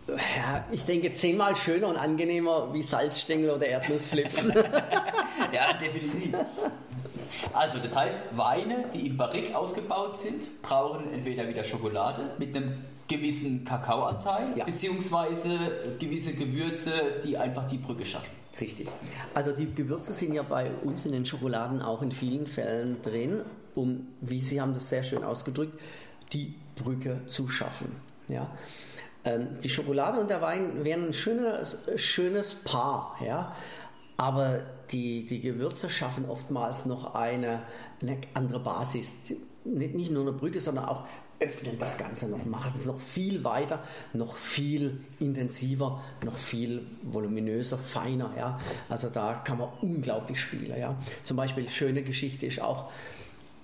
ja, 0.07 0.65
ich 0.71 0.85
denke 0.85 1.13
zehnmal 1.13 1.55
schöner 1.55 1.87
und 1.87 1.95
angenehmer 1.97 2.73
wie 2.73 2.83
Salzstängel 2.83 3.51
oder 3.51 3.65
Erdnussflips. 3.67 4.49
Ja, 5.53 5.73
definitiv. 5.73 6.35
Also, 7.53 7.79
das 7.79 7.95
heißt, 7.95 8.37
Weine, 8.37 8.85
die 8.93 9.07
im 9.07 9.17
Barrique 9.17 9.55
ausgebaut 9.55 10.15
sind, 10.15 10.61
brauchen 10.61 11.11
entweder 11.13 11.47
wieder 11.47 11.63
Schokolade 11.63 12.31
mit 12.37 12.55
einem 12.55 12.83
gewissen 13.07 13.63
Kakaoanteil, 13.63 14.49
Ja. 14.57 14.65
beziehungsweise 14.65 15.57
gewisse 15.97 16.33
Gewürze, 16.33 16.91
die 17.23 17.37
einfach 17.37 17.67
die 17.67 17.77
Brücke 17.77 18.05
schaffen. 18.05 18.29
Richtig. 18.59 18.89
Also 19.33 19.53
die 19.53 19.73
Gewürze 19.73 20.13
sind 20.13 20.33
ja 20.33 20.43
bei 20.43 20.69
uns 20.83 21.05
in 21.05 21.13
den 21.13 21.25
Schokoladen 21.25 21.81
auch 21.81 22.01
in 22.01 22.11
vielen 22.11 22.45
Fällen 22.45 23.01
drin, 23.01 23.41
um, 23.75 24.07
wie 24.21 24.41
Sie 24.41 24.59
haben 24.61 24.73
das 24.73 24.89
sehr 24.89 25.03
schön 25.03 25.23
ausgedrückt, 25.23 25.79
die 26.33 26.55
Brücke 26.75 27.21
zu 27.25 27.49
schaffen. 27.49 27.95
Ja. 28.27 28.49
Ähm, 29.25 29.59
die 29.63 29.69
Schokolade 29.69 30.19
und 30.19 30.29
der 30.29 30.41
Wein 30.41 30.83
wären 30.83 31.07
ein 31.07 31.13
schönes, 31.13 31.77
schönes 31.95 32.53
Paar, 32.53 33.17
ja. 33.25 33.55
Aber 34.17 34.59
die, 34.91 35.25
die 35.25 35.39
Gewürze 35.39 35.89
schaffen 35.89 36.25
oftmals 36.29 36.85
noch 36.85 37.15
eine, 37.15 37.61
eine 38.01 38.17
andere 38.33 38.59
Basis. 38.59 39.33
Nicht, 39.63 39.95
nicht 39.95 40.11
nur 40.11 40.23
eine 40.23 40.33
Brücke, 40.33 40.59
sondern 40.59 40.85
auch 40.85 41.05
öffnen 41.39 41.77
das 41.77 41.97
Ganze 41.97 42.29
noch, 42.29 42.45
machen 42.45 42.73
es 42.77 42.85
noch 42.85 42.99
viel 42.99 43.43
weiter, 43.43 43.83
noch 44.13 44.35
viel 44.35 44.99
intensiver, 45.19 46.03
noch 46.25 46.37
viel 46.37 46.85
voluminöser, 47.03 47.77
feiner. 47.77 48.31
Ja? 48.37 48.59
Also 48.89 49.09
da 49.09 49.35
kann 49.35 49.57
man 49.57 49.69
unglaublich 49.81 50.39
spielen. 50.39 50.77
Ja? 50.77 50.95
Zum 51.23 51.37
Beispiel 51.37 51.69
schöne 51.69 52.03
Geschichte 52.03 52.45
ist 52.45 52.61
auch 52.61 52.91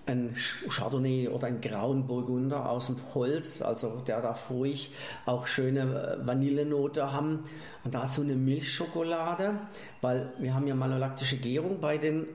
ein 0.08 0.36
Chardonnay 0.70 1.28
oder 1.30 1.48
ein 1.48 1.62
grauen 1.62 2.08
Burgunder 2.08 2.70
aus 2.70 2.88
dem 2.88 2.98
Holz, 3.14 3.62
also 3.62 4.02
der 4.08 4.22
darf 4.22 4.50
ruhig 4.50 4.94
auch 5.26 5.48
schöne 5.48 6.20
äh, 6.22 6.26
Vanillenote 6.26 7.12
haben. 7.12 7.46
Und 7.84 7.94
dazu 7.94 8.22
eine 8.22 8.36
Milchschokolade, 8.36 9.60
weil 10.02 10.34
wir 10.40 10.56
haben 10.56 10.68
ja 10.68 10.76
malolaktische 10.76 11.38
Gärung 11.38 11.80
bei 11.80 11.98
den 11.98 12.26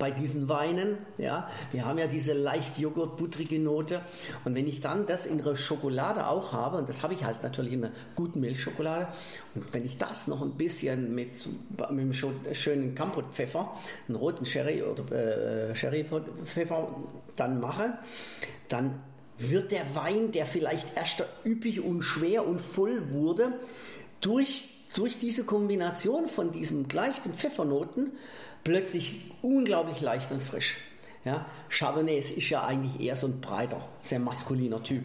bei 0.00 0.10
diesen 0.10 0.48
Weinen, 0.48 0.96
ja, 1.18 1.48
wir 1.72 1.84
haben 1.84 1.98
ja 1.98 2.08
diese 2.08 2.32
leicht 2.32 2.78
joghurtbuttrige 2.78 3.60
Note. 3.60 4.00
Und 4.44 4.56
wenn 4.56 4.66
ich 4.66 4.80
dann 4.80 5.06
das 5.06 5.26
in 5.26 5.44
der 5.44 5.54
Schokolade 5.54 6.26
auch 6.26 6.52
habe, 6.52 6.78
und 6.78 6.88
das 6.88 7.04
habe 7.04 7.14
ich 7.14 7.22
halt 7.22 7.42
natürlich 7.44 7.74
in 7.74 7.84
einer 7.84 7.94
guten 8.16 8.40
Milchschokolade, 8.40 9.08
und 9.54 9.72
wenn 9.72 9.84
ich 9.84 9.98
das 9.98 10.26
noch 10.26 10.40
ein 10.42 10.52
bisschen 10.52 11.14
mit, 11.14 11.46
mit 11.70 11.86
einem 11.86 12.14
schönen 12.14 12.94
Kampotpfeffer, 12.94 13.70
einen 14.08 14.16
roten 14.16 14.46
Sherry 14.46 14.82
oder 14.82 15.12
äh, 15.12 15.74
Sherrypfeffer 15.76 16.88
dann 17.36 17.60
mache, 17.60 17.98
dann 18.70 19.02
wird 19.36 19.70
der 19.70 19.94
Wein, 19.94 20.32
der 20.32 20.46
vielleicht 20.46 20.96
erst 20.96 21.24
üppig 21.44 21.82
und 21.84 22.02
schwer 22.02 22.46
und 22.46 22.60
voll 22.60 23.10
wurde, 23.12 23.52
durch, 24.22 24.70
durch 24.94 25.18
diese 25.18 25.44
Kombination 25.44 26.30
von 26.30 26.52
diesen 26.52 26.88
leichten 26.88 27.34
Pfeffernoten 27.34 28.12
plötzlich 28.64 29.32
unglaublich 29.42 30.00
leicht 30.00 30.30
und 30.30 30.42
frisch. 30.42 30.76
Ja, 31.24 31.44
Chardonnay 31.68 32.18
ist 32.18 32.48
ja 32.48 32.64
eigentlich 32.64 32.98
eher 33.00 33.14
so 33.14 33.26
ein 33.26 33.40
breiter, 33.40 33.86
sehr 34.02 34.18
maskuliner 34.18 34.82
Typ. 34.82 35.04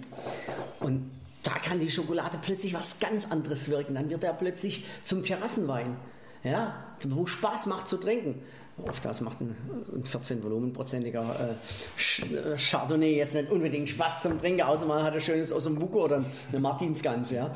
Und 0.80 1.12
da 1.44 1.60
kann 1.60 1.80
die 1.80 1.92
Schokolade 1.92 2.40
plötzlich 2.42 2.74
was 2.74 3.00
ganz 3.00 3.30
anderes 3.32 3.70
wirken. 3.70 3.96
Dann 3.96 4.10
wird 4.10 4.24
er 4.24 4.34
plötzlich 4.34 4.86
zum 5.04 5.24
Terrassenwein, 5.24 5.98
ja, 6.44 6.86
wo 7.04 7.28
Spaß 7.28 7.66
macht 7.66 7.88
zu 7.88 7.98
trinken. 7.98 8.42
Oftmals 8.78 9.22
macht 9.22 9.40
ein 9.42 9.56
ein 9.96 10.04
14 10.04 10.44
volumenprozentiger 10.44 11.24
äh, 11.40 12.36
äh, 12.36 12.58
Chardonnay 12.58 13.16
jetzt 13.16 13.34
nicht 13.34 13.50
unbedingt 13.50 13.90
Spaß 13.90 14.24
zum 14.24 14.40
Trinken, 14.40 14.62
außer 14.62 14.86
man 14.86 15.04
hat 15.04 15.14
ein 15.14 15.22
schönes 15.22 15.52
Osombuco 15.52 16.04
oder 16.04 16.24
eine 16.50 16.60
Martinsgans. 16.60 17.32
Ja. 17.32 17.56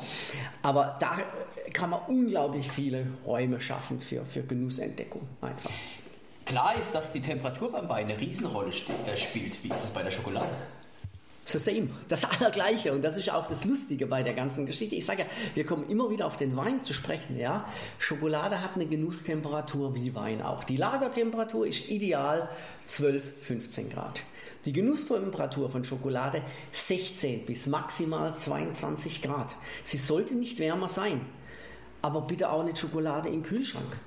Aber 0.62 0.96
da 1.00 1.18
kann 1.72 1.90
man 1.90 2.00
unglaublich 2.08 2.70
viele 2.70 3.06
Räume 3.24 3.60
schaffen 3.60 4.00
für, 4.00 4.24
für 4.24 4.42
Genussentdeckung 4.42 5.22
einfach. 5.40 5.70
Klar 6.46 6.74
ist, 6.78 6.94
dass 6.94 7.12
die 7.12 7.20
Temperatur 7.20 7.70
beim 7.70 7.88
Wein 7.88 8.06
eine 8.06 8.18
Riesenrolle 8.18 8.70
äh, 9.06 9.16
spielt. 9.16 9.62
Wie 9.62 9.68
ist 9.68 9.84
es 9.84 9.90
bei 9.90 10.02
der 10.02 10.10
Schokolade? 10.10 10.48
The 11.52 11.58
same, 11.58 11.88
das 12.08 12.24
Allergleiche. 12.24 12.92
Und 12.92 13.02
das 13.02 13.16
ist 13.16 13.30
auch 13.30 13.46
das 13.46 13.64
Lustige 13.64 14.06
bei 14.06 14.22
der 14.22 14.34
ganzen 14.34 14.66
Geschichte. 14.66 14.94
Ich 14.94 15.06
sage 15.06 15.22
ja, 15.22 15.28
wir 15.54 15.64
kommen 15.64 15.88
immer 15.88 16.10
wieder 16.10 16.26
auf 16.26 16.36
den 16.36 16.56
Wein 16.56 16.82
zu 16.82 16.94
sprechen. 16.94 17.38
Ja? 17.38 17.66
Schokolade 17.98 18.62
hat 18.62 18.74
eine 18.74 18.86
Genusstemperatur 18.86 19.94
wie 19.94 20.14
Wein 20.14 20.42
auch. 20.42 20.64
Die 20.64 20.76
Lagertemperatur 20.76 21.66
ist 21.66 21.88
ideal 21.88 22.48
12, 22.86 23.24
15 23.42 23.90
Grad. 23.90 24.20
Die 24.66 24.72
Genusstemperatur 24.72 25.70
von 25.70 25.84
Schokolade 25.84 26.42
16 26.72 27.46
bis 27.46 27.66
maximal 27.66 28.36
22 28.36 29.22
Grad. 29.22 29.54
Sie 29.84 29.96
sollte 29.96 30.34
nicht 30.34 30.58
wärmer 30.58 30.88
sein, 30.88 31.22
aber 32.02 32.20
bitte 32.22 32.50
auch 32.50 32.62
nicht 32.62 32.78
Schokolade 32.78 33.30
im 33.30 33.42
Kühlschrank. 33.42 33.98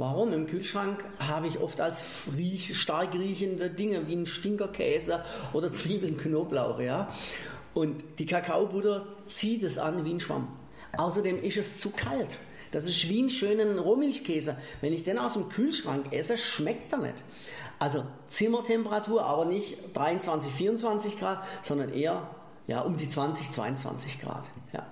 Warum? 0.00 0.32
Im 0.32 0.46
Kühlschrank 0.46 1.04
habe 1.18 1.46
ich 1.46 1.60
oft 1.60 1.78
als 1.78 2.02
riech, 2.34 2.74
stark 2.74 3.12
riechende 3.12 3.68
Dinge 3.68 4.08
wie 4.08 4.16
ein 4.16 4.24
Stinkerkäse 4.24 5.22
oder 5.52 5.70
Zwiebeln, 5.70 6.16
Knoblauch. 6.16 6.80
Ja? 6.80 7.12
Und 7.74 8.02
die 8.18 8.24
Kakaobutter 8.24 9.06
zieht 9.26 9.62
es 9.62 9.76
an 9.76 10.06
wie 10.06 10.14
ein 10.14 10.20
Schwamm. 10.20 10.48
Außerdem 10.96 11.44
ist 11.44 11.58
es 11.58 11.80
zu 11.80 11.90
kalt. 11.90 12.38
Das 12.70 12.86
ist 12.86 13.10
wie 13.10 13.20
ein 13.20 13.28
schöner 13.28 13.78
Rohmilchkäse. 13.78 14.56
Wenn 14.80 14.94
ich 14.94 15.04
den 15.04 15.18
aus 15.18 15.34
dem 15.34 15.50
Kühlschrank 15.50 16.14
esse, 16.14 16.38
schmeckt 16.38 16.94
er 16.94 17.00
nicht. 17.00 17.22
Also 17.78 18.06
Zimmertemperatur, 18.28 19.22
aber 19.22 19.44
nicht 19.44 19.76
23, 19.92 20.50
24 20.50 21.18
Grad, 21.18 21.42
sondern 21.62 21.92
eher 21.92 22.26
ja, 22.66 22.80
um 22.80 22.96
die 22.96 23.08
20, 23.10 23.50
22 23.50 24.22
Grad. 24.22 24.44
Ja. 24.72 24.86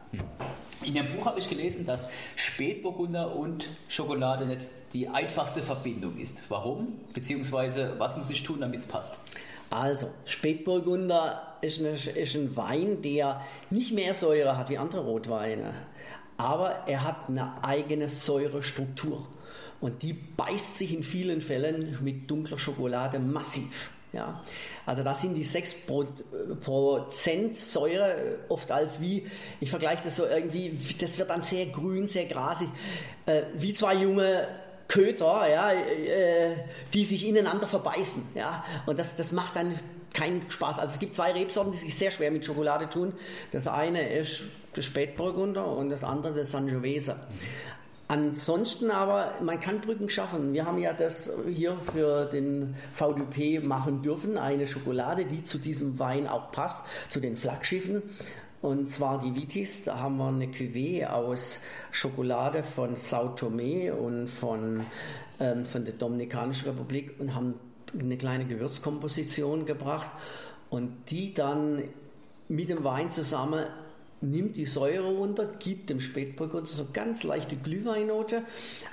In 0.85 0.95
Ihrem 0.95 1.16
Buch 1.16 1.26
habe 1.26 1.39
ich 1.39 1.49
gelesen, 1.49 1.87
dass 1.87 2.07
Spätburgunder 2.37 3.35
und 3.35 3.68
Schokolade 3.89 4.47
nicht 4.47 4.62
die 4.93 5.09
einfachste 5.09 5.61
Verbindung 5.61 6.18
ist. 6.18 6.43
Warum? 6.49 7.01
Beziehungsweise 7.12 7.95
was 7.99 8.16
muss 8.16 8.31
ich 8.31 8.43
tun, 8.43 8.61
damit 8.61 8.81
es 8.81 8.87
passt? 8.87 9.18
Also, 9.70 10.11
Spätburgunder 10.24 11.59
ist, 11.61 11.81
eine, 11.81 11.91
ist 11.91 12.35
ein 12.35 12.57
Wein, 12.57 13.03
der 13.03 13.43
nicht 13.70 13.93
mehr 13.93 14.14
Säure 14.14 14.57
hat 14.57 14.70
wie 14.70 14.79
andere 14.79 15.03
Rotweine, 15.03 15.74
aber 16.39 16.87
er 16.87 17.05
hat 17.05 17.29
eine 17.29 17.62
eigene 17.62 18.09
Säurestruktur. 18.09 19.26
Und 19.81 20.03
die 20.03 20.12
beißt 20.12 20.79
sich 20.79 20.95
in 20.95 21.03
vielen 21.05 21.41
Fällen 21.41 21.99
mit 22.03 22.31
dunkler 22.31 22.59
Schokolade 22.59 23.18
massiv. 23.18 23.91
Ja, 24.12 24.42
also 24.86 25.02
da 25.02 25.14
sind 25.14 25.34
die 25.34 25.44
6% 25.44 27.54
Säure 27.54 28.38
oft 28.48 28.72
als 28.72 29.02
wie, 29.02 29.26
ich 29.61 29.68
vergleiche 29.68 30.04
das 30.04 30.16
so 30.16 30.24
irgendwie, 30.24 30.78
das 30.98 31.18
wird 31.18 31.28
dann 31.28 31.42
sehr 31.42 31.66
grün, 31.66 32.09
sehr 32.09 32.24
grasig, 32.24 32.68
äh, 33.26 33.42
wie 33.54 33.74
zwei 33.74 33.94
junge 33.94 34.48
Köter, 34.88 35.46
ja, 35.46 35.72
äh, 35.72 36.56
die 36.94 37.04
sich 37.04 37.28
ineinander 37.28 37.66
verbeißen. 37.66 38.28
Ja, 38.34 38.64
und 38.86 38.98
das, 38.98 39.16
das 39.16 39.32
macht 39.32 39.54
dann 39.54 39.78
keinen 40.14 40.50
Spaß. 40.50 40.78
Also 40.78 40.94
es 40.94 40.98
gibt 40.98 41.14
zwei 41.14 41.32
Rebsorten, 41.32 41.72
die 41.72 41.78
sich 41.78 41.94
sehr 41.94 42.11
schwer 42.11 42.30
mit 42.30 42.46
Schokolade 42.46 42.88
tun. 42.88 43.12
Das 43.52 43.68
eine 43.68 44.09
ist 44.09 44.40
der 44.74 44.82
Spätburgunder 44.82 45.66
und 45.66 45.90
das 45.90 46.02
andere 46.02 46.32
der 46.32 46.46
Sangiovese. 46.46 47.16
Ansonsten 48.09 48.90
aber, 48.90 49.34
man 49.42 49.61
kann 49.61 49.82
Brücken 49.82 50.09
schaffen. 50.09 50.54
Wir 50.54 50.64
haben 50.64 50.78
ja 50.78 50.94
das 50.94 51.30
hier 51.46 51.76
für 51.92 52.24
den 52.24 52.74
VDP 52.92 53.61
machen 53.61 54.00
dürfen, 54.00 54.38
eine 54.38 54.66
Schokolade, 54.66 55.26
die 55.26 55.44
zu 55.44 55.59
diesem 55.59 55.98
Wein 55.98 56.26
auch 56.26 56.50
passt, 56.50 56.86
zu 57.11 57.20
den 57.20 57.36
Flaggschiffen. 57.36 58.02
Und 58.62 58.88
zwar 58.88 59.20
die 59.20 59.34
Vitis, 59.34 59.84
da 59.84 59.98
haben 59.98 60.16
wir 60.16 60.28
eine 60.28 60.46
Cuvée 60.46 61.06
aus 61.06 61.62
Schokolade 61.90 62.62
von 62.62 62.96
Sao 62.96 63.28
Tome 63.28 63.94
und 63.94 64.28
von, 64.28 64.86
äh, 65.38 65.64
von 65.64 65.84
der 65.84 65.94
Dominikanischen 65.94 66.70
Republik 66.70 67.14
und 67.20 67.34
haben 67.34 67.54
eine 67.98 68.16
kleine 68.16 68.46
Gewürzkomposition 68.46 69.66
gebracht 69.66 70.11
und 70.70 71.11
die 71.11 71.34
dann 71.34 71.84
mit 72.48 72.70
dem 72.70 72.82
Wein 72.84 73.11
zusammen 73.11 73.66
nimmt 74.20 74.56
die 74.56 74.66
Säure 74.66 75.08
runter, 75.08 75.46
gibt 75.46 75.90
dem 75.90 76.00
Spätburgunder 76.00 76.66
so 76.66 76.86
ganz 76.92 77.22
leichte 77.22 77.56
Glühweinnote, 77.56 78.42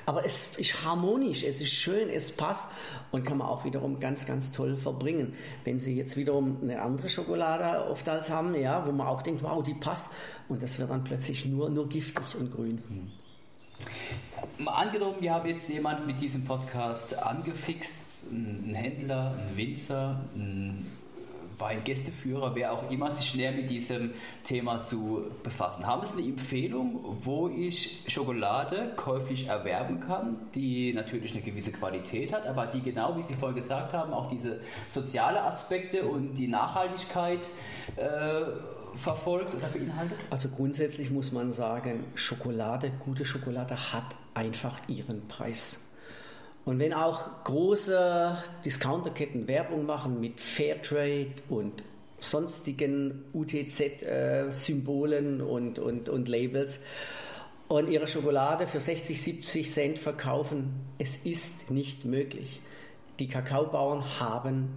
aber 0.05 0.25
es 0.25 0.57
ist 0.57 0.83
harmonisch, 0.83 1.43
es 1.43 1.61
ist 1.61 1.73
schön, 1.73 2.09
es 2.09 2.35
passt 2.35 2.73
und 3.11 3.25
kann 3.25 3.37
man 3.37 3.47
auch 3.47 3.65
wiederum 3.65 3.99
ganz, 3.99 4.25
ganz 4.25 4.51
toll 4.51 4.75
verbringen. 4.77 5.33
Wenn 5.63 5.79
Sie 5.79 5.95
jetzt 5.95 6.17
wiederum 6.17 6.59
eine 6.61 6.81
andere 6.81 7.09
Schokolade 7.09 7.87
oft 7.89 8.07
als 8.07 8.29
haben, 8.29 8.55
ja, 8.55 8.85
wo 8.85 8.91
man 8.91 9.07
auch 9.07 9.21
denkt, 9.21 9.43
wow, 9.43 9.63
die 9.63 9.73
passt 9.73 10.13
und 10.47 10.61
das 10.61 10.79
wird 10.79 10.89
dann 10.89 11.03
plötzlich 11.03 11.45
nur, 11.45 11.69
nur 11.69 11.89
giftig 11.89 12.35
und 12.39 12.51
grün. 12.51 12.81
Hm. 12.87 14.67
Angenommen, 14.67 15.17
wir 15.19 15.33
haben 15.33 15.49
jetzt 15.49 15.69
jemand 15.69 16.07
mit 16.07 16.21
diesem 16.21 16.45
Podcast 16.45 17.17
angefixt, 17.17 18.23
ein 18.31 18.73
Händler, 18.73 19.37
ein 19.37 19.57
Winzer, 19.57 20.21
ein 20.35 20.85
bei 21.57 21.75
Gästeführer, 21.75 22.55
wer 22.55 22.73
auch 22.73 22.89
immer, 22.91 23.11
sich 23.11 23.35
näher 23.35 23.51
mit 23.51 23.69
diesem 23.69 24.13
Thema 24.43 24.81
zu 24.81 25.31
befassen. 25.43 25.85
Haben 25.85 26.05
Sie 26.05 26.21
eine 26.21 26.27
Empfehlung, 26.27 27.17
wo 27.23 27.47
ich 27.49 28.03
Schokolade 28.07 28.93
käuflich 28.95 29.47
erwerben 29.47 29.99
kann, 29.99 30.37
die 30.53 30.93
natürlich 30.93 31.33
eine 31.33 31.41
gewisse 31.41 31.71
Qualität 31.71 32.33
hat, 32.33 32.45
aber 32.45 32.67
die 32.67 32.81
genau, 32.81 33.15
wie 33.17 33.21
Sie 33.21 33.33
vorhin 33.33 33.55
gesagt 33.55 33.93
haben, 33.93 34.13
auch 34.13 34.29
diese 34.29 34.59
soziale 34.87 35.43
Aspekte 35.43 36.05
und 36.05 36.35
die 36.35 36.47
Nachhaltigkeit 36.47 37.41
äh, 37.95 38.41
verfolgt 38.95 39.53
oder 39.53 39.67
beinhaltet? 39.67 40.17
Also 40.29 40.49
grundsätzlich 40.49 41.11
muss 41.11 41.31
man 41.31 41.53
sagen, 41.53 42.05
Schokolade, 42.15 42.91
gute 43.03 43.25
Schokolade 43.25 43.93
hat 43.93 44.15
einfach 44.33 44.79
ihren 44.87 45.27
Preis. 45.27 45.84
Und 46.65 46.79
wenn 46.79 46.93
auch 46.93 47.43
große 47.43 48.37
Discounterketten 48.65 49.47
Werbung 49.47 49.85
machen 49.85 50.19
mit 50.19 50.41
Fairtrade 50.41 51.33
und 51.47 51.83
sonstigen 52.19 53.25
UTZ-Symbolen 53.33 55.41
und, 55.41 55.77
und, 55.77 56.09
und 56.09 56.27
Labels 56.27 56.83
und 57.67 57.89
ihre 57.89 58.07
Schokolade 58.07 58.65
für 58.67 58.79
60, 58.79 59.21
70 59.21 59.71
Cent 59.71 59.99
verkaufen, 59.99 60.73
es 60.97 61.23
ist 61.25 61.69
nicht 61.69 62.05
möglich. 62.05 62.61
Die 63.19 63.27
Kakaobauern 63.27 64.19
haben 64.19 64.69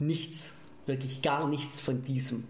nichts, 0.00 0.58
wirklich 0.86 1.22
gar 1.22 1.46
nichts 1.48 1.80
von 1.80 2.02
diesem 2.02 2.48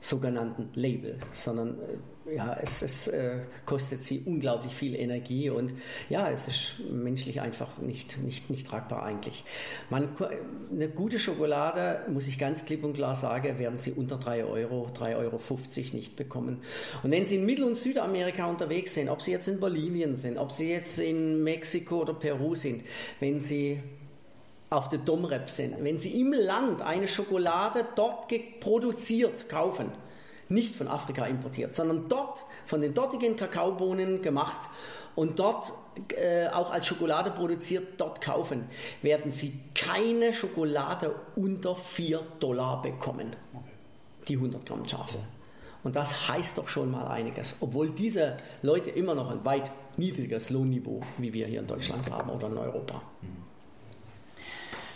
sogenannten 0.00 0.68
Label, 0.74 1.18
sondern 1.32 1.78
äh, 1.78 1.96
ja, 2.34 2.56
es, 2.62 2.82
es 2.82 3.08
äh, 3.08 3.38
kostet 3.66 4.02
sie 4.02 4.22
unglaublich 4.24 4.74
viel 4.74 4.94
Energie 4.94 5.50
und 5.50 5.72
ja, 6.08 6.30
es 6.30 6.48
ist 6.48 6.90
menschlich 6.90 7.40
einfach 7.40 7.78
nicht, 7.78 8.18
nicht, 8.18 8.50
nicht 8.50 8.66
tragbar 8.66 9.02
eigentlich. 9.02 9.44
Man, 9.88 10.08
eine 10.72 10.88
gute 10.88 11.18
Schokolade, 11.18 12.02
muss 12.08 12.26
ich 12.26 12.38
ganz 12.38 12.64
klipp 12.64 12.84
und 12.84 12.94
klar 12.94 13.14
sagen, 13.14 13.58
werden 13.58 13.78
Sie 13.78 13.92
unter 13.92 14.18
3 14.18 14.44
Euro, 14.44 14.88
3,50 14.96 15.16
Euro 15.16 15.40
nicht 15.92 16.16
bekommen. 16.16 16.62
Und 17.02 17.10
wenn 17.10 17.24
Sie 17.24 17.36
in 17.36 17.46
Mittel- 17.46 17.64
und 17.64 17.76
Südamerika 17.76 18.46
unterwegs 18.46 18.94
sind, 18.94 19.08
ob 19.08 19.22
Sie 19.22 19.32
jetzt 19.32 19.48
in 19.48 19.60
Bolivien 19.60 20.16
sind, 20.16 20.38
ob 20.38 20.52
Sie 20.52 20.70
jetzt 20.70 20.98
in 20.98 21.42
Mexiko 21.42 22.02
oder 22.02 22.14
Peru 22.14 22.54
sind, 22.54 22.84
wenn 23.18 23.40
Sie 23.40 23.80
auf 24.70 24.88
der 24.88 25.00
Domrep 25.00 25.50
sind, 25.50 25.82
wenn 25.82 25.98
Sie 25.98 26.20
im 26.20 26.32
Land 26.32 26.80
eine 26.80 27.08
Schokolade 27.08 27.86
dort 27.96 28.32
produziert 28.60 29.48
kaufen, 29.48 29.90
nicht 30.50 30.74
von 30.74 30.88
Afrika 30.88 31.24
importiert, 31.26 31.74
sondern 31.74 32.08
dort 32.08 32.44
von 32.66 32.80
den 32.80 32.94
dortigen 32.94 33.36
Kakaobohnen 33.36 34.20
gemacht 34.22 34.68
und 35.16 35.38
dort 35.38 35.72
äh, 36.16 36.48
auch 36.48 36.70
als 36.70 36.86
Schokolade 36.86 37.30
produziert, 37.30 37.88
dort 37.98 38.20
kaufen, 38.20 38.64
werden 39.02 39.32
Sie 39.32 39.58
keine 39.74 40.32
Schokolade 40.34 41.14
unter 41.36 41.76
4 41.76 42.20
Dollar 42.38 42.82
bekommen. 42.82 43.34
Die 44.28 44.36
100 44.36 44.64
Gramm 44.66 44.86
scharfe. 44.86 45.18
Und 45.82 45.96
das 45.96 46.28
heißt 46.28 46.58
doch 46.58 46.68
schon 46.68 46.90
mal 46.90 47.06
einiges, 47.08 47.56
obwohl 47.60 47.90
diese 47.90 48.36
Leute 48.62 48.90
immer 48.90 49.14
noch 49.14 49.30
ein 49.30 49.44
weit 49.44 49.70
niedriges 49.96 50.50
Lohnniveau, 50.50 51.00
wie 51.18 51.32
wir 51.32 51.46
hier 51.46 51.60
in 51.60 51.66
Deutschland 51.66 52.10
haben 52.10 52.30
oder 52.30 52.48
in 52.48 52.58
Europa. 52.58 53.02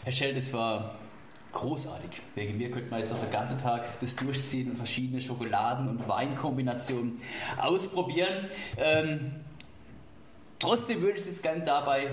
Herr 0.05 0.13
Schell, 0.13 0.35
das 0.35 0.53
war 0.53 0.95
großartig. 1.55 2.21
Wegen 2.35 2.59
mir 2.59 2.71
könnte 2.71 2.91
man 2.91 2.99
jetzt 2.99 3.13
noch 3.13 3.21
den 3.21 3.31
ganzen 3.31 3.59
Tag 3.59 3.99
das 4.01 4.17
durchziehen 4.17 4.71
und 4.71 4.77
verschiedene 4.77 5.21
Schokoladen- 5.21 5.89
und 5.89 6.07
Weinkombinationen 6.09 7.21
ausprobieren. 7.57 8.49
Ähm, 8.77 9.37
trotzdem 10.59 11.01
würde 11.01 11.15
ich 11.15 11.23
es 11.23 11.29
jetzt 11.29 11.43
gerne 11.43 11.65
dabei 11.65 12.11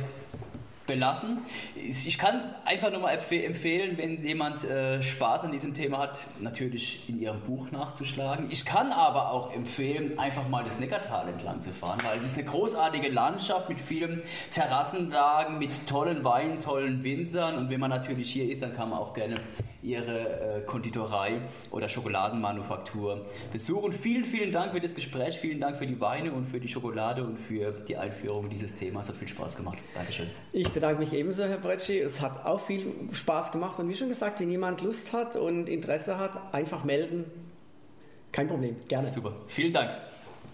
belassen. 0.92 1.40
Ich 1.76 2.18
kann 2.18 2.42
einfach 2.66 2.92
nur 2.92 3.00
mal 3.00 3.12
empfehlen, 3.14 3.98
wenn 3.98 4.22
jemand 4.24 4.66
äh, 4.66 5.02
Spaß 5.02 5.46
an 5.46 5.54
diesem 5.54 5.74
Thema 5.74 6.00
hat, 6.00 6.20
natürlich 6.42 7.08
in 7.08 7.22
ihrem 7.22 7.40
Buch 7.42 7.72
nachzuschlagen. 7.72 8.48
Ich 8.50 8.66
kann 8.66 8.92
aber 8.92 9.32
auch 9.32 9.54
empfehlen, 9.54 10.20
einfach 10.20 10.50
mal 10.50 10.66
das 10.66 10.80
Neckartal 10.80 11.30
entlang 11.30 11.62
zu 11.62 11.72
fahren, 11.72 12.00
weil 12.04 12.18
es 12.18 12.26
ist 12.26 12.38
eine 12.38 12.46
großartige 12.46 13.10
Landschaft 13.10 13.70
mit 13.70 13.80
vielen 13.80 14.22
Terrassenlagen, 14.52 15.60
mit 15.60 15.88
tollen 15.88 16.26
Weinen, 16.26 16.60
tollen 16.60 17.04
Winzern 17.04 17.58
und 17.58 17.70
wenn 17.70 17.80
man 17.80 17.90
natürlich 17.90 18.30
hier 18.30 18.52
ist, 18.52 18.62
dann 18.62 18.76
kann 18.76 18.90
man 18.90 19.00
auch 19.00 19.14
gerne 19.14 19.36
ihre 19.84 20.58
äh, 20.58 20.62
Konditorei 20.62 21.42
oder 21.72 21.90
Schokoladenmanufaktur 21.90 23.26
besuchen. 23.52 23.94
Vielen, 23.94 24.26
vielen 24.26 24.52
Dank 24.52 24.74
für 24.74 24.80
das 24.80 24.96
Gespräch, 24.96 25.40
vielen 25.40 25.60
Dank 25.60 25.78
für 25.78 25.88
die 25.88 26.00
Weine 26.00 26.32
und 26.32 26.48
für 26.48 26.60
die 26.60 26.68
Schokolade 26.68 27.24
und 27.24 27.38
für 27.38 27.72
die 27.72 27.98
Einführung 27.98 28.50
dieses 28.50 28.76
Themas. 28.76 29.10
Hat 29.10 29.16
viel 29.18 29.28
Spaß 29.28 29.58
gemacht. 29.58 29.80
Dankeschön. 29.94 30.30
Ich 30.52 30.72
bedanke 30.82 31.00
mich 31.02 31.14
ebenso, 31.14 31.44
Herr 31.44 31.58
Bretschi. 31.58 32.00
Es 32.00 32.22
hat 32.22 32.44
auch 32.44 32.66
viel 32.66 32.92
Spaß 33.12 33.52
gemacht 33.52 33.78
und 33.78 33.88
wie 33.88 33.94
schon 33.94 34.10
gesagt, 34.10 34.40
wenn 34.40 34.50
jemand 34.50 34.82
Lust 34.82 35.14
hat 35.14 35.36
und 35.36 35.70
Interesse 35.70 36.18
hat, 36.18 36.56
einfach 36.56 36.84
melden. 36.84 37.26
Kein 38.32 38.48
Problem, 38.48 38.76
gerne. 38.88 39.08
Super, 39.08 39.34
vielen 39.46 39.74
Dank. 39.74 39.92